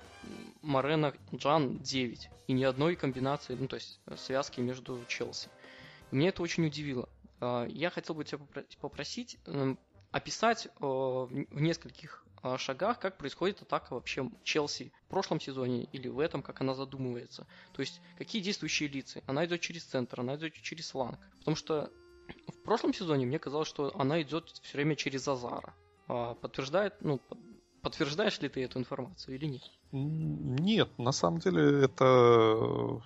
Марена 0.61 1.13
Джан 1.33 1.77
9. 1.79 2.29
И 2.47 2.53
ни 2.53 2.63
одной 2.63 2.95
комбинации, 2.95 3.55
ну 3.55 3.67
то 3.67 3.75
есть 3.75 3.99
связки 4.17 4.59
между 4.59 4.99
Челси. 5.07 5.49
Меня 6.11 6.29
это 6.29 6.41
очень 6.41 6.65
удивило. 6.65 7.09
Э, 7.39 7.65
я 7.69 7.89
хотел 7.89 8.15
бы 8.15 8.23
тебя 8.23 8.39
попросить 8.79 9.37
э, 9.45 9.75
описать 10.17 10.65
э, 10.65 10.69
в 10.81 11.61
нескольких 11.61 12.25
э, 12.43 12.57
шагах, 12.57 12.99
как 12.99 13.17
происходит 13.17 13.61
атака 13.61 13.93
вообще 13.93 14.29
Челси 14.43 14.91
в 15.05 15.09
прошлом 15.09 15.39
сезоне 15.39 15.83
или 15.93 16.07
в 16.07 16.19
этом, 16.19 16.41
как 16.41 16.61
она 16.61 16.73
задумывается. 16.73 17.45
То 17.73 17.81
есть, 17.81 18.01
какие 18.17 18.41
действующие 18.41 18.89
лица. 18.89 19.21
Она 19.27 19.45
идет 19.45 19.61
через 19.61 19.83
центр, 19.83 20.19
она 20.19 20.35
идет 20.35 20.53
через 20.53 20.89
фланг. 20.89 21.19
Потому 21.39 21.55
что 21.55 21.91
в 22.47 22.63
прошлом 22.63 22.93
сезоне 22.93 23.25
мне 23.25 23.39
казалось, 23.39 23.67
что 23.67 23.93
она 23.99 24.21
идет 24.21 24.49
все 24.49 24.77
время 24.77 24.95
через 24.95 25.27
Азара. 25.27 25.73
А 26.07 26.33
подтверждает, 26.33 26.95
ну, 27.01 27.21
подтверждаешь 27.81 28.41
ли 28.41 28.49
ты 28.49 28.63
эту 28.63 28.79
информацию 28.79 29.35
или 29.35 29.45
нет? 29.45 29.63
Нет, 29.91 30.89
на 30.97 31.11
самом 31.11 31.39
деле 31.39 31.83
это 31.83 33.01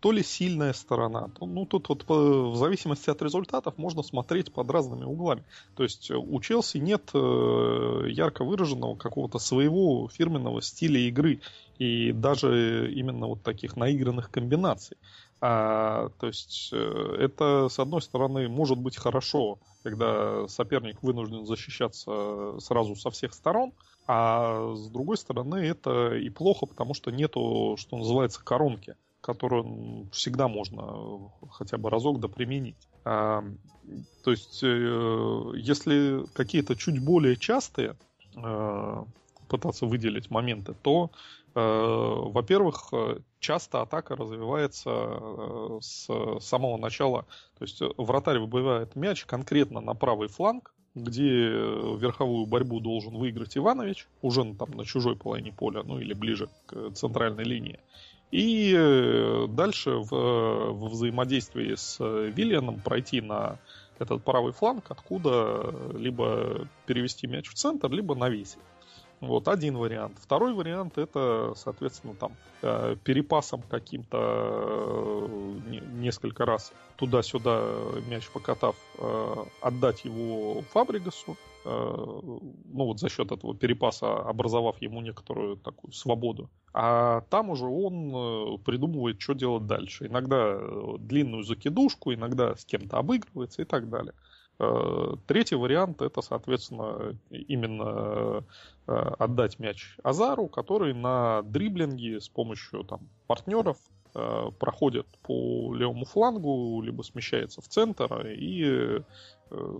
то 0.00 0.12
ли 0.12 0.22
сильная 0.22 0.72
сторона. 0.72 1.30
Ну, 1.40 1.66
тут 1.66 1.88
вот 1.88 2.04
в 2.08 2.56
зависимости 2.56 3.10
от 3.10 3.22
результатов 3.22 3.78
можно 3.78 4.02
смотреть 4.02 4.52
под 4.52 4.70
разными 4.70 5.04
углами. 5.04 5.44
То 5.74 5.82
есть 5.82 6.10
у 6.10 6.40
Челси 6.40 6.78
нет 6.78 7.10
э, 7.14 8.06
ярко 8.08 8.44
выраженного 8.44 8.96
какого-то 8.96 9.38
своего 9.38 10.08
фирменного 10.08 10.62
стиля 10.62 11.00
игры 11.00 11.40
и 11.78 12.12
даже 12.12 12.92
именно 12.92 13.26
вот 13.26 13.42
таких 13.42 13.76
наигранных 13.76 14.30
комбинаций. 14.30 14.96
А, 15.40 16.08
то 16.18 16.28
есть 16.28 16.70
э, 16.72 17.16
это, 17.18 17.68
с 17.68 17.78
одной 17.78 18.00
стороны, 18.00 18.48
может 18.48 18.78
быть 18.78 18.96
хорошо, 18.96 19.58
когда 19.82 20.48
соперник 20.48 21.02
вынужден 21.02 21.44
защищаться 21.44 22.58
сразу 22.58 22.96
со 22.96 23.10
всех 23.10 23.34
сторон, 23.34 23.72
а 24.06 24.74
с 24.74 24.88
другой 24.88 25.16
стороны 25.18 25.56
это 25.56 26.14
и 26.14 26.30
плохо, 26.30 26.66
потому 26.66 26.94
что 26.94 27.10
нету, 27.10 27.76
что 27.78 27.96
называется, 27.98 28.42
коронки, 28.42 28.96
которую 29.26 30.06
всегда 30.12 30.46
можно 30.46 31.30
хотя 31.50 31.78
бы 31.78 31.90
разок 31.90 32.20
да 32.20 32.28
применить. 32.28 32.76
А, 33.04 33.42
то 34.22 34.30
есть, 34.30 34.60
э, 34.62 35.52
если 35.56 36.24
какие-то 36.32 36.76
чуть 36.76 37.02
более 37.02 37.36
частые 37.36 37.96
э, 38.36 39.04
пытаться 39.48 39.86
выделить 39.86 40.30
моменты, 40.30 40.74
то, 40.80 41.10
э, 41.56 41.60
во-первых, 41.60 42.92
часто 43.40 43.82
атака 43.82 44.14
развивается 44.14 44.90
э, 44.90 45.78
с 45.80 46.08
самого 46.40 46.76
начала. 46.78 47.26
То 47.58 47.64
есть 47.64 47.82
вратарь 47.96 48.38
выбивает 48.38 48.94
мяч 48.94 49.24
конкретно 49.24 49.80
на 49.80 49.94
правый 49.94 50.28
фланг, 50.28 50.72
где 50.94 51.50
верховую 51.98 52.46
борьбу 52.46 52.78
должен 52.80 53.16
выиграть 53.16 53.58
Иванович, 53.58 54.06
уже 54.22 54.54
там 54.54 54.70
на 54.70 54.84
чужой 54.84 55.16
половине 55.16 55.52
поля, 55.52 55.82
ну 55.82 55.98
или 55.98 56.14
ближе 56.14 56.48
к 56.66 56.92
центральной 56.94 57.44
линии. 57.44 57.80
И 58.30 58.74
э, 58.76 59.46
дальше 59.48 59.90
в, 59.92 60.10
в 60.10 60.88
взаимодействии 60.88 61.74
с 61.74 61.98
Виллианом 62.00 62.80
пройти 62.80 63.20
на 63.20 63.58
этот 63.98 64.22
правый 64.24 64.52
фланг, 64.52 64.84
откуда 64.90 65.74
либо 65.94 66.68
перевести 66.86 67.26
мяч 67.26 67.48
в 67.48 67.54
центр, 67.54 67.90
либо 67.90 68.14
навесить. 68.14 68.58
Вот 69.20 69.48
один 69.48 69.78
вариант. 69.78 70.18
Второй 70.20 70.52
вариант 70.52 70.98
это, 70.98 71.54
соответственно, 71.56 72.14
там 72.14 72.32
э, 72.60 72.96
перепасом 73.02 73.62
каким-то 73.62 74.18
э, 74.18 75.80
несколько 75.94 76.44
раз 76.44 76.72
туда-сюда 76.96 77.62
мяч 78.08 78.28
покатав, 78.28 78.76
э, 78.98 79.34
отдать 79.62 80.04
его 80.04 80.60
Фабригасу, 80.72 81.36
ну 81.66 82.84
вот 82.84 83.00
за 83.00 83.08
счет 83.08 83.32
этого 83.32 83.54
перепаса 83.54 84.18
образовав 84.18 84.80
ему 84.80 85.00
некоторую 85.00 85.56
такую 85.56 85.92
свободу. 85.92 86.48
А 86.72 87.22
там 87.30 87.50
уже 87.50 87.66
он 87.66 88.58
придумывает, 88.62 89.20
что 89.20 89.34
делать 89.34 89.66
дальше. 89.66 90.06
Иногда 90.06 90.58
длинную 90.98 91.42
закидушку, 91.42 92.14
иногда 92.14 92.54
с 92.54 92.64
кем-то 92.64 92.98
обыгрывается 92.98 93.62
и 93.62 93.64
так 93.64 93.88
далее. 93.88 94.12
Э, 94.58 95.16
третий 95.26 95.56
вариант 95.56 96.00
это, 96.00 96.22
соответственно, 96.22 97.18
именно 97.30 98.44
э, 98.86 98.92
отдать 99.18 99.58
мяч 99.58 99.96
Азару, 100.02 100.48
который 100.48 100.94
на 100.94 101.42
дриблинге 101.42 102.20
с 102.20 102.28
помощью 102.28 102.84
там, 102.84 103.00
партнеров 103.26 103.76
э, 104.16 104.50
проходит 104.58 105.06
по 105.22 105.74
левому 105.74 106.04
флангу, 106.04 106.80
либо 106.82 107.02
смещается 107.02 107.60
в 107.60 107.68
центр 107.68 108.26
и, 108.26 109.00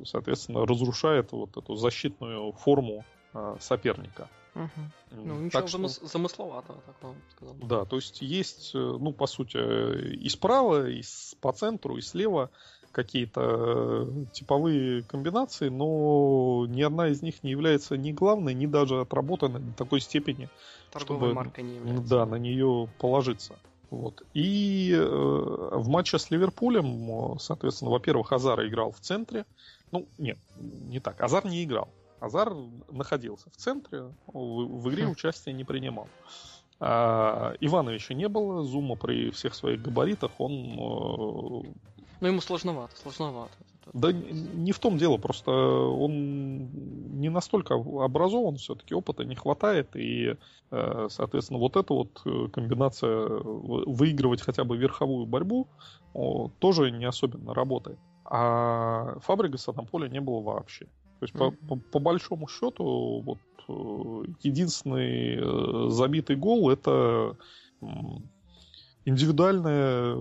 соответственно, 0.05 0.64
разрушает 0.64 1.32
вот 1.32 1.57
эту 1.57 1.74
защитную 1.74 2.53
форму 2.53 3.05
соперника. 3.59 4.28
Угу. 4.55 5.22
Ну, 5.24 5.34
ничего 5.41 5.61
так 5.61 5.68
замыс- 5.68 5.97
что... 5.97 6.07
замысловатого 6.07 6.80
такого 6.87 7.14
сказал. 7.30 7.55
Да, 7.57 7.84
то 7.84 7.97
есть 7.97 8.22
есть, 8.22 8.70
ну, 8.74 9.12
по 9.12 9.26
сути, 9.26 10.14
и 10.14 10.28
справа, 10.28 10.89
и 10.89 11.03
по 11.41 11.53
центру, 11.53 11.97
и 11.97 12.01
слева 12.01 12.51
какие-то 12.97 14.07
э, 14.09 14.24
типовые 14.32 15.03
комбинации, 15.03 15.68
но 15.68 16.64
ни 16.66 16.80
одна 16.80 17.09
из 17.09 17.20
них 17.20 17.43
не 17.43 17.51
является 17.51 17.99
ни 17.99 18.11
главной, 18.11 18.55
ни 18.55 18.64
даже 18.64 19.03
отработанной 19.03 19.61
до 19.61 19.74
такой 19.74 20.01
степени, 20.01 20.49
Торговая 20.91 21.20
чтобы 21.20 21.34
марка 21.34 21.61
не 21.61 21.74
является. 21.74 22.09
Да, 22.09 22.24
на 22.24 22.37
нее 22.37 22.89
положиться. 22.99 23.59
Вот. 23.91 24.22
И 24.34 24.93
э, 24.93 24.99
в 25.05 25.89
матче 25.89 26.18
с 26.18 26.30
Ливерпулем, 26.30 27.39
соответственно, 27.39 27.91
во-первых, 27.91 28.32
Азар 28.32 28.66
играл 28.66 28.93
в 28.93 29.01
центре. 29.01 29.45
Ну, 29.93 30.07
нет, 30.18 30.39
не 30.59 31.01
так. 31.01 31.20
Азар 31.20 31.47
не 31.47 31.62
играл. 31.64 31.89
Азар 32.20 32.53
находился 32.91 33.51
в 33.51 33.57
центре, 33.57 34.11
в, 34.26 34.80
в 34.80 34.91
игре 34.91 35.07
хм. 35.07 35.11
участия 35.11 35.53
не 35.53 35.64
принимал. 35.64 36.09
А, 36.80 37.55
Ивановича 37.61 38.14
не 38.14 38.28
было, 38.28 38.62
Зума 38.62 38.97
при 38.97 39.30
всех 39.30 39.55
своих 39.55 39.82
габаритах, 39.82 40.32
он 40.39 40.53
э, 40.53 41.72
ну, 42.20 42.28
ему 42.28 42.41
сложновато, 42.41 42.97
сложновато. 42.97 43.53
Да 43.93 44.12
не 44.12 44.72
в 44.72 44.78
том 44.78 44.99
дело, 44.99 45.16
просто 45.16 45.51
он 45.51 46.70
не 47.20 47.28
настолько 47.28 47.74
образован, 47.74 48.57
все-таки 48.57 48.95
опыта 48.95 49.24
не 49.24 49.37
хватает, 49.37 49.95
и, 49.95 50.37
э, 50.70 51.07
соответственно, 51.09 51.61
вот 51.61 51.76
эта 51.76 51.95
вот 51.95 52.20
э, 52.24 52.49
комбинация 52.53 53.28
выигрывать 53.28 54.43
хотя 54.43 54.64
бы 54.64 54.76
верховую 54.76 55.26
борьбу 55.26 55.68
тоже 56.59 56.91
не 56.91 57.05
особенно 57.05 57.55
работает. 57.55 57.99
А 58.24 59.18
Фабригаса 59.20 59.72
на 59.72 59.84
поле 59.84 60.09
не 60.09 60.20
было 60.20 60.41
вообще. 60.41 60.87
То 61.20 61.22
есть, 61.22 61.34
mm-hmm. 61.34 61.66
по, 61.68 61.76
по, 61.76 61.82
по 61.93 61.99
большому 62.01 62.49
счету, 62.49 63.20
вот 63.20 63.39
э, 63.68 64.32
единственный 64.43 65.91
забитый 65.91 66.37
гол 66.37 66.70
это 66.70 67.37
индивидуальное 69.07 70.14
э, 70.14 70.16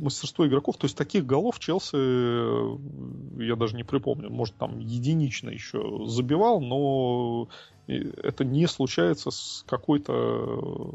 мастерство 0.00 0.46
игроков. 0.46 0.78
То 0.78 0.86
есть 0.86 0.96
таких 0.96 1.24
голов 1.26 1.58
Челси, 1.60 1.96
э, 1.96 3.44
я 3.44 3.56
даже 3.56 3.76
не 3.76 3.84
припомню, 3.84 4.30
может 4.30 4.56
там 4.56 4.78
единично 4.80 5.50
еще 5.50 6.06
забивал, 6.06 6.60
но 6.60 7.48
э, 7.86 7.92
это 8.22 8.44
не 8.44 8.66
случается 8.66 9.30
с 9.30 9.64
какой-то 9.68 10.94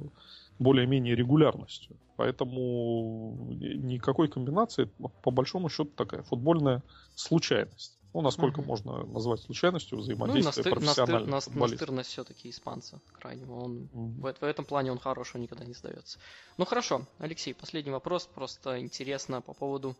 более-менее 0.57 1.15
регулярностью. 1.15 1.95
Поэтому 2.17 3.47
никакой 3.49 4.27
комбинации, 4.27 4.89
по 5.23 5.31
большому 5.31 5.69
счету, 5.69 5.91
такая 5.95 6.23
футбольная 6.23 6.83
случайность. 7.15 8.00
Ну, 8.13 8.21
насколько 8.21 8.59
угу. 8.59 8.67
можно 8.67 9.05
назвать 9.05 9.39
случайностью 9.39 9.97
взаимодействия 9.97 10.41
ну, 10.41 10.45
настыр, 10.45 10.73
профессиональных 10.73 11.29
настыр, 11.29 11.55
настырность 11.55 12.09
все-таки 12.09 12.49
испанца 12.49 12.99
крайнего. 13.13 13.53
Он, 13.53 13.89
угу. 13.93 14.07
в, 14.21 14.33
в 14.39 14.43
этом 14.43 14.65
плане 14.65 14.91
он 14.91 14.99
хороший, 14.99 15.37
он 15.37 15.43
никогда 15.43 15.65
не 15.65 15.73
сдается. 15.73 16.19
Ну 16.57 16.65
хорошо, 16.65 17.05
Алексей, 17.19 17.53
последний 17.53 17.91
вопрос, 17.91 18.25
просто 18.25 18.79
интересно 18.81 19.41
по 19.41 19.53
поводу... 19.53 19.95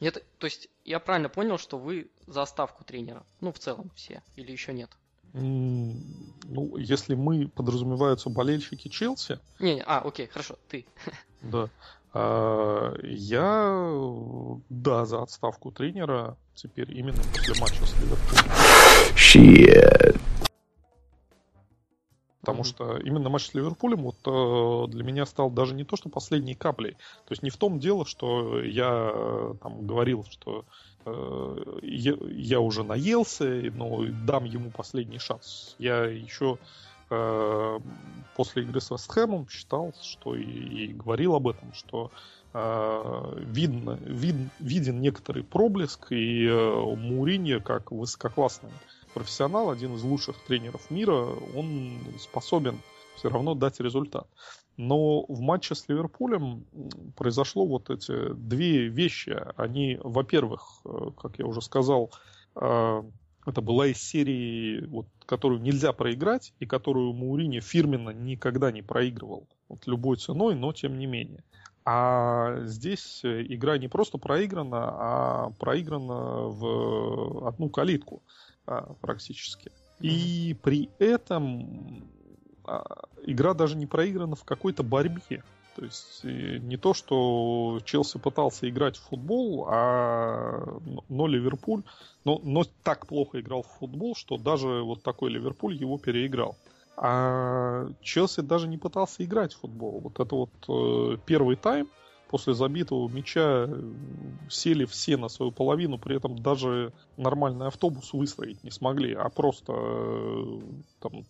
Это, 0.00 0.20
то 0.38 0.46
есть 0.46 0.68
я 0.84 0.98
правильно 1.00 1.28
понял, 1.28 1.58
что 1.58 1.78
вы 1.78 2.10
за 2.26 2.42
оставку 2.42 2.84
тренера? 2.84 3.24
Ну, 3.40 3.52
в 3.52 3.58
целом 3.58 3.90
все, 3.94 4.22
или 4.34 4.52
еще 4.52 4.72
нет? 4.72 4.90
Ну, 5.32 6.76
если 6.76 7.14
мы 7.14 7.48
подразумеваются 7.48 8.30
болельщики 8.30 8.88
Челси... 8.88 9.38
Не, 9.58 9.76
не, 9.76 9.82
а, 9.82 10.00
окей, 10.00 10.26
хорошо, 10.26 10.58
ты. 10.68 10.86
Да. 11.42 11.68
А, 12.12 12.94
я, 13.02 13.92
да, 14.70 15.04
за 15.04 15.22
отставку 15.22 15.70
тренера 15.70 16.36
теперь 16.56 16.96
именно 16.96 17.22
после 17.32 17.54
матча 17.60 17.86
с 17.86 17.94
Ливерпулем. 18.00 18.44
Shit. 19.14 20.20
Потому 22.40 22.64
что 22.64 22.98
именно 22.98 23.28
матч 23.28 23.46
с 23.46 23.54
Ливерпулем 23.54 24.02
вот 24.02 24.16
э, 24.24 24.90
для 24.90 25.02
меня 25.04 25.26
стал 25.26 25.50
даже 25.50 25.74
не 25.74 25.84
то, 25.84 25.96
что 25.96 26.08
последней 26.08 26.54
каплей. 26.54 26.92
То 26.92 27.32
есть 27.32 27.42
не 27.42 27.50
в 27.50 27.56
том 27.56 27.78
дело, 27.80 28.06
что 28.06 28.62
я 28.62 29.10
э, 29.12 29.54
там 29.60 29.86
говорил, 29.86 30.24
что 30.30 30.64
э, 31.04 31.80
я, 31.82 32.14
я 32.30 32.60
уже 32.60 32.84
наелся, 32.84 33.44
но 33.74 34.04
дам 34.24 34.44
ему 34.44 34.70
последний 34.70 35.18
шанс. 35.18 35.74
Я 35.78 36.04
еще 36.04 36.58
Э, 37.08 37.78
после 38.34 38.64
игры 38.64 38.80
с 38.80 38.90
Вестхэмом 38.90 39.48
считал, 39.48 39.94
что 40.02 40.34
и, 40.34 40.42
и 40.42 40.86
говорил 40.88 41.36
об 41.36 41.46
этом, 41.46 41.72
что 41.72 42.10
видно, 42.56 43.98
вид, 44.02 44.36
виден 44.60 45.00
некоторый 45.00 45.44
проблеск, 45.44 46.12
и 46.12 46.46
э, 46.46 46.94
Муриньо, 46.96 47.60
как 47.60 47.92
высококлассный 47.92 48.70
профессионал, 49.14 49.70
один 49.70 49.94
из 49.94 50.02
лучших 50.02 50.36
тренеров 50.46 50.90
мира, 50.90 51.26
он 51.54 51.98
способен 52.18 52.80
все 53.16 53.30
равно 53.30 53.54
дать 53.54 53.80
результат. 53.80 54.26
Но 54.76 55.24
в 55.24 55.40
матче 55.40 55.74
с 55.74 55.88
Ливерпулем 55.88 56.66
произошло 57.16 57.66
вот 57.66 57.88
эти 57.88 58.34
две 58.34 58.88
вещи. 58.88 59.36
Они, 59.56 59.98
во-первых, 60.02 60.82
э, 60.84 61.10
как 61.20 61.38
я 61.38 61.46
уже 61.46 61.62
сказал, 61.62 62.10
э, 62.54 63.02
это 63.46 63.60
была 63.60 63.86
из 63.86 64.02
серии, 64.02 64.84
вот, 64.86 65.06
которую 65.24 65.62
нельзя 65.62 65.92
проиграть, 65.92 66.52
и 66.58 66.66
которую 66.66 67.12
Маурини 67.12 67.60
фирменно 67.60 68.10
никогда 68.10 68.70
не 68.70 68.82
проигрывал. 68.82 69.48
Вот, 69.68 69.86
любой 69.86 70.16
ценой, 70.16 70.54
но 70.56 70.72
тем 70.72 70.98
не 70.98 71.06
менее. 71.06 71.42
А 71.88 72.62
здесь 72.64 73.20
э, 73.22 73.44
игра 73.48 73.78
не 73.78 73.86
просто 73.86 74.18
проиграна, 74.18 74.88
а 74.90 75.50
проиграна 75.60 76.48
в 76.48 77.46
одну 77.46 77.68
калитку 77.68 78.24
а, 78.66 78.92
практически. 79.00 79.70
И 80.00 80.56
при 80.64 80.90
этом 80.98 82.02
а, 82.64 83.04
игра 83.22 83.54
даже 83.54 83.76
не 83.76 83.86
проиграна 83.86 84.34
в 84.34 84.42
какой-то 84.42 84.82
борьбе. 84.82 85.44
То 85.76 85.84
есть 85.84 86.24
э, 86.24 86.58
не 86.58 86.76
то, 86.76 86.92
что 86.92 87.80
Челси 87.84 88.18
пытался 88.18 88.68
играть 88.68 88.96
в 88.96 89.02
футбол, 89.02 89.68
а 89.68 90.80
но 91.08 91.28
Ливерпуль, 91.28 91.82
но, 92.24 92.40
но 92.42 92.64
так 92.82 93.06
плохо 93.06 93.38
играл 93.40 93.62
в 93.62 93.78
футбол, 93.78 94.16
что 94.16 94.38
даже 94.38 94.82
вот 94.82 95.04
такой 95.04 95.30
Ливерпуль 95.30 95.76
его 95.76 95.98
переиграл. 95.98 96.56
А 96.96 97.88
Челси 98.00 98.40
даже 98.40 98.68
не 98.68 98.78
пытался 98.78 99.24
играть 99.24 99.52
в 99.52 99.60
футбол. 99.60 100.00
Вот 100.00 100.18
это 100.18 100.34
вот 100.34 100.50
э, 100.68 101.18
первый 101.26 101.56
тайм, 101.56 101.88
после 102.28 102.54
забитого 102.54 103.08
мяча 103.08 103.68
сели 104.48 104.84
все 104.84 105.16
на 105.16 105.28
свою 105.28 105.52
половину, 105.52 105.98
при 105.98 106.16
этом 106.16 106.38
даже 106.38 106.92
нормальный 107.16 107.66
автобус 107.66 108.12
выстроить 108.12 108.64
не 108.64 108.70
смогли, 108.70 109.12
а 109.12 109.28
просто 109.28 109.72
э, 109.76 110.60
там 111.00 111.24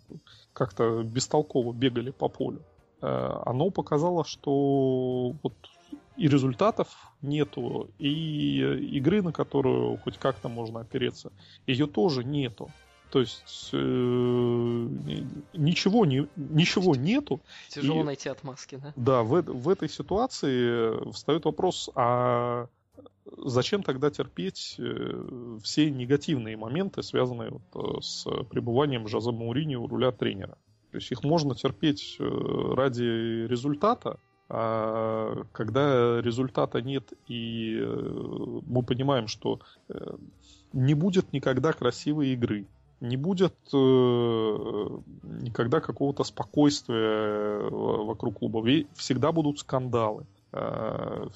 как-то 0.53 1.03
бестолково 1.03 1.73
бегали 1.73 2.11
по 2.11 2.29
полю. 2.29 2.63
Э, 3.03 3.41
оно 3.45 3.71
показало, 3.71 4.25
что 4.25 5.33
вот 5.43 5.55
и 6.17 6.29
результатов 6.29 6.89
нету, 7.23 7.91
и 7.99 8.59
игры, 8.97 9.23
на 9.23 9.33
которую 9.33 9.99
хоть 9.99 10.19
как-то 10.19 10.49
можно 10.49 10.81
опереться, 10.81 11.31
ее 11.67 11.87
тоже 11.87 12.25
нету. 12.25 12.71
То 13.11 13.21
есть 13.21 13.71
э, 13.73 13.77
ничего, 15.55 16.07
не, 16.07 16.29
ничего 16.37 16.97
нету. 16.97 17.41
Тяжело 17.69 18.01
и, 18.01 18.05
найти 18.05 18.29
отмазки, 18.29 18.77
да? 18.77 18.93
Да, 18.97 19.23
в, 19.23 19.43
в 19.43 19.69
этой 19.69 19.89
ситуации 19.89 21.11
встает 21.13 21.45
вопрос, 21.45 21.89
а 21.95 22.69
зачем 23.37 23.83
тогда 23.83 24.11
терпеть 24.11 24.77
э, 24.79 25.59
все 25.63 25.91
негативные 25.91 26.57
моменты, 26.57 27.03
связанные 27.03 27.51
вот, 27.51 27.99
э, 27.99 28.01
с 28.01 28.25
пребыванием 28.51 29.09
Жозе 29.09 29.31
Маурини 29.31 29.77
у 29.77 29.87
руля 29.87 30.13
тренера? 30.13 30.59
То 30.91 30.99
есть 30.99 31.11
их 31.13 31.23
можно 31.25 31.55
терпеть 31.55 32.17
э, 32.19 32.75
ради 32.75 33.47
результата, 33.47 34.19
а 34.49 35.43
когда 35.53 36.21
результата 36.21 36.81
нет 36.81 37.13
и 37.27 37.79
э, 37.81 38.61
мы 38.67 38.83
понимаем, 38.83 39.27
что 39.27 39.61
э, 39.89 40.17
не 40.73 40.95
будет 40.95 41.33
никогда 41.33 41.73
красивой 41.73 42.29
игры, 42.29 42.67
не 43.01 43.17
будет 43.17 43.55
э, 43.73 43.77
никогда 45.23 45.81
какого-то 45.81 46.25
спокойствия 46.25 47.69
вокруг 47.71 48.39
клуба. 48.39 48.65
Всегда 48.95 49.33
будут 49.33 49.59
скандалы. 49.59 50.27
Э, 50.53 51.27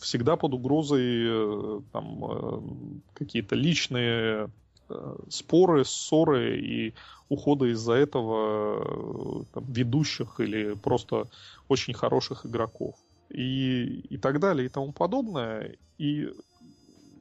всегда 0.00 0.36
под 0.36 0.54
угрозой 0.54 1.26
э, 1.26 1.80
там, 1.92 2.24
э, 2.24 2.60
какие-то 3.14 3.56
личные 3.56 4.50
э, 4.88 5.16
споры, 5.28 5.84
ссоры 5.84 6.60
и 6.60 6.94
ухода 7.28 7.66
из-за 7.72 7.94
этого 7.94 9.40
э, 9.40 9.44
там, 9.52 9.64
ведущих 9.72 10.38
или 10.38 10.74
просто 10.74 11.24
очень 11.68 11.94
хороших 11.94 12.46
игроков. 12.46 12.94
И, 13.30 14.04
и 14.10 14.16
так 14.18 14.38
далее, 14.38 14.66
и 14.66 14.68
тому 14.68 14.92
подобное. 14.92 15.76
И 15.98 16.28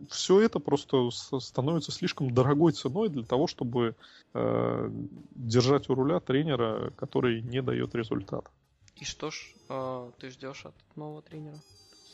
все 0.09 0.41
это 0.41 0.59
просто 0.59 1.09
становится 1.11 1.91
слишком 1.91 2.33
дорогой 2.33 2.73
ценой 2.73 3.09
для 3.09 3.23
того, 3.23 3.47
чтобы 3.47 3.95
э, 4.33 4.89
держать 5.35 5.89
у 5.89 5.95
руля 5.95 6.19
тренера, 6.19 6.91
который 6.91 7.41
не 7.41 7.61
дает 7.61 7.95
результата. 7.95 8.49
И 8.97 9.05
что 9.05 9.31
ж 9.31 9.53
э, 9.69 10.11
ты 10.19 10.29
ждешь 10.29 10.65
от 10.65 10.75
нового 10.95 11.21
тренера? 11.21 11.59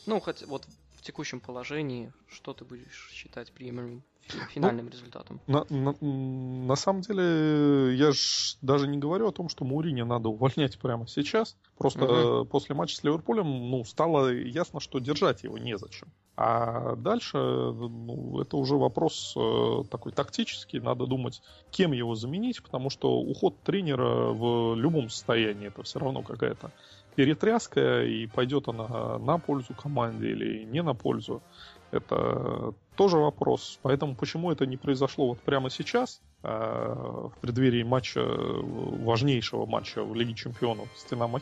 Ну, 0.06 0.20
хоть 0.20 0.42
вот 0.42 0.66
в 0.96 1.02
текущем 1.02 1.40
положении, 1.40 2.12
что 2.28 2.52
ты 2.52 2.64
будешь 2.64 3.10
считать 3.12 3.52
приемлемым 3.52 4.02
финальным 4.50 4.86
ну, 4.86 4.90
результатом? 4.92 5.40
На, 5.46 5.64
на, 5.68 5.94
на 6.00 6.76
самом 6.76 7.02
деле, 7.02 7.94
я 7.96 8.12
же 8.12 8.56
даже 8.62 8.88
не 8.88 8.98
говорю 8.98 9.28
о 9.28 9.32
том, 9.32 9.48
что 9.48 9.64
Мourinho 9.64 10.04
надо 10.04 10.28
увольнять 10.28 10.78
прямо 10.78 11.06
сейчас. 11.06 11.56
Просто 11.78 12.40
угу. 12.40 12.46
после 12.46 12.74
матча 12.74 12.96
с 12.96 13.04
Ливерпулем 13.04 13.70
ну, 13.70 13.84
стало 13.84 14.32
ясно, 14.32 14.80
что 14.80 14.98
держать 14.98 15.44
его 15.44 15.58
незачем. 15.58 16.08
А 16.36 16.96
дальше 16.96 17.36
ну, 17.36 18.40
это 18.40 18.56
уже 18.56 18.76
вопрос 18.76 19.34
э, 19.36 19.82
такой 19.90 20.12
тактический. 20.12 20.80
Надо 20.80 21.06
думать, 21.06 21.42
кем 21.70 21.92
его 21.92 22.14
заменить, 22.14 22.62
потому 22.62 22.88
что 22.88 23.18
уход 23.18 23.60
тренера 23.62 24.32
в 24.32 24.74
любом 24.74 25.10
состоянии 25.10 25.68
это 25.68 25.82
все 25.82 25.98
равно 25.98 26.22
какая-то 26.22 26.72
перетряска, 27.14 28.04
и 28.04 28.26
пойдет 28.26 28.68
она 28.68 29.18
на 29.18 29.38
пользу 29.38 29.74
команде 29.74 30.30
или 30.30 30.64
не 30.64 30.82
на 30.82 30.94
пользу. 30.94 31.42
Это 31.90 32.72
тоже 33.00 33.16
вопрос. 33.16 33.78
Поэтому 33.80 34.14
почему 34.14 34.52
это 34.52 34.66
не 34.66 34.76
произошло 34.76 35.28
вот 35.28 35.40
прямо 35.40 35.70
сейчас, 35.70 36.20
э, 36.42 36.48
в 36.50 37.32
преддверии 37.40 37.82
матча, 37.82 38.22
важнейшего 38.22 39.64
матча 39.64 40.04
в 40.04 40.14
Лиге 40.14 40.34
Чемпионов 40.34 40.86
с 40.94 41.08
Динамо 41.08 41.40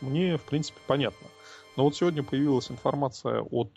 мне, 0.00 0.36
в 0.36 0.42
принципе, 0.42 0.80
понятно. 0.88 1.28
Но 1.76 1.84
вот 1.84 1.94
сегодня 1.94 2.24
появилась 2.24 2.72
информация 2.72 3.40
от 3.40 3.70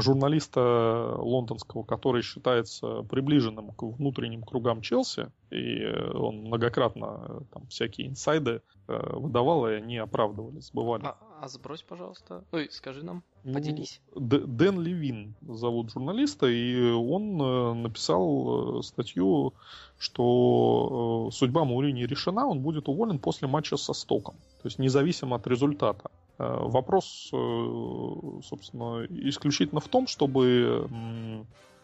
журналиста 0.00 1.14
лондонского, 1.18 1.82
который 1.82 2.22
считается 2.22 3.02
приближенным 3.02 3.70
к 3.72 3.82
внутренним 3.82 4.42
кругам 4.42 4.80
Челси, 4.80 5.30
и 5.50 5.80
э, 5.80 6.12
он 6.12 6.42
многократно 6.42 7.26
э, 7.28 7.40
там 7.52 7.66
всякие 7.68 8.08
инсайды 8.08 8.62
э, 8.86 9.16
выдавал, 9.16 9.68
и 9.68 9.74
они 9.74 9.98
оправдывались, 9.98 10.66
сбывали. 10.66 11.04
А, 11.04 11.16
а 11.40 11.48
сбрось, 11.48 11.82
пожалуйста. 11.82 12.44
Ой, 12.52 12.68
скажи 12.70 13.04
нам, 13.04 13.22
поделись. 13.52 14.00
Д- 14.14 14.46
Дэн 14.46 14.80
Левин 14.80 15.34
зовут 15.42 15.90
журналиста, 15.90 16.46
и 16.46 16.90
он 16.90 17.82
написал 17.82 18.82
статью, 18.82 19.54
что 19.98 21.30
судьба 21.32 21.64
Маурини 21.64 22.02
решена, 22.02 22.46
он 22.46 22.60
будет 22.60 22.88
уволен 22.88 23.18
после 23.18 23.48
матча 23.48 23.76
со 23.76 23.92
Стоком. 23.92 24.36
То 24.62 24.68
есть 24.68 24.78
независимо 24.78 25.36
от 25.36 25.46
результата. 25.46 26.10
Э, 26.38 26.58
вопрос, 26.60 27.30
э, 27.32 28.40
собственно, 28.44 29.06
исключительно 29.10 29.80
в 29.80 29.88
том, 29.88 30.06
чтобы 30.06 30.88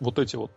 вот 0.01 0.19
эти 0.19 0.37
вот 0.37 0.51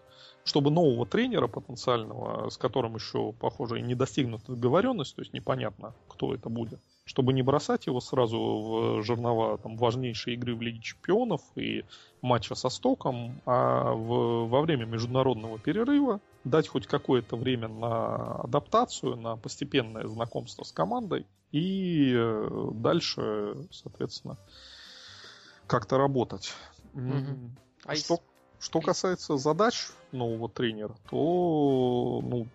чтобы 0.44 0.72
нового 0.72 1.06
тренера 1.06 1.48
потенциального, 1.48 2.50
с 2.50 2.58
которым 2.58 2.96
еще, 2.96 3.34
похоже, 3.34 3.82
не 3.82 3.96
достигнута 3.96 4.54
договоренность, 4.54 5.16
то 5.16 5.22
есть 5.22 5.34
непонятно, 5.34 5.94
кто 6.08 6.34
это 6.34 6.48
будет, 6.48 6.80
чтобы 7.08 7.32
не 7.32 7.42
бросать 7.42 7.88
его 7.88 8.02
сразу 8.02 8.38
в 8.38 9.04
жернова 9.04 9.58
там, 9.58 9.78
важнейшей 9.78 10.34
игры 10.34 10.56
в 10.56 10.62
Лиге 10.62 10.82
Чемпионов 10.82 11.42
и 11.56 11.86
матча 12.22 12.54
со 12.54 12.68
Стоком, 12.68 13.42
а 13.46 13.94
в, 13.94 14.50
во 14.50 14.62
время 14.62 14.86
международного 14.86 15.58
перерыва 15.58 16.20
дать 16.44 16.68
хоть 16.68 16.86
какое-то 16.86 17.38
время 17.38 17.70
на 17.70 18.36
адаптацию, 18.42 19.16
на 19.16 19.38
постепенное 19.38 20.06
знакомство 20.06 20.64
с 20.66 20.74
командой 20.74 21.26
и 21.54 22.14
э, 22.14 22.70
дальше, 22.74 23.56
соответственно, 23.72 24.38
как-то 25.66 25.98
работать. 25.98 26.54
Mm-hmm. 26.94 27.50
А 27.86 27.96
что, 27.96 28.20
что 28.60 28.82
касается 28.82 29.38
задач 29.38 29.88
нового 30.12 30.50
тренера, 30.50 30.96
то 31.10 32.22
ну, 32.22 32.48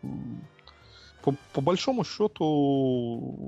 по, 1.22 1.34
по 1.54 1.60
большому 1.62 2.04
счету 2.04 3.38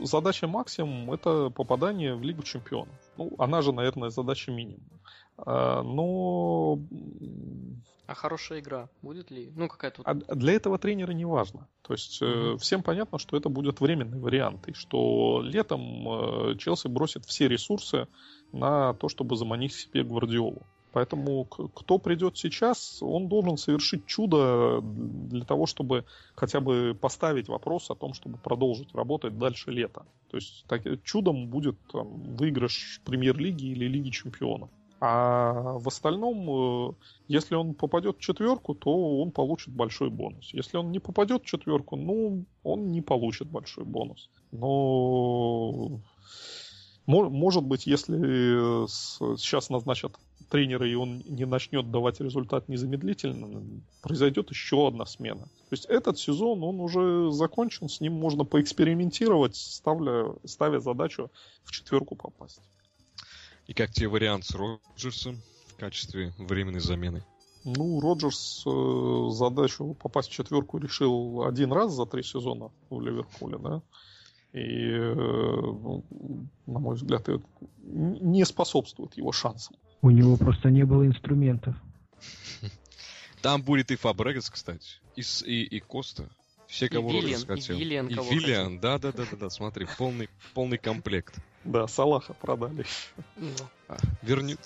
задача 0.00 0.46
максимум 0.46 1.12
это 1.12 1.50
попадание 1.50 2.14
в 2.14 2.22
Лигу 2.22 2.42
Чемпионов. 2.42 2.94
Ну, 3.16 3.34
она 3.38 3.62
же, 3.62 3.72
наверное, 3.72 4.10
задача 4.10 4.50
минимум. 4.50 4.88
А, 5.38 5.82
но 5.82 6.78
а 8.08 8.14
хорошая 8.14 8.60
игра 8.60 8.88
будет 9.02 9.30
ли? 9.30 9.52
Ну, 9.54 9.68
какая-то... 9.68 10.00
А 10.02 10.14
для 10.14 10.54
этого 10.54 10.78
тренера 10.78 11.12
не 11.12 11.26
важно. 11.26 11.68
То 11.82 11.92
есть 11.92 12.22
угу. 12.22 12.56
всем 12.56 12.82
понятно, 12.82 13.18
что 13.18 13.36
это 13.36 13.50
будет 13.50 13.82
временный 13.82 14.18
вариант, 14.18 14.66
и 14.66 14.72
что 14.72 15.42
летом 15.42 15.80
э, 16.08 16.56
Челси 16.56 16.88
бросит 16.88 17.26
все 17.26 17.48
ресурсы 17.48 18.08
на 18.50 18.94
то, 18.94 19.10
чтобы 19.10 19.36
заманить 19.36 19.74
себе 19.74 20.04
Гвардиолу. 20.04 20.62
Поэтому 20.98 21.44
кто 21.44 21.98
придет 21.98 22.36
сейчас, 22.36 22.98
он 23.00 23.28
должен 23.28 23.56
совершить 23.56 24.04
чудо 24.06 24.80
для 24.82 25.44
того, 25.44 25.66
чтобы 25.66 26.04
хотя 26.34 26.58
бы 26.58 26.98
поставить 27.00 27.46
вопрос 27.46 27.88
о 27.92 27.94
том, 27.94 28.14
чтобы 28.14 28.36
продолжить 28.36 28.92
работать 28.96 29.38
дальше 29.38 29.70
лета. 29.70 30.04
То 30.28 30.38
есть 30.38 30.64
так, 30.66 30.82
чудом 31.04 31.46
будет 31.46 31.76
там, 31.92 32.34
выигрыш 32.34 33.00
премьер-лиги 33.04 33.66
или 33.66 33.84
Лиги 33.84 34.10
чемпионов. 34.10 34.70
А 35.00 35.78
в 35.78 35.86
остальном, 35.86 36.90
э, 36.90 36.94
если 37.28 37.54
он 37.54 37.74
попадет 37.74 38.16
в 38.16 38.20
четверку, 38.20 38.74
то 38.74 38.90
он 39.20 39.30
получит 39.30 39.72
большой 39.72 40.10
бонус. 40.10 40.52
Если 40.52 40.78
он 40.78 40.90
не 40.90 40.98
попадет 40.98 41.44
в 41.44 41.46
четверку, 41.46 41.94
ну, 41.94 42.44
он 42.64 42.88
не 42.88 43.02
получит 43.02 43.48
большой 43.48 43.84
бонус. 43.84 44.30
Но 44.50 46.00
может 47.08 47.64
быть, 47.64 47.86
если 47.86 48.86
сейчас 49.36 49.70
назначат 49.70 50.18
тренера, 50.48 50.88
и 50.88 50.94
он 50.94 51.22
не 51.26 51.44
начнет 51.44 51.90
давать 51.90 52.20
результат 52.20 52.68
незамедлительно, 52.68 53.62
произойдет 54.02 54.50
еще 54.50 54.88
одна 54.88 55.06
смена. 55.06 55.42
То 55.42 55.72
есть 55.72 55.84
этот 55.86 56.18
сезон, 56.18 56.62
он 56.62 56.80
уже 56.80 57.30
закончен, 57.30 57.88
с 57.88 58.00
ним 58.00 58.14
можно 58.14 58.44
поэкспериментировать, 58.44 59.56
ставля, 59.56 60.34
ставя 60.44 60.80
задачу 60.80 61.30
в 61.64 61.72
четверку 61.72 62.16
попасть. 62.16 62.60
И 63.66 63.74
как 63.74 63.90
тебе 63.90 64.08
вариант 64.08 64.46
с 64.46 64.54
Роджерсом 64.54 65.40
в 65.66 65.76
качестве 65.76 66.32
временной 66.38 66.80
замены? 66.80 67.22
Ну, 67.64 68.00
Роджерс 68.00 68.64
э, 68.66 69.28
задачу 69.30 69.94
попасть 70.00 70.30
в 70.30 70.32
четверку 70.32 70.78
решил 70.78 71.42
один 71.42 71.72
раз 71.72 71.92
за 71.92 72.06
три 72.06 72.22
сезона 72.22 72.70
в 72.88 73.00
Ливерпуле, 73.00 73.58
да. 73.58 73.82
И, 74.52 74.90
э, 74.90 75.14
ну, 75.14 76.02
на 76.66 76.78
мой 76.78 76.96
взгляд, 76.96 77.28
это 77.28 77.42
не 77.82 78.44
способствует 78.46 79.16
его 79.18 79.32
шансам. 79.32 79.76
У 80.02 80.10
него 80.10 80.36
просто 80.36 80.70
не 80.70 80.84
было 80.84 81.06
инструментов. 81.06 81.74
Там 83.42 83.62
будет 83.62 83.90
и 83.90 83.96
Фабрегас, 83.96 84.50
кстати, 84.50 85.00
и, 85.16 85.22
и, 85.44 85.62
и 85.64 85.80
Коста. 85.80 86.28
Все, 86.66 86.88
кого 86.88 87.10
и 87.10 87.20
Роджерс 87.22 87.44
хотел. 87.44 87.76
И 87.76 87.80
Виллиан, 87.80 88.08
и 88.08 88.14
Виллиан, 88.14 88.78
да, 88.78 88.98
да, 88.98 89.10
да, 89.10 89.24
да, 89.30 89.36
да, 89.36 89.50
смотри, 89.50 89.86
полный, 89.96 90.28
полный 90.54 90.78
комплект. 90.78 91.36
Да, 91.64 91.86
Салаха 91.86 92.32
продали. 92.32 92.86
Ну, 93.36 93.50
А, 93.88 93.96
вернут, 94.22 94.60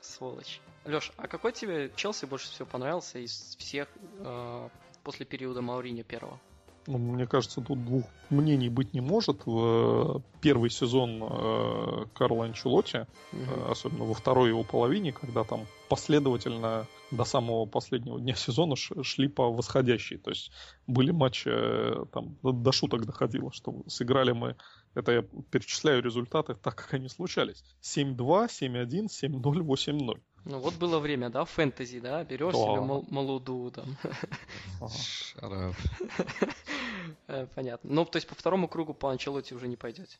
сволочь. 0.00 0.60
Леш, 0.84 1.10
а 1.16 1.26
какой 1.26 1.52
тебе 1.52 1.90
Челси 1.96 2.26
больше 2.26 2.48
всего 2.50 2.66
понравился 2.66 3.18
из 3.18 3.56
всех 3.58 3.88
э, 4.18 4.68
после 5.02 5.26
периода 5.26 5.60
Мауриньо 5.60 6.04
первого? 6.04 6.38
Ну, 6.86 6.98
мне 6.98 7.26
кажется, 7.26 7.60
тут 7.60 7.84
двух 7.84 8.04
мнений 8.30 8.68
быть 8.70 8.94
не 8.94 9.00
может. 9.00 9.44
В 9.44 10.16
э, 10.16 10.20
первый 10.40 10.70
сезон 10.70 11.22
э, 11.22 12.06
Карла 12.14 12.46
Анчелотти, 12.46 13.06
э, 13.32 13.70
особенно 13.70 14.04
во 14.04 14.14
второй 14.14 14.48
его 14.48 14.64
половине, 14.64 15.12
когда 15.12 15.44
там 15.44 15.66
последовательно 15.88 16.86
до 17.10 17.24
самого 17.24 17.66
последнего 17.66 18.18
дня 18.18 18.34
сезона 18.34 18.76
шли 18.76 19.28
по 19.28 19.50
восходящей. 19.50 20.16
То 20.16 20.30
есть 20.30 20.52
были 20.86 21.10
матчи, 21.10 21.50
там 22.12 22.36
до, 22.42 22.52
до 22.52 22.72
шуток 22.72 23.04
доходило, 23.04 23.52
что 23.52 23.82
сыграли 23.86 24.32
мы, 24.32 24.56
это 24.94 25.12
я 25.12 25.22
перечисляю 25.50 26.02
результаты 26.02 26.54
так, 26.54 26.76
как 26.76 26.94
они 26.94 27.08
случались. 27.08 27.62
7-2, 27.82 28.48
7-1, 28.48 29.06
7-0, 29.06 29.40
8-0. 29.40 30.20
Ну 30.46 30.58
вот 30.58 30.74
было 30.74 30.98
время, 30.98 31.28
да, 31.30 31.44
фэнтези, 31.44 32.00
да, 32.00 32.24
берешь 32.24 32.54
Да. 32.54 32.58
себе 32.60 32.80
Мал- 32.80 33.04
Малуду 33.10 33.70
там. 33.70 33.96
Шарап. 34.88 35.74
Э, 37.28 37.46
Понятно. 37.54 37.90
Ну, 37.92 38.04
то 38.04 38.16
есть 38.16 38.26
по 38.26 38.34
второму 38.34 38.66
кругу 38.68 38.94
по 38.94 39.10
Анчелоте 39.10 39.54
уже 39.54 39.68
не 39.68 39.76
пойдете. 39.76 40.16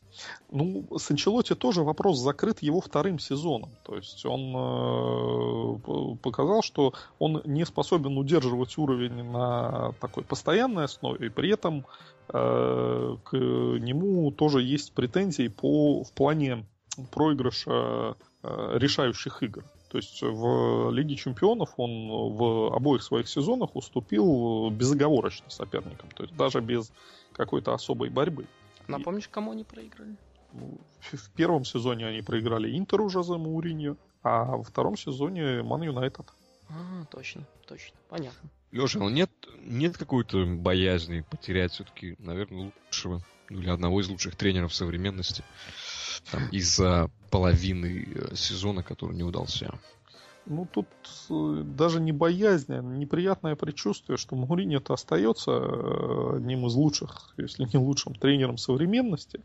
Ну, 0.51 0.87
с 0.97 1.11
Анчелотти 1.11 1.55
тоже 1.55 1.83
вопрос 1.83 2.19
закрыт 2.19 2.63
его 2.63 2.81
вторым 2.81 3.19
сезоном. 3.19 3.71
То 3.85 3.97
есть 3.97 4.25
он 4.27 4.55
э, 4.57 6.17
показал, 6.23 6.63
что 6.63 6.93
он 7.19 7.43
не 7.45 7.65
способен 7.65 8.17
удерживать 8.19 8.77
уровень 8.79 9.25
на 9.25 9.93
такой 10.01 10.23
постоянной 10.25 10.85
основе, 10.85 11.27
и 11.27 11.31
при 11.31 11.51
этом 11.53 11.87
э, 12.29 13.17
к 13.25 13.33
нему 13.37 14.31
тоже 14.33 14.63
есть 14.63 14.93
претензии 14.93 15.49
по, 15.49 16.05
в 16.05 16.13
плане 16.13 16.67
проигрыша 17.13 18.17
э, 18.43 18.79
решающих 18.79 19.43
игр. 19.43 19.65
То 19.91 19.99
есть 19.99 20.23
в 20.23 20.91
Лиге 20.93 21.17
Чемпионов 21.17 21.75
он 21.77 22.09
в 22.37 22.75
обоих 22.75 23.03
своих 23.03 23.29
сезонах 23.29 23.75
уступил 23.75 24.71
безоговорочно 24.71 25.51
соперникам, 25.51 26.09
то 26.13 26.23
есть 26.23 26.37
даже 26.37 26.61
без 26.61 26.93
какой-то 27.33 27.75
особой 27.75 28.09
борьбы. 28.09 28.47
Напомнишь, 28.87 29.29
кому 29.29 29.51
они 29.51 29.65
проиграли? 29.65 30.17
Ну, 30.53 30.79
В 31.01 31.17
в 31.17 31.31
первом 31.31 31.65
сезоне 31.65 32.07
они 32.07 32.23
проиграли 32.23 32.79
Интеру 32.79 33.09
Жозе 33.09 33.37
Мауриньо, 33.37 33.97
а 34.23 34.57
во 34.57 34.63
втором 34.63 34.97
сезоне 34.97 35.63
Ман 35.63 35.83
Юнайтед. 35.83 36.27
А, 36.69 37.05
точно, 37.11 37.45
точно. 37.67 37.97
Понятно. 38.09 38.49
Леша, 38.71 39.01
ну 39.01 39.09
нет, 39.09 39.31
нет 39.65 39.99
какой-то 39.99 40.47
боязни 40.47 41.25
потерять 41.29 41.73
все-таки, 41.73 42.15
наверное, 42.21 42.73
лучшего, 42.87 43.21
ну, 43.49 43.59
или 43.59 43.69
одного 43.69 44.01
из 44.01 44.09
лучших 44.09 44.37
тренеров 44.37 44.73
современности 44.73 45.43
там, 46.31 46.49
из-за 46.51 47.11
половины 47.31 48.09
э, 48.15 48.35
сезона, 48.35 48.83
который 48.83 49.17
не 49.17 49.23
удался. 49.23 49.73
Ну, 50.47 50.67
тут 50.71 50.87
э, 51.29 51.63
даже 51.65 52.01
не 52.01 52.13
боязнь, 52.13 52.73
а 52.73 52.81
неприятное 52.83 53.57
предчувствие, 53.57 54.17
что 54.17 54.37
Мауриньо-то 54.37 54.95
остается 54.95 55.51
э, 55.51 56.37
одним 56.37 56.67
из 56.67 56.75
лучших, 56.75 57.35
если 57.37 57.65
не 57.73 57.79
лучшим 57.79 58.15
тренером 58.15 58.57
современности. 58.57 59.41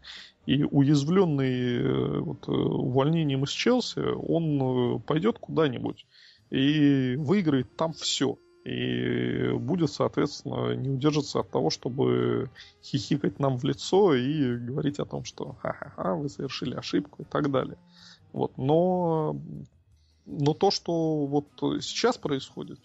И 0.45 0.63
уязвленный 0.63 2.21
вот, 2.21 2.47
увольнением 2.47 3.43
из 3.43 3.49
Челси, 3.49 4.15
он 4.15 5.01
пойдет 5.01 5.39
куда-нибудь 5.39 6.05
и 6.49 7.15
выиграет 7.17 7.75
там 7.75 7.93
все. 7.93 8.37
И 8.65 9.51
будет, 9.53 9.91
соответственно, 9.91 10.73
не 10.73 10.89
удержаться 10.89 11.39
от 11.39 11.51
того, 11.51 11.69
чтобы 11.69 12.49
хихикать 12.83 13.39
нам 13.39 13.57
в 13.57 13.63
лицо 13.63 14.15
и 14.15 14.57
говорить 14.57 14.99
о 14.99 15.05
том, 15.05 15.23
что 15.23 15.55
ха-ха-ха, 15.61 16.15
вы 16.15 16.29
совершили 16.29 16.73
ошибку 16.73 17.21
и 17.21 17.25
так 17.25 17.51
далее. 17.51 17.77
Вот. 18.33 18.57
Но 18.57 19.37
но 20.25 20.53
то, 20.55 20.71
что 20.71 21.25
вот 21.27 21.45
сейчас 21.81 22.17
происходит 22.17 22.79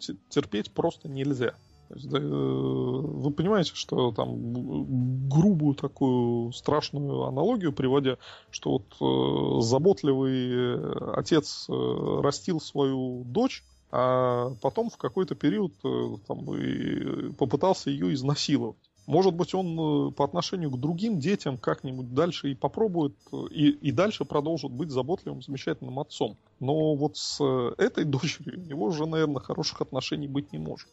те- 0.00 0.16
терпеть 0.28 0.72
просто 0.72 1.08
нельзя. 1.08 1.54
Э, 1.90 1.94
вы 1.94 3.30
понимаете, 3.30 3.72
что 3.74 4.12
там 4.12 5.28
грубую 5.28 5.74
такую 5.74 6.52
страшную 6.52 7.24
аналогию 7.24 7.72
приводя, 7.72 8.18
что 8.50 8.72
вот 8.72 8.96
э, 9.00 9.60
заботливый 9.62 11.14
отец 11.14 11.66
э, 11.68 12.20
растил 12.22 12.60
свою 12.60 13.24
дочь, 13.24 13.64
а 13.94 14.54
потом 14.62 14.88
в 14.88 14.96
какой-то 14.96 15.34
период 15.34 15.74
э, 15.84 16.16
там, 16.26 16.50
и 16.54 17.30
попытался 17.32 17.90
ее 17.90 18.14
изнасиловать. 18.14 18.78
Может 19.04 19.34
быть, 19.34 19.52
он 19.52 20.08
э, 20.08 20.12
по 20.12 20.24
отношению 20.24 20.70
к 20.70 20.80
другим 20.80 21.20
детям 21.20 21.58
как-нибудь 21.58 22.14
дальше 22.14 22.52
и 22.52 22.54
попробует, 22.54 23.14
э, 23.32 23.36
и, 23.50 23.68
и 23.68 23.92
дальше 23.92 24.24
продолжит 24.24 24.70
быть 24.70 24.90
заботливым, 24.90 25.42
замечательным 25.42 25.98
отцом. 25.98 26.38
Но 26.58 26.94
вот 26.94 27.18
с 27.18 27.44
этой 27.76 28.04
дочерью 28.06 28.60
у 28.60 28.66
него 28.66 28.86
уже, 28.86 29.04
наверное, 29.04 29.42
хороших 29.42 29.82
отношений 29.82 30.26
быть 30.26 30.52
не 30.52 30.58
может. 30.58 30.88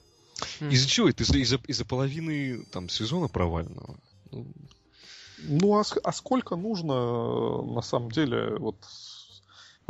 Из-за 0.60 0.88
чего 0.90 1.08
это? 1.08 1.24
Из-за, 1.24 1.38
из-за, 1.38 1.58
из-за 1.68 1.86
половины 1.86 2.66
там 2.74 2.90
сезона 2.90 3.30
проваленного? 3.30 3.98
Ну, 4.32 4.46
Ну, 5.44 5.80
а, 5.80 5.84
а 6.04 6.12
сколько 6.12 6.58
нужно, 6.58 7.62
на 7.62 7.82
самом 7.82 8.12
деле, 8.12 8.58
вот 8.58 8.76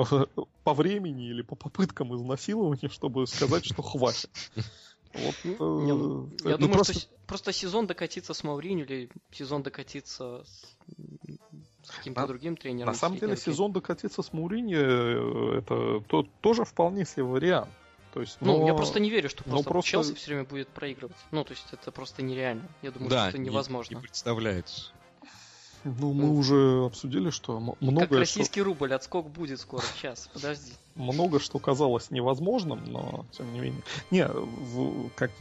по 0.64 0.74
времени 0.74 1.28
или 1.30 1.42
по 1.42 1.56
попыткам 1.56 2.16
изнасилования, 2.16 2.90
чтобы 2.90 3.28
сказать, 3.28 3.66
что 3.66 3.82
хватит? 3.82 4.30
Вот, 5.14 5.36
э, 5.44 5.48
Не, 5.48 5.94
ну, 5.94 6.30
Я 6.44 6.52
ну, 6.52 6.58
думаю, 6.58 6.74
просто- 6.74 6.94
что 6.94 7.02
с- 7.02 7.10
просто 7.26 7.52
сезон 7.52 7.88
докатиться 7.88 8.34
с 8.34 8.44
Мауриню 8.44 8.86
или 8.86 9.10
сезон 9.32 9.64
докатиться 9.64 10.44
с, 10.46 11.88
с 11.88 11.92
каким-то 11.92 12.22
На- 12.22 12.28
другим 12.28 12.56
тренером. 12.56 12.92
На 12.92 12.94
самом 12.94 13.18
деле 13.18 13.36
сезон 13.36 13.72
докатиться 13.74 14.22
с 14.22 14.32
Мауриньо 14.34 14.78
э, 14.78 15.58
это 15.60 16.02
то- 16.08 16.28
тоже 16.42 16.64
вполне 16.64 17.06
себе 17.06 17.24
вариант. 17.24 17.70
То 18.14 18.22
есть, 18.22 18.38
Ну, 18.42 18.60
но- 18.60 18.68
я 18.68 18.74
просто 18.74 19.00
не 19.00 19.10
верю, 19.10 19.30
что 19.30 19.44
но 19.46 19.52
просто, 19.54 19.70
просто- 19.70 19.92
Челси 19.92 20.14
все 20.16 20.28
время 20.32 20.44
будет 20.44 20.68
проигрывать. 20.70 21.18
Ну, 21.32 21.44
то 21.44 21.52
есть 21.52 21.66
это 21.72 21.92
просто 21.92 22.22
нереально. 22.22 22.68
Я 22.82 22.92
думаю, 22.92 23.10
да, 23.10 23.22
что 23.22 23.30
это 23.30 23.38
не- 23.40 23.46
невозможно. 23.50 23.96
Не, 23.96 24.02
представляется. 24.02 24.92
Ну, 25.84 26.14
мы 26.14 26.26
Ну, 26.26 26.36
уже 26.36 26.86
обсудили, 26.86 27.30
что 27.30 27.58
м- 27.58 27.72
Как 27.72 27.82
многое, 27.82 28.06
что, 28.08 28.20
российский 28.20 28.62
рубль, 28.62 28.94
отскок 28.94 29.30
будет 29.30 29.60
скоро. 29.60 29.84
Сейчас, 29.96 30.30
подожди. 30.34 30.74
много 30.96 31.40
что 31.40 31.60
казалось 31.60 32.12
невозможным, 32.12 32.84
но 32.86 33.26
тем 33.32 33.52
не 33.54 33.60
менее. 33.60 33.82
Не, 34.12 34.28
в- 34.28 35.10
как 35.16 35.32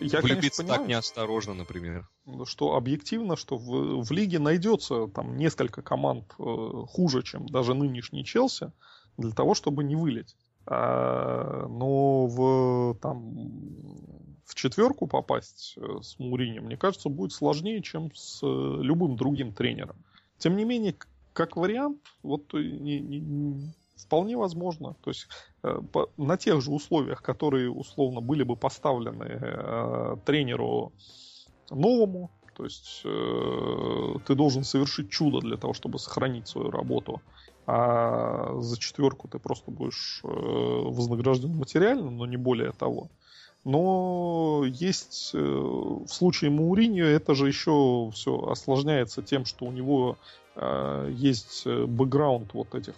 я, 0.00 0.20
Влюбиться 0.20 0.58
конечно, 0.58 0.64
так 0.64 0.66
понимаю, 0.66 0.88
неосторожно, 0.88 1.54
например. 1.54 2.06
что 2.44 2.74
объективно, 2.76 3.36
что 3.36 3.56
в, 3.56 4.02
в 4.04 4.10
лиге 4.12 4.38
найдется 4.38 5.06
там 5.08 5.36
несколько 5.36 5.80
команд 5.82 6.24
э, 6.38 6.42
хуже, 6.88 7.22
чем 7.22 7.46
даже 7.46 7.74
нынешний 7.74 8.24
Челси, 8.24 8.72
для 9.16 9.32
того, 9.32 9.54
чтобы 9.54 9.84
не 9.84 9.96
вылететь. 9.96 10.36
А, 10.66 11.66
но 11.68 12.26
в, 12.26 12.98
там, 13.00 13.48
в 14.48 14.54
четверку 14.54 15.06
попасть 15.06 15.74
э, 15.76 15.98
с 16.02 16.18
Муринем, 16.18 16.64
мне 16.64 16.76
кажется, 16.78 17.10
будет 17.10 17.32
сложнее, 17.32 17.82
чем 17.82 18.10
с 18.14 18.40
э, 18.42 18.46
любым 18.82 19.16
другим 19.16 19.52
тренером. 19.52 19.96
Тем 20.38 20.56
не 20.56 20.64
менее, 20.64 20.96
как 21.34 21.56
вариант, 21.56 21.98
вот 22.22 22.54
э, 22.54 22.58
не- 22.58 22.98
не- 22.98 23.20
не- 23.20 23.74
вполне 23.96 24.38
возможно. 24.38 24.94
То 25.04 25.10
есть 25.10 25.28
э, 25.62 25.80
по- 25.92 26.08
на 26.16 26.38
тех 26.38 26.62
же 26.62 26.70
условиях, 26.70 27.22
которые 27.22 27.70
условно 27.70 28.22
были 28.22 28.42
бы 28.42 28.56
поставлены 28.56 29.24
э, 29.24 30.16
тренеру 30.24 30.92
новому, 31.70 32.30
то 32.54 32.64
есть 32.64 33.02
э, 33.04 34.14
ты 34.26 34.34
должен 34.34 34.64
совершить 34.64 35.10
чудо 35.10 35.40
для 35.40 35.58
того, 35.58 35.74
чтобы 35.74 35.98
сохранить 35.98 36.48
свою 36.48 36.70
работу, 36.70 37.20
а 37.66 38.58
за 38.60 38.78
четверку 38.78 39.28
ты 39.28 39.38
просто 39.38 39.70
будешь 39.70 40.20
вознагражден 40.22 41.54
материально, 41.54 42.10
но 42.10 42.24
не 42.24 42.38
более 42.38 42.72
того. 42.72 43.10
Но 43.64 44.64
есть 44.66 45.32
э, 45.34 45.38
в 45.38 46.08
случае 46.08 46.50
Мауриньо 46.50 47.04
это 47.04 47.34
же 47.34 47.48
еще 47.48 48.10
все 48.14 48.38
осложняется 48.48 49.22
тем, 49.22 49.44
что 49.44 49.66
у 49.66 49.72
него 49.72 50.16
э, 50.54 51.12
есть 51.14 51.62
э, 51.66 51.84
бэкграунд 51.84 52.54
вот 52.54 52.74
этих 52.74 52.94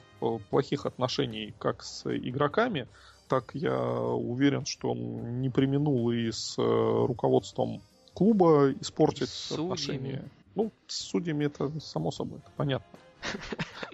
плохих 0.50 0.86
отношений 0.86 1.54
как 1.58 1.82
с 1.82 2.04
игроками, 2.06 2.86
так 3.28 3.50
я 3.54 3.80
уверен, 3.80 4.66
что 4.66 4.90
он 4.90 5.40
не 5.40 5.48
применул 5.48 6.10
и 6.10 6.30
с 6.30 6.56
руководством 6.58 7.80
клуба 8.12 8.72
испортить 8.80 9.30
судьями. 9.30 9.72
отношения. 9.72 10.30
Ну, 10.54 10.72
с 10.86 10.96
судьями 11.04 11.46
это 11.46 11.80
само 11.80 12.10
собой, 12.10 12.38
это 12.40 12.50
понятно. 12.56 12.98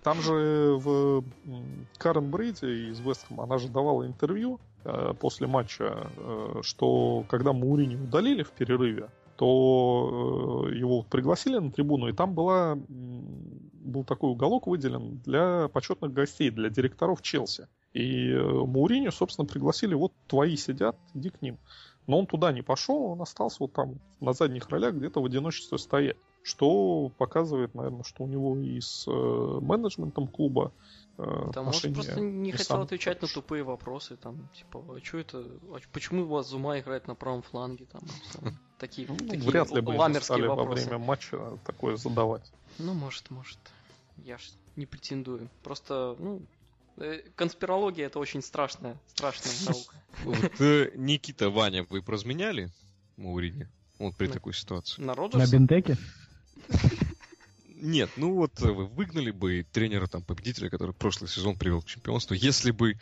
Там 0.03 0.21
же 0.21 0.77
в 0.79 1.25
Карен 1.99 2.31
Брейди 2.31 2.91
из 2.91 3.01
Вестхэма, 3.01 3.45
она 3.45 3.59
же 3.59 3.69
давала 3.69 4.07
интервью 4.07 4.59
после 5.21 5.47
матча, 5.47 6.11
э, 6.17 6.61
что 6.63 7.25
когда 7.29 7.53
Маурини 7.53 7.97
удалили 7.97 8.43
в 8.43 8.51
перерыве, 8.51 9.09
то 9.37 10.67
э, 10.69 10.77
его 10.77 11.03
пригласили 11.03 11.59
на 11.59 11.71
трибуну, 11.71 12.09
и 12.09 12.13
там 12.13 12.35
была, 12.35 12.77
был 12.77 14.05
такой 14.05 14.31
уголок 14.31 14.67
выделен 14.67 15.21
для 15.25 15.69
почетных 15.69 16.13
гостей, 16.13 16.51
для 16.51 16.71
директоров 16.71 17.23
Челси. 17.23 17.69
И 17.93 18.31
э, 18.31 18.43
Мауриню, 18.43 19.13
собственно, 19.13 19.47
пригласили, 19.47 19.95
вот 19.95 20.13
твои 20.27 20.57
сидят, 20.57 20.97
иди 21.15 21.31
к 21.31 21.43
ним. 21.43 21.59
Но 22.07 22.19
он 22.19 22.27
туда 22.27 22.53
не 22.53 22.63
пошел, 22.63 23.03
он 23.03 23.23
остался 23.23 23.59
вот 23.61 23.73
там 23.73 23.99
на 24.21 24.33
задних 24.33 24.69
ролях 24.69 24.95
где-то 24.95 25.21
в 25.21 25.27
одиночестве 25.27 25.79
стоять. 25.79 26.17
что 26.43 27.11
показывает, 27.19 27.75
наверное, 27.75 28.05
что 28.05 28.25
у 28.25 28.27
него 28.27 28.57
и 28.57 28.81
с 28.81 29.07
э, 29.09 29.59
менеджментом 29.61 30.29
клуба 30.29 30.73
э, 31.19 31.23
может, 31.25 31.57
отношения 31.57 31.95
просто 31.95 32.21
не 32.21 32.53
хотел 32.53 32.81
отвечать 32.83 33.23
на 33.23 33.29
тупые 33.29 33.63
вопросы, 33.63 34.17
там, 34.17 34.49
типа, 34.57 34.85
а 34.89 35.01
что 35.05 35.19
это, 35.19 35.39
а 35.71 35.79
почему 35.93 36.23
у 36.23 36.27
вас 36.27 36.49
Зума 36.49 36.79
играет 36.79 37.07
на 37.07 37.15
правом 37.15 37.43
фланге, 37.43 37.87
там, 37.87 38.03
такие, 38.79 39.09
Ну, 39.09 39.17
такие 39.17 39.43
вряд 39.51 39.71
ли 39.73 39.81
бы 39.81 39.91
ламерские 39.91 40.25
стали 40.25 40.47
во 40.47 40.55
вопросы. 40.57 40.85
время 40.85 40.99
матча 40.99 41.59
такое 41.65 41.97
задавать. 41.97 42.51
Ну, 42.79 42.95
может, 42.95 43.31
может. 43.31 43.59
Я 44.25 44.39
ж 44.39 44.51
не 44.77 44.87
претендую. 44.87 45.49
Просто, 45.63 46.17
ну, 46.19 46.43
э, 46.99 47.23
конспирология 47.35 48.07
это 48.07 48.19
очень 48.19 48.43
страшная, 48.43 48.97
страшная 49.09 49.53
наука. 49.67 49.95
Вот, 50.25 50.61
э, 50.61 50.91
Никита, 50.95 51.51
Ваня, 51.51 51.85
вы 51.89 52.03
поразменяли 52.03 52.71
Маурини? 53.17 53.69
Вот 53.99 54.15
при 54.17 54.27
такой 54.29 54.53
ситуации. 54.53 55.01
На 55.01 55.09
На 55.09 55.15
Роджерса? 55.15 55.51
Бентеке? 55.53 55.97
Нет, 57.79 58.11
ну 58.17 58.35
вот 58.35 58.61
э, 58.63 58.71
вы 58.71 58.87
выгнали 58.87 59.31
бы 59.31 59.67
тренера 59.71 60.07
там 60.07 60.23
победителя, 60.23 60.71
который 60.71 60.95
прошлый 60.95 61.29
сезон 61.29 61.59
привел 61.59 61.83
к 61.83 61.87
чемпионству, 61.87 62.35
если 62.35 62.71
бы, 62.71 62.99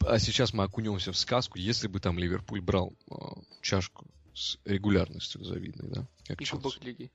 а 0.00 0.18
сейчас 0.18 0.52
мы 0.52 0.64
окунемся 0.64 1.12
в 1.12 1.18
сказку, 1.18 1.58
если 1.58 1.88
бы 1.88 1.98
там 1.98 2.18
Ливерпуль 2.18 2.60
брал 2.60 2.92
э, 3.10 3.14
чашку 3.60 4.06
с 4.32 4.58
регулярностью 4.64 5.44
завидной, 5.44 5.88
да? 5.90 6.06
Как 6.26 6.40
И 6.40 6.44
Челси. 6.44 6.78
Лиги. 6.82 7.10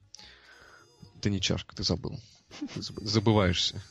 Это 1.18 1.30
не 1.30 1.40
чашка, 1.40 1.76
ты 1.76 1.84
забыл. 1.84 2.20
Ты 2.74 2.82
забываешься. 2.82 3.82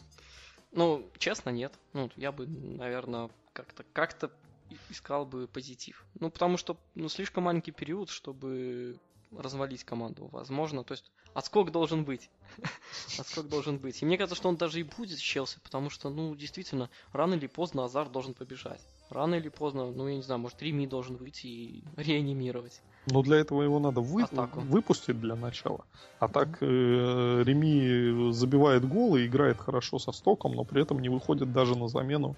Ну, 0.72 1.09
честно, 1.18 1.50
нет. 1.50 1.72
Ну, 1.92 2.11
я 2.16 2.32
бы, 2.32 2.46
наверное, 2.46 3.30
как-то 3.52 3.84
как-то 3.92 4.32
искал 4.90 5.24
бы 5.24 5.46
позитив. 5.46 6.04
Ну, 6.20 6.30
потому 6.30 6.56
что, 6.56 6.78
ну, 6.94 7.09
слишком 7.09 7.44
маленький 7.44 7.70
период, 7.70 8.11
чтобы 8.11 8.98
развалить 9.30 9.84
команду. 9.84 10.28
Возможно, 10.32 10.84
то 10.84 10.92
есть 10.92 11.11
отскок 11.39 11.70
должен 11.70 12.05
быть. 12.05 12.28
отскок 13.18 13.49
должен 13.49 13.78
быть. 13.78 14.03
И 14.03 14.07
мне 14.07 14.16
кажется, 14.18 14.36
что 14.36 14.49
он 14.49 14.57
даже 14.57 14.80
и 14.80 14.82
будет 14.82 15.18
Челси, 15.18 15.59
потому 15.62 15.91
что, 15.91 16.11
ну, 16.11 16.34
действительно, 16.34 16.91
рано 17.12 17.34
или 17.34 17.47
поздно 17.47 17.84
Азар 17.84 18.09
должен 18.09 18.34
побежать. 18.34 18.80
Рано 19.11 19.36
или 19.36 19.49
поздно, 19.49 19.91
ну, 19.91 20.09
я 20.09 20.16
не 20.16 20.22
знаю, 20.22 20.41
может, 20.41 20.61
Реми 20.62 20.86
должен 20.86 21.16
выйти 21.16 21.47
и 21.47 21.84
реанимировать. 21.97 22.82
Но 23.07 23.22
для 23.22 23.39
этого 23.39 23.62
его 23.62 23.78
надо 23.78 24.01
вы- 24.01 24.24
Атаку. 24.24 24.61
выпустить 24.61 25.18
для 25.20 25.34
начала. 25.34 25.84
А 26.18 26.28
так 26.28 26.59
э, 26.61 27.43
Реми 27.47 28.32
забивает 28.32 28.86
гол 28.86 29.16
и 29.16 29.26
играет 29.26 29.59
хорошо 29.59 29.99
со 29.99 30.12
стоком, 30.12 30.53
но 30.55 30.64
при 30.64 30.82
этом 30.82 31.01
не 31.01 31.09
выходит 31.09 31.53
даже 31.53 31.78
на 31.78 31.89
замену 31.89 32.36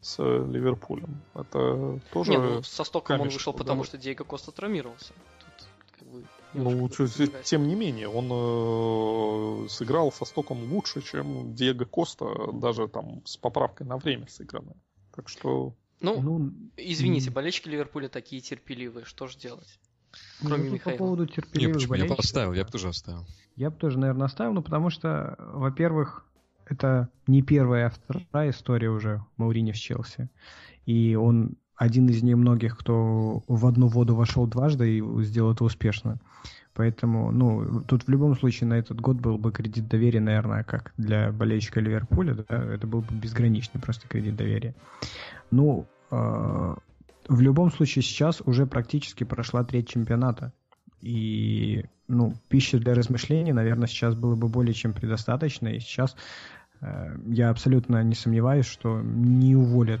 с 0.00 0.16
э, 0.18 0.22
Ливерпулем. 0.22 1.20
Это 1.34 2.00
тоже... 2.12 2.30
Не, 2.32 2.38
ну, 2.38 2.62
со 2.62 2.84
стоком 2.84 3.20
он 3.20 3.28
вышел, 3.28 3.52
потому 3.52 3.84
что 3.84 3.98
Диего 3.98 4.24
Коста 4.24 4.50
травмировался. 4.50 5.12
Ну, 6.58 6.88
тем 7.44 7.68
не 7.68 7.74
менее, 7.74 8.08
он 8.08 8.28
э, 9.64 9.68
сыграл 9.68 10.12
со 10.12 10.24
стоком 10.24 10.72
лучше, 10.72 11.02
чем 11.02 11.54
Диего 11.54 11.84
Коста, 11.84 12.52
даже 12.52 12.88
там 12.88 13.22
с 13.24 13.36
поправкой 13.36 13.86
на 13.86 13.96
время 13.96 14.26
сыгранное. 14.28 14.76
Так 15.14 15.28
что 15.28 15.74
Ну, 16.00 16.20
Ну, 16.20 16.52
Извините, 16.76 17.30
болельщики 17.30 17.68
Ливерпуля 17.68 18.08
такие 18.08 18.40
терпеливые, 18.40 19.04
что 19.04 19.26
же 19.26 19.38
делать? 19.38 19.78
ну, 20.40 20.48
Кроме 20.48 20.64
тут 20.64 20.72
Михаила. 20.72 20.98
По 20.98 21.04
поводу 21.04 21.26
терпеливых 21.26 21.76
почему? 21.76 21.94
Я 21.94 22.06
бы 22.06 22.14
оставил, 22.14 22.52
я 22.52 22.64
бы 22.64 22.70
тоже 22.70 22.88
оставил. 22.88 23.26
Я 23.56 23.70
бы 23.70 23.76
тоже, 23.76 23.98
наверное, 23.98 24.26
оставил, 24.26 24.52
ну, 24.52 24.62
потому 24.62 24.90
что, 24.90 25.34
во-первых, 25.38 26.24
это 26.66 27.08
не 27.26 27.42
первая, 27.42 27.86
а 27.86 27.90
вторая 27.90 28.50
история 28.50 28.90
уже 28.90 29.24
Маурини 29.36 29.72
в 29.72 29.76
Челси. 29.76 30.28
И 30.86 31.14
он 31.14 31.56
один 31.78 32.08
из 32.08 32.22
немногих, 32.24 32.76
кто 32.76 33.44
в 33.46 33.66
одну 33.66 33.86
воду 33.86 34.16
вошел 34.16 34.46
дважды 34.46 34.98
и 34.98 35.22
сделал 35.22 35.52
это 35.52 35.62
успешно. 35.62 36.18
Поэтому, 36.74 37.30
ну, 37.30 37.82
тут 37.82 38.04
в 38.04 38.08
любом 38.08 38.36
случае 38.36 38.68
на 38.68 38.74
этот 38.74 39.00
год 39.00 39.16
был 39.16 39.38
бы 39.38 39.52
кредит 39.52 39.88
доверия, 39.88 40.20
наверное, 40.20 40.64
как 40.64 40.92
для 40.96 41.32
болельщика 41.32 41.80
Ливерпуля, 41.80 42.34
да, 42.34 42.44
это 42.74 42.86
был 42.86 43.00
бы 43.00 43.14
безграничный 43.14 43.80
просто 43.80 44.08
кредит 44.08 44.36
доверия. 44.36 44.74
Ну, 45.52 45.86
э, 46.10 46.74
в 47.28 47.40
любом 47.40 47.70
случае 47.70 48.02
сейчас 48.02 48.42
уже 48.44 48.66
практически 48.66 49.22
прошла 49.22 49.62
треть 49.62 49.88
чемпионата. 49.88 50.52
И, 51.00 51.84
ну, 52.08 52.34
пищи 52.48 52.78
для 52.78 52.94
размышлений, 52.94 53.52
наверное, 53.52 53.86
сейчас 53.86 54.16
было 54.16 54.34
бы 54.34 54.48
более 54.48 54.74
чем 54.74 54.92
предостаточно. 54.92 55.68
И 55.68 55.78
сейчас 55.78 56.16
э, 56.80 57.16
я 57.26 57.50
абсолютно 57.50 58.02
не 58.02 58.14
сомневаюсь, 58.14 58.66
что 58.66 59.00
не 59.00 59.54
уволят 59.54 60.00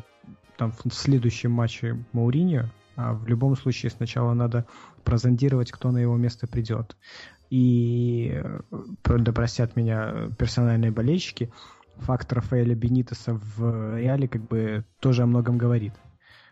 там 0.58 0.72
в 0.72 0.92
следующем 0.92 1.52
матче 1.52 1.96
Мауриньо, 2.12 2.64
а 2.96 3.14
в 3.14 3.26
любом 3.26 3.56
случае 3.56 3.90
сначала 3.90 4.34
надо 4.34 4.66
прозондировать, 5.04 5.70
кто 5.70 5.90
на 5.90 5.98
его 5.98 6.16
место 6.16 6.46
придет. 6.46 6.96
И, 7.48 8.32
э, 8.34 8.60
да 9.04 9.32
простят 9.32 9.76
меня 9.76 10.28
персональные 10.38 10.90
болельщики, 10.90 11.50
факт 11.96 12.30
Рафаэля 12.32 12.74
Бенитеса 12.74 13.40
в 13.56 13.96
Реале 13.96 14.28
как 14.28 14.42
бы 14.42 14.84
тоже 15.00 15.22
о 15.22 15.26
многом 15.26 15.56
говорит 15.56 15.94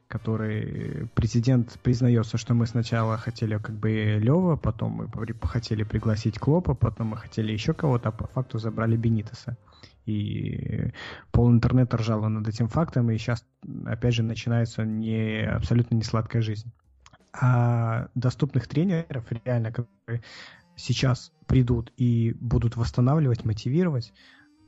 который 0.09 1.09
президент 1.14 1.78
признается, 1.82 2.38
что 2.38 2.54
мы 2.54 2.66
сначала 2.66 3.16
хотели 3.16 3.59
как 3.59 3.74
бы 3.74 4.18
Лева, 4.20 4.57
потом 4.57 4.92
мы 4.92 5.09
хотели 5.42 5.82
пригласить 5.82 6.38
Клопа, 6.38 6.74
потом 6.74 7.09
мы 7.09 7.16
хотели 7.16 7.52
еще 7.52 7.72
кого-то, 7.74 8.11
а 8.11 8.12
по 8.12 8.28
факту 8.28 8.59
забрали 8.59 8.96
Бенитеса. 8.96 9.57
И 10.07 10.92
пол 11.32 11.50
интернета 11.50 11.96
ржало 11.96 12.28
над 12.28 12.48
этим 12.48 12.68
фактом, 12.68 13.11
и 13.11 13.18
сейчас, 13.18 13.44
опять 13.84 14.14
же, 14.14 14.22
начинается 14.22 14.84
не, 14.84 15.42
абсолютно 15.42 15.96
не 15.96 16.02
сладкая 16.02 16.42
жизнь. 16.42 16.72
А 17.32 18.09
доступных 18.14 18.68
тренеров, 18.68 19.26
реально, 19.44 19.72
которые 19.72 20.22
сейчас 20.76 21.32
придут 21.46 21.92
и 21.96 22.34
будут 22.40 22.76
восстанавливать, 22.76 23.44
мотивировать, 23.44 24.12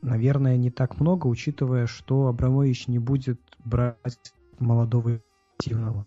наверное, 0.03 0.57
не 0.57 0.70
так 0.70 1.01
много, 1.01 1.26
учитывая, 1.28 1.86
что 1.86 2.26
Абрамович 2.26 2.89
не 2.89 2.99
будет 2.99 3.41
брать 3.64 4.32
молодого 4.59 5.20
активного. 5.57 6.05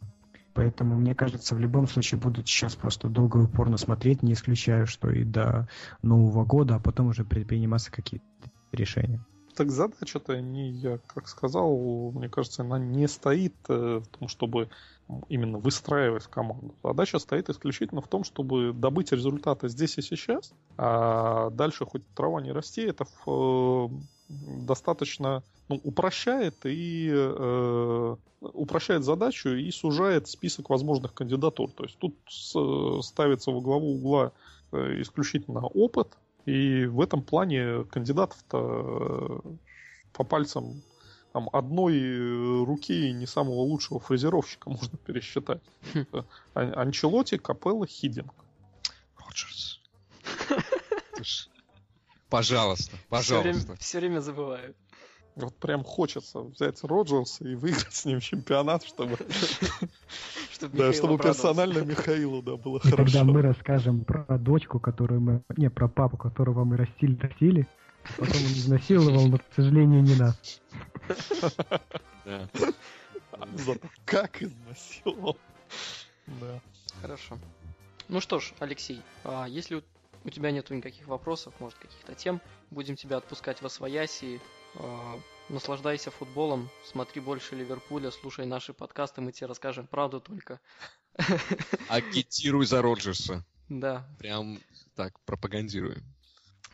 Поэтому, 0.54 0.96
мне 0.96 1.16
кажется, 1.16 1.56
в 1.56 1.60
любом 1.60 1.88
случае 1.88 2.20
будут 2.20 2.48
сейчас 2.48 2.76
просто 2.76 3.08
долго 3.08 3.40
и 3.40 3.44
упорно 3.44 3.78
смотреть, 3.78 4.22
не 4.22 4.34
исключаю, 4.34 4.86
что 4.86 5.10
и 5.10 5.24
до 5.24 5.70
Нового 6.02 6.44
года, 6.44 6.76
а 6.76 6.80
потом 6.80 7.08
уже 7.08 7.24
предприниматься 7.24 7.90
какие-то 7.92 8.26
решения. 8.72 9.26
Так 9.56 9.70
задача-то 9.70 10.40
не, 10.40 10.70
я 10.70 11.00
как 11.08 11.28
сказал, 11.28 12.12
мне 12.14 12.30
кажется, 12.30 12.62
она 12.62 12.80
не 12.80 13.08
стоит 13.08 13.56
э, 13.68 14.00
в 14.00 14.08
том, 14.08 14.28
чтобы 14.28 14.70
именно 15.28 15.58
выстраивать 15.58 16.24
команду. 16.26 16.74
Задача 16.84 17.20
стоит 17.20 17.50
исключительно 17.50 18.02
в 18.02 18.08
том, 18.08 18.24
чтобы 18.24 18.72
добыть 18.74 19.12
результаты 19.12 19.68
здесь 19.68 19.98
и 19.98 20.02
сейчас, 20.02 20.54
а 20.78 21.50
дальше 21.50 21.86
хоть 21.86 22.08
трава 22.16 22.42
не 22.42 22.52
расти, 22.52 22.82
это 22.82 23.06
э, 23.28 23.88
достаточно 24.30 25.44
ну, 25.68 25.82
упрощает 25.84 26.66
и 26.66 27.10
э, 27.12 28.16
упрощает 28.40 29.04
задачу 29.04 29.50
и 29.50 29.70
сужает 29.72 30.28
список 30.28 30.70
возможных 30.70 31.14
кандидатур. 31.14 31.72
То 31.72 31.84
есть 31.84 31.98
тут 31.98 32.16
с- 32.30 33.02
ставится 33.02 33.52
во 33.52 33.62
главу 33.62 33.96
угла 33.96 34.32
э, 34.72 35.02
исключительно 35.02 35.68
опыт, 35.68 36.18
и 36.46 36.86
в 36.86 37.00
этом 37.02 37.22
плане 37.22 37.84
кандидатов-то 37.86 39.42
э, 39.44 39.50
по 40.14 40.24
пальцам 40.24 40.82
там, 41.34 41.50
одной 41.54 41.98
э, 42.00 42.64
руки 42.66 43.12
не 43.14 43.26
самого 43.28 43.62
лучшего 43.62 44.00
фрезеровщика 44.00 44.70
можно 44.72 44.98
пересчитать. 44.98 45.62
Хм. 45.94 46.00
Это 46.00 46.26
Ан- 46.54 46.78
Анчелотти, 46.78 47.38
Капелла, 47.38 47.86
Хидинг. 47.88 48.34
Роджерс. 49.18 49.80
Ж- 51.22 51.48
Пожалуйста, 52.30 52.92
Все 52.96 53.06
пожалуйста. 53.10 53.42
время, 53.62 53.76
все 53.78 54.00
время 54.00 54.20
забываю. 54.22 54.76
Вот 55.36 55.56
прям 55.56 55.84
хочется 55.84 56.40
взять 56.42 56.84
Роджерса 56.84 57.48
и 57.48 57.56
выиграть 57.56 57.94
с 57.94 58.06
ним 58.06 58.20
чемпионат, 58.20 58.84
чтобы, 58.84 59.18
Чтобы, 60.52 60.78
да, 60.78 60.94
чтобы 60.94 61.18
персонально 61.18 61.80
Михаилу 61.80 62.42
да, 62.42 62.58
было 62.58 62.78
И 62.80 62.82
когда 62.82 62.98
хорошо. 62.98 63.24
мы 63.26 63.42
расскажем 63.42 64.04
про 64.04 64.26
дочку, 64.38 64.80
которую 64.80 65.22
мы... 65.22 65.42
Не, 65.56 65.70
про 65.70 65.88
папу, 65.88 66.18
которого 66.18 66.66
мы 66.66 66.76
растили, 66.78 67.18
растили, 67.18 67.68
потом 68.18 68.36
он 68.38 68.52
изнасиловал, 68.52 69.28
но, 69.28 69.38
к 69.38 69.44
сожалению, 69.56 70.04
не 70.04 70.16
нас. 70.16 70.62
Да. 72.24 72.48
Зато 73.56 73.88
как 74.06 74.44
изнасиловал. 74.44 75.38
Да. 76.28 76.60
Хорошо. 77.02 77.40
Ну 78.10 78.20
что 78.22 78.40
ж, 78.40 78.54
Алексей, 78.60 79.02
а 79.24 79.48
если 79.48 79.76
у- 79.76 79.84
у 80.24 80.30
тебя 80.30 80.52
нету 80.52 80.76
никаких 80.76 81.08
вопросов, 81.08 81.54
может, 81.60 81.80
каких-то 81.80 82.14
тем, 82.14 82.42
будем 82.70 82.96
тебя 82.96 83.18
отпускать 83.18 83.62
во 83.62 83.70
свояси. 83.70 84.40
А, 84.76 85.20
Наслаждайся 85.52 86.12
футболом, 86.12 86.70
смотри 86.86 87.20
больше 87.20 87.56
Ливерпуля, 87.56 88.10
слушай 88.10 88.46
наши 88.46 88.72
подкасты, 88.72 89.20
мы 89.20 89.34
тебе 89.34 89.48
расскажем 89.48 89.86
правду 89.86 90.22
только. 90.22 90.62
Агитируй 91.90 92.66
за 92.66 92.82
Роджерса. 92.82 93.46
Да, 93.68 94.08
Прям 94.18 94.60
так, 94.96 95.20
пропагандируем. 95.26 96.04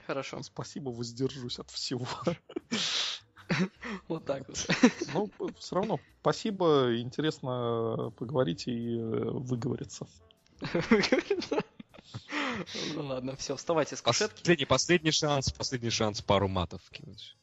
хорошо. 0.06 0.44
Спасибо, 0.44 0.90
воздержусь 0.90 1.60
от 1.60 1.72
всего. 1.72 2.08
Вот 4.10 4.26
так 4.26 4.48
вот. 4.48 4.68
Ну, 5.14 5.32
все 5.58 5.76
равно, 5.76 6.00
спасибо, 6.20 7.00
интересно 7.00 8.12
поговорить 8.18 8.68
и 8.68 8.98
э, 9.00 9.00
выговориться. 9.00 10.06
Ну 12.96 13.06
ладно, 13.06 13.36
все, 13.38 13.56
вставайте 13.56 13.96
с 13.96 14.02
кушетки. 14.02 14.36
Последний, 14.40 14.66
последний 14.66 15.12
шанс, 15.12 15.52
последний 15.52 15.90
шанс 15.90 16.22
пару 16.22 16.48
матов 16.48 16.82
кинуть. 16.92 17.38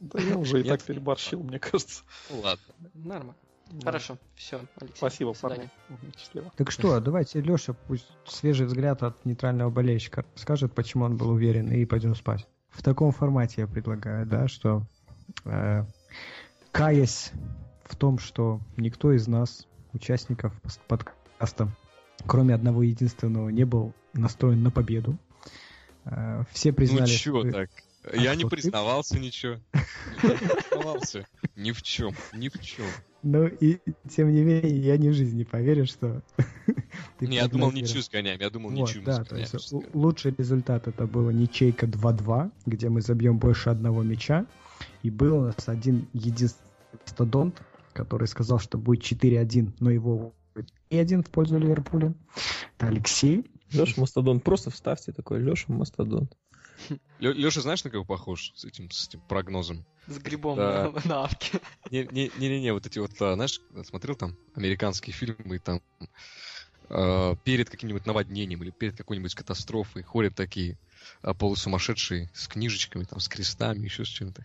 Да 0.00 0.20
я 0.20 0.36
уже 0.36 0.60
и 0.60 0.64
так 0.64 0.82
переборщил, 0.82 1.42
мне 1.42 1.58
кажется. 1.58 2.02
ладно. 2.30 2.64
Нормально. 2.94 3.34
Хорошо, 3.82 4.16
все, 4.36 4.60
Алексей. 4.76 4.96
Спасибо, 4.96 5.34
парни. 5.34 5.68
Счастливо. 6.16 6.52
Так 6.56 6.70
что, 6.70 7.00
давайте 7.00 7.40
Леша 7.40 7.72
пусть 7.72 8.06
свежий 8.26 8.66
взгляд 8.66 9.02
от 9.02 9.24
нейтрального 9.24 9.70
болельщика 9.70 10.24
скажет, 10.36 10.72
почему 10.72 11.04
он 11.04 11.16
был 11.16 11.30
уверен, 11.30 11.70
и 11.72 11.84
пойдем 11.84 12.14
спать. 12.14 12.46
В 12.70 12.82
таком 12.82 13.10
формате 13.10 13.62
я 13.62 13.66
предлагаю, 13.66 14.24
да, 14.26 14.46
что 14.46 14.82
э, 15.44 15.84
каясь 16.70 17.32
в 17.84 17.96
том, 17.96 18.18
что 18.18 18.60
никто 18.76 19.12
из 19.12 19.26
нас, 19.26 19.66
участников 19.92 20.52
подкаста, 20.86 21.68
кроме 22.26 22.54
одного 22.54 22.82
единственного, 22.82 23.48
не 23.48 23.64
был 23.64 23.94
настроен 24.12 24.62
на 24.62 24.70
победу. 24.70 25.18
Э, 26.04 26.44
все 26.52 26.72
признали... 26.72 27.10
ну 27.10 27.16
чё 27.16 27.40
что- 27.40 27.50
так? 27.50 27.70
А 28.12 28.16
Я 28.16 28.34
не 28.34 28.44
признавался 28.44 29.18
ничего. 29.18 29.56
Я 30.22 30.30
не 30.30 30.36
признавался. 30.38 31.26
Ни 31.56 31.72
в 31.72 31.82
чем, 31.82 32.14
ни 32.34 32.48
в 32.48 32.60
чем. 32.60 32.86
Ну 33.22 33.46
и 33.46 33.78
тем 34.08 34.32
не 34.32 34.42
менее, 34.42 34.78
я 34.78 34.96
ни 34.96 35.08
в 35.08 35.14
жизни 35.14 35.38
не 35.38 35.44
поверю, 35.44 35.86
что... 35.86 36.22
ты 37.18 37.26
Не, 37.26 37.36
я 37.36 37.48
думал 37.48 37.72
ничью 37.72 38.02
сгоняем, 38.02 38.40
я 38.40 38.50
думал 38.50 38.70
ничью 38.70 39.02
да, 39.02 39.24
то 39.24 39.36
есть 39.36 39.72
лучший 39.94 40.34
результат 40.38 40.86
это 40.86 41.06
было 41.06 41.30
ничейка 41.30 41.86
2-2, 41.86 42.52
где 42.66 42.88
мы 42.88 43.00
забьем 43.00 43.38
больше 43.38 43.70
одного 43.70 44.02
мяча. 44.02 44.46
И 45.02 45.10
был 45.10 45.38
у 45.38 45.42
нас 45.42 45.68
один 45.68 46.06
единственный 46.12 46.70
стадонт, 47.04 47.60
который 47.92 48.28
сказал, 48.28 48.60
что 48.60 48.78
будет 48.78 49.02
4-1, 49.02 49.72
но 49.80 49.90
его 49.90 50.34
1 50.90 51.22
в 51.24 51.30
пользу 51.30 51.58
Ливерпуля. 51.58 52.14
Это 52.76 52.88
Алексей. 52.88 53.44
Леша 53.72 54.00
Мастодон. 54.00 54.40
Просто 54.40 54.70
вставьте 54.70 55.12
такой 55.12 55.40
Леша 55.40 55.72
Мастодон. 55.72 56.28
Лёша, 57.18 57.60
знаешь, 57.62 57.84
на 57.84 57.90
кого 57.90 58.04
похож 58.04 58.52
с 58.54 58.64
этим, 58.64 58.90
с 58.90 59.08
этим 59.08 59.20
прогнозом? 59.20 59.84
С 60.06 60.18
грибом 60.18 60.56
Да. 60.56 60.90
на, 60.90 61.08
на 61.08 61.24
авке. 61.24 61.60
Не-не-не, 61.90 62.72
вот 62.72 62.86
эти 62.86 62.98
вот, 62.98 63.10
а, 63.20 63.34
знаешь, 63.34 63.60
смотрел 63.84 64.14
там 64.16 64.36
американские 64.54 65.14
фильмы, 65.14 65.56
и 65.56 65.58
там 65.58 65.80
э, 66.90 67.34
перед 67.44 67.70
каким-нибудь 67.70 68.06
наводнением 68.06 68.62
или 68.62 68.70
перед 68.70 68.96
какой-нибудь 68.96 69.34
катастрофой 69.34 70.02
ходят 70.02 70.34
такие 70.34 70.78
а, 71.22 71.34
полусумасшедшие 71.34 72.30
с 72.34 72.48
книжечками, 72.48 73.04
там, 73.04 73.20
с 73.20 73.28
крестами, 73.28 73.84
еще 73.84 74.04
с 74.04 74.08
чем-то. 74.08 74.44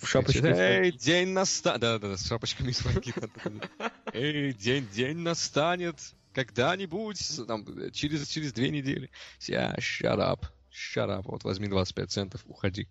В 0.00 0.06
шапочке. 0.06 0.42
Эй, 0.44 0.92
день 0.92 1.28
настанет. 1.28 1.80
Да, 1.80 1.98
да, 1.98 2.08
да, 2.10 2.16
с 2.16 2.26
шапочками 2.26 2.70
из. 2.70 2.82
Эй, 4.12 4.52
день, 4.52 4.86
день 4.92 5.18
настанет. 5.18 5.96
Когда-нибудь, 6.34 7.46
там, 7.46 7.64
через, 7.92 8.26
через 8.28 8.52
две 8.52 8.70
недели. 8.70 9.10
Я, 9.42 9.72
shut 9.76 10.18
up, 10.18 10.44
shut 10.74 11.08
up. 11.08 11.22
Вот 11.26 11.44
возьми 11.44 11.68
25 11.68 12.10
центов, 12.10 12.42
уходи. 12.46 12.88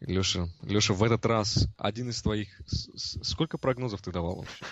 Леша, 0.00 0.48
Леша, 0.62 0.94
в 0.94 1.02
этот 1.02 1.26
раз 1.26 1.68
один 1.76 2.08
из 2.10 2.22
твоих... 2.22 2.48
Сколько 2.66 3.58
прогнозов 3.58 4.00
ты 4.00 4.12
давал 4.12 4.36
вообще? 4.36 4.64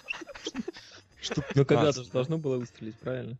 Штук 1.21 1.45
Ну 1.55 1.64
когда-то 1.64 1.99
15, 1.99 2.05
же 2.05 2.11
должно 2.12 2.39
было 2.39 2.59
выстрелить, 2.59 2.99
правильно? 2.99 3.37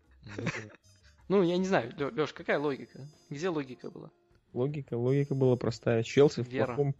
Ну, 1.29 1.43
я 1.43 1.57
не 1.57 1.65
знаю, 1.65 1.93
Леш, 1.97 2.33
какая 2.33 2.59
логика? 2.59 3.07
Где 3.31 3.49
логика 3.49 3.91
была? 3.91 4.11
Логика, 4.53 4.95
логика 4.95 5.35
была 5.35 5.57
простая. 5.57 6.03
Челси 6.03 6.43
в 6.43 6.49
плохом, 6.49 6.95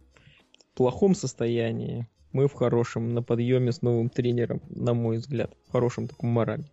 в 0.59 0.77
плохом 0.77 1.15
состоянии. 1.15 2.07
Мы 2.31 2.47
в 2.47 2.53
хорошем, 2.53 3.13
на 3.13 3.23
подъеме 3.23 3.71
с 3.71 3.81
новым 3.81 4.09
тренером, 4.09 4.61
на 4.69 4.93
мой 4.93 5.17
взгляд. 5.17 5.55
В 5.67 5.71
хорошем 5.71 6.07
таком 6.07 6.29
морале. 6.29 6.69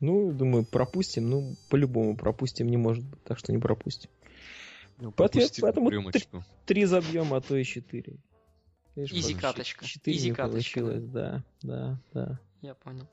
Ну, 0.00 0.32
думаю, 0.32 0.64
пропустим. 0.64 1.28
Ну, 1.28 1.56
по-любому 1.70 2.16
пропустим 2.16 2.68
не 2.68 2.76
может 2.76 3.04
быть, 3.04 3.22
так 3.24 3.38
что 3.38 3.52
не 3.52 3.58
пропустим. 3.58 4.10
Ну, 4.98 5.12
пропустил 5.12 5.62
поэтому 5.62 5.90
рюмочку. 5.90 6.44
Три 6.64 6.84
забьем, 6.86 7.32
а 7.34 7.40
то 7.40 7.56
и 7.56 7.64
четыре. 7.64 8.16
Изи 8.96 9.34
каточка. 9.34 9.84
Изи 10.04 10.30
каточка. 10.32 10.80
получилось, 10.80 11.04
да, 11.04 11.44
да, 11.62 12.00
да. 12.14 12.40
Я 12.62 12.74
понял. 12.74 13.06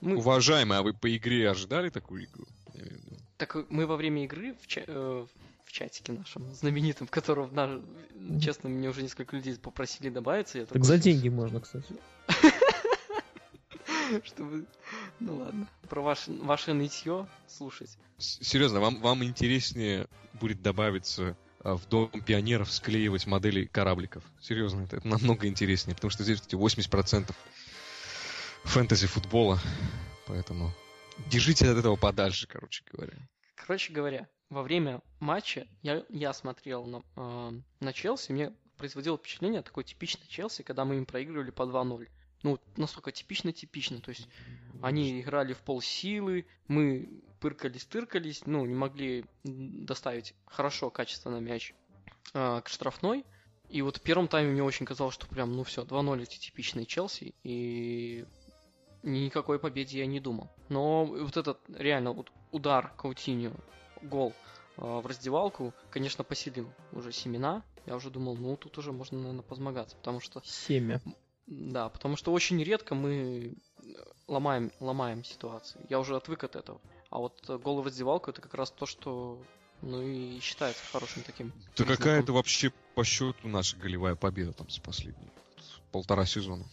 Мы, 0.00 0.16
Уважаемые, 0.16 0.78
а 0.78 0.82
вы 0.82 0.94
по 0.94 1.14
игре 1.14 1.50
ожидали 1.50 1.90
такую 1.90 2.24
игру? 2.24 2.46
Я 2.74 2.80
имею 2.80 2.98
в 2.98 3.04
виду. 3.04 3.16
так 3.36 3.70
мы 3.70 3.86
во 3.86 3.96
время 3.96 4.24
игры 4.24 4.54
в, 4.60 4.66
ча- 4.66 4.84
э, 4.86 5.26
в 5.64 5.72
чатике 5.72 6.12
нашем 6.12 6.52
знаменитом, 6.54 7.06
в 7.06 7.10
котором, 7.10 7.54
на- 7.54 7.82
честно, 8.40 8.68
мне 8.70 8.88
уже 8.88 9.02
несколько 9.02 9.36
людей 9.36 9.56
попросили 9.56 10.08
добавиться. 10.08 10.58
Я 10.58 10.64
Так 10.64 10.72
такой, 10.74 10.86
за 10.86 10.98
деньги 10.98 11.28
можно, 11.28 11.60
кстати. 11.60 11.86
Чтобы... 14.24 14.66
Ну 15.20 15.36
ладно. 15.38 15.68
Про 15.88 16.02
ваше, 16.02 16.32
ваше 16.32 16.72
нытье 16.72 17.26
слушать. 17.46 17.96
С- 18.18 18.38
Серьезно, 18.42 18.80
вам, 18.80 19.00
вам 19.00 19.24
интереснее 19.24 20.06
будет 20.34 20.62
добавиться 20.62 21.36
а, 21.60 21.76
в 21.76 21.86
Дом 21.88 22.10
пионеров 22.26 22.70
склеивать 22.72 23.26
модели 23.26 23.64
корабликов. 23.66 24.24
Серьезно, 24.40 24.82
это, 24.82 24.96
это 24.96 25.08
намного 25.08 25.46
интереснее, 25.46 25.94
потому 25.94 26.10
что 26.10 26.22
здесь 26.24 26.40
эти 26.40 26.54
80% 26.54 27.34
фэнтези 28.64 29.06
футбола. 29.06 29.58
Поэтому 30.26 30.72
держите 31.26 31.68
от 31.70 31.78
этого 31.78 31.96
подальше, 31.96 32.46
короче 32.46 32.84
говоря. 32.90 33.14
Короче 33.56 33.92
говоря, 33.92 34.28
во 34.50 34.62
время 34.62 35.00
матча 35.20 35.66
я, 35.82 36.04
я 36.08 36.32
смотрел 36.32 36.84
на, 36.86 37.02
э, 37.16 37.60
на 37.80 37.92
Челси, 37.92 38.32
мне 38.32 38.52
производило 38.76 39.16
впечатление 39.16 39.62
такой 39.62 39.84
типичный 39.84 40.26
Челси, 40.28 40.62
когда 40.62 40.84
мы 40.84 40.96
им 40.96 41.06
проигрывали 41.06 41.50
по 41.50 41.62
2-0. 41.62 42.08
Ну, 42.44 42.60
настолько 42.76 43.10
типично-типично. 43.10 44.00
То 44.00 44.10
есть 44.10 44.28
они 44.82 45.20
играли 45.20 45.54
в 45.54 45.58
полсилы, 45.58 46.46
мы 46.68 47.08
пыркались-тыркались, 47.40 48.42
ну, 48.46 48.64
не 48.66 48.74
могли 48.74 49.24
доставить 49.42 50.34
хорошо, 50.46 50.90
качественно 50.90 51.38
мяч 51.38 51.74
э, 52.34 52.60
к 52.62 52.68
штрафной. 52.68 53.24
И 53.70 53.82
вот 53.82 53.96
в 53.96 54.02
первом 54.02 54.28
тайме 54.28 54.52
мне 54.52 54.62
очень 54.62 54.84
казалось, 54.86 55.14
что 55.14 55.26
прям, 55.26 55.52
ну 55.52 55.64
все, 55.64 55.84
2-0 55.84 56.22
эти 56.22 56.38
типичные 56.38 56.84
Челси, 56.84 57.34
и 57.44 58.26
никакой 59.02 59.58
победе 59.58 59.98
я 59.98 60.06
не 60.06 60.20
думал. 60.20 60.50
Но 60.68 61.06
вот 61.06 61.36
этот 61.36 61.58
реально 61.68 62.12
вот 62.12 62.30
удар 62.52 62.92
Каутиньо, 62.96 63.52
гол 64.02 64.34
э, 64.76 64.82
в 64.82 65.06
раздевалку, 65.06 65.72
конечно, 65.90 66.24
поселил 66.24 66.70
уже 66.92 67.10
семена. 67.10 67.62
Я 67.86 67.96
уже 67.96 68.10
думал, 68.10 68.36
ну 68.36 68.56
тут 68.56 68.76
уже 68.78 68.92
можно, 68.92 69.18
наверное, 69.18 69.42
позмагаться, 69.42 69.96
потому 69.96 70.20
что 70.20 70.42
Семя. 70.44 71.00
Да, 71.46 71.88
потому 71.88 72.16
что 72.16 72.32
очень 72.32 72.62
редко 72.62 72.94
мы 72.94 73.54
э, 73.82 73.84
ломаем, 74.28 74.70
ломаем 74.80 75.24
ситуации. 75.24 75.80
Я 75.88 76.00
уже 76.00 76.16
отвык 76.16 76.44
от 76.44 76.56
этого. 76.56 76.80
А 77.10 77.18
вот 77.18 77.38
э, 77.48 77.58
гол 77.58 77.82
в 77.82 77.86
раздевалку 77.86 78.30
это 78.30 78.40
как 78.40 78.54
раз 78.54 78.70
то, 78.70 78.86
что 78.86 79.38
ну 79.82 80.00
и 80.02 80.40
считается 80.40 80.82
хорошим 80.92 81.22
таким. 81.22 81.52
Да 81.76 81.84
какая 81.84 82.20
это 82.20 82.32
вообще 82.32 82.72
по 82.94 83.04
счету 83.04 83.48
наша 83.48 83.76
голевая 83.76 84.14
победа 84.14 84.52
там 84.52 84.68
с 84.70 84.78
последней? 84.78 85.28
Полтора 85.92 86.24
сезона. 86.24 86.64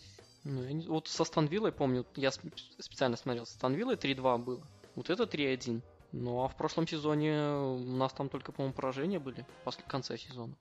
Ну, 0.43 0.63
я 0.63 0.71
не- 0.73 0.87
Вот 0.87 1.07
со 1.07 1.23
Станвиллой, 1.23 1.71
помню, 1.71 2.05
я 2.15 2.29
сп- 2.29 2.51
специально 2.79 3.15
смотрел, 3.17 3.45
со 3.45 3.53
Станвиллой 3.53 3.95
3-2 3.95 4.37
было. 4.37 4.61
Вот 4.95 5.09
это 5.09 5.23
3-1. 5.23 5.81
Ну 6.13 6.43
а 6.43 6.47
в 6.47 6.55
прошлом 6.57 6.87
сезоне 6.87 7.33
у 7.57 7.77
нас 7.95 8.11
там 8.13 8.27
только, 8.29 8.51
по-моему, 8.51 8.73
поражения 8.73 9.19
были 9.19 9.45
после 9.63 9.83
конца 9.87 10.17
сезона. 10.17 10.53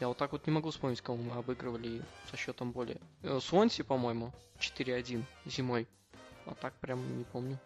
Я 0.00 0.08
вот 0.08 0.16
так 0.16 0.32
вот 0.32 0.46
не 0.46 0.52
могу 0.52 0.70
вспомнить, 0.70 1.02
кого 1.02 1.18
мы 1.18 1.32
обыгрывали 1.32 2.00
со 2.30 2.36
счетом 2.38 2.72
более. 2.72 2.98
Э, 3.22 3.38
Суонси, 3.40 3.82
по-моему, 3.82 4.32
4-1 4.58 5.22
зимой. 5.44 5.86
А 6.46 6.54
так 6.54 6.72
прям 6.80 7.18
не 7.18 7.24
помню. 7.24 7.58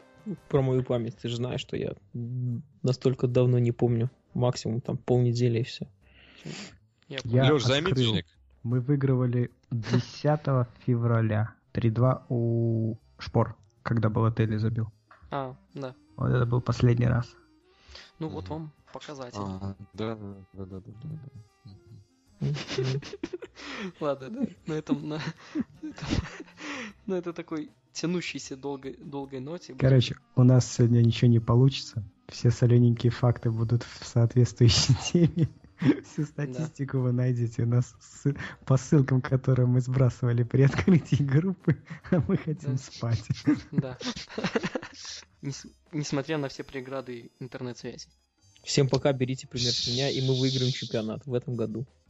Про 0.49 0.62
мою 0.62 0.82
память, 0.82 1.16
ты 1.16 1.28
же 1.28 1.37
знаешь, 1.37 1.61
что 1.61 1.76
я 1.76 1.95
настолько 2.82 3.28
давно 3.28 3.61
не 3.61 3.70
помню. 3.70 4.11
Максимум 4.35 4.80
там 4.80 4.97
полнедели 4.97 5.61
и 5.61 5.62
все. 5.62 5.89
Я 7.09 7.18
Я 7.24 7.53
Леш, 7.53 7.64
займи 7.64 7.93
денег. 7.93 8.26
Мы 8.64 8.80
выигрывали 8.80 9.53
10 9.70 10.41
февраля 10.87 11.55
3-2 11.72 12.24
у 12.30 12.97
Шпор, 13.18 13.57
когда 13.85 14.09
Балотелли 14.09 14.57
забил. 14.57 14.91
А, 15.30 15.55
да. 15.74 15.95
Вот 16.16 16.30
это 16.30 16.47
был 16.47 16.61
последний 16.61 17.07
раз. 17.07 17.32
Ну 18.18 18.28
вот 18.28 18.49
вам 18.49 18.72
показатель. 18.93 19.39
А, 19.39 19.76
да, 19.93 20.16
да, 20.16 20.64
да, 20.64 20.64
да, 20.64 20.80
да. 20.80 21.70
Ладно, 24.01 24.30
да. 24.30 24.47
На 24.66 24.72
этом, 24.74 25.09
на, 25.09 25.20
на 27.07 27.14
этой 27.14 27.32
такой 27.32 27.70
тянущейся 27.92 28.57
долгой, 28.57 28.97
долгой 29.01 29.40
ноте. 29.40 29.74
Короче, 29.78 30.16
у 30.36 30.42
нас 30.42 30.70
сегодня 30.72 31.01
ничего 31.03 31.30
не 31.30 31.40
получится. 31.40 32.03
Все 32.28 32.51
солененькие 32.51 33.12
факты 33.12 33.51
будут 33.51 33.82
в 33.82 34.07
соответствующей 34.07 34.95
теме. 35.12 35.49
Всю 36.05 36.24
статистику 36.24 36.99
вы 37.01 37.12
найдете 37.12 37.62
у 37.64 37.66
нас 37.66 37.95
с- 38.01 38.34
по 38.64 38.76
ссылкам, 38.76 39.20
которые 39.20 39.66
мы 39.66 39.80
сбрасывали 39.80 40.42
при 40.42 40.62
открытии 40.62 41.22
группы, 41.22 41.76
а 42.11 42.22
мы 42.26 42.36
хотим 42.36 42.72
Да. 42.72 42.78
спать. 42.78 43.24
Да. 43.72 43.99
Нес- 45.42 45.66
Несмотря 45.92 46.38
на 46.38 46.49
все 46.49 46.64
преграды 46.64 47.30
интернет-связи. 47.40 48.09
Всем 48.62 48.88
пока, 48.88 49.12
берите 49.12 49.47
пример 49.47 49.72
с 49.72 49.86
меня, 49.88 50.09
и 50.09 50.26
мы 50.26 50.38
выиграем 50.40 50.72
чемпионат 50.72 51.26
в 51.26 51.34
этом 51.34 51.55
году. 51.57 51.84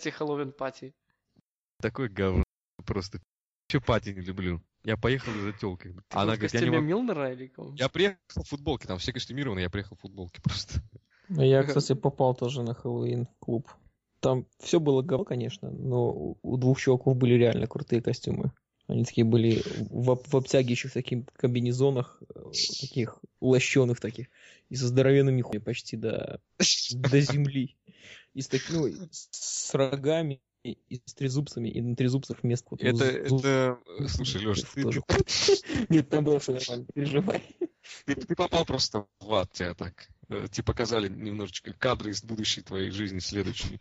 Тебе 0.00 0.12
Хэллоуин 0.12 0.52
пати? 0.52 0.94
Такой 1.80 2.08
говно. 2.08 2.44
Просто. 2.84 3.20
Че 3.68 3.80
пати 3.80 4.10
не 4.14 4.22
люблю. 4.22 4.62
Я 4.84 4.96
поехал 4.96 5.32
за 5.32 5.52
телкой. 5.52 5.92
Ты 5.92 6.00
Она 6.16 6.34
в 6.34 6.36
говорит, 6.38 6.54
я 6.54 6.60
не 6.60 6.70
могу. 6.70 6.82
Милнера 6.82 7.32
или 7.32 7.48
кого? 7.48 7.74
Я 7.74 7.88
приехал 7.88 8.42
в 8.42 8.48
футболке, 8.48 8.86
там 8.88 8.98
все 8.98 9.12
костюмированы, 9.12 9.60
я 9.60 9.70
приехал 9.70 9.96
в 9.96 10.00
футболке 10.00 10.40
просто. 10.42 10.80
Ну, 11.28 11.42
Я, 11.42 11.62
кстати, 11.62 11.94
попал 11.94 12.34
тоже 12.34 12.62
на 12.62 12.74
Хэллоуин 12.74 13.26
клуб. 13.38 13.68
Там 14.20 14.46
все 14.58 14.80
было 14.80 15.02
говно, 15.02 15.24
конечно, 15.24 15.70
но 15.70 16.36
у- 16.42 16.56
двух 16.56 16.80
чуваков 16.80 17.16
были 17.16 17.34
реально 17.34 17.66
крутые 17.66 18.00
костюмы. 18.02 18.52
Они 18.86 19.04
такие 19.04 19.24
были 19.26 19.62
в, 19.90 20.18
в 20.24 20.34
обтягивающих 20.36 20.92
таких 20.92 21.26
комбинезонах, 21.34 22.22
э, 22.34 22.50
таких 22.80 23.18
лощеных 23.40 24.00
таких, 24.00 24.28
и 24.70 24.76
со 24.76 24.86
здоровенными 24.88 25.42
хуями 25.42 25.62
почти 25.62 25.96
до, 25.98 26.40
до 26.92 27.20
земли. 27.20 27.76
И 28.34 28.42
с, 28.42 28.48
так- 28.48 28.62
ну, 28.70 28.88
с 29.10 29.74
рогами, 29.74 30.40
и 30.62 31.00
с 31.04 31.14
трезубцами, 31.14 31.68
и 31.68 31.80
на 31.80 31.96
трезубцах 31.96 32.42
вместо... 32.42 32.68
вот 32.70 32.82
Это, 32.82 33.26
зуб- 33.28 33.38
это... 33.40 33.78
Слушай, 34.08 34.42
Леша, 34.42 34.66
ты, 34.74 34.82
тоже. 34.82 35.02
Нет, 35.88 36.08
там 36.08 36.24
было 36.24 36.38
все 36.38 36.52
нормально, 36.52 36.82
не 36.82 36.92
переживай. 36.92 37.56
ты- 38.04 38.14
ты 38.14 38.34
попал 38.34 38.64
просто 38.64 39.06
в 39.20 39.32
ад, 39.34 39.50
тебя 39.52 39.74
так. 39.74 40.08
Э, 40.28 40.46
Тебе 40.50 40.64
показали 40.64 41.08
немножечко 41.08 41.72
кадры 41.72 42.10
из 42.10 42.22
будущей 42.22 42.60
твоей 42.62 42.90
жизни 42.90 43.18
следующей. 43.18 43.80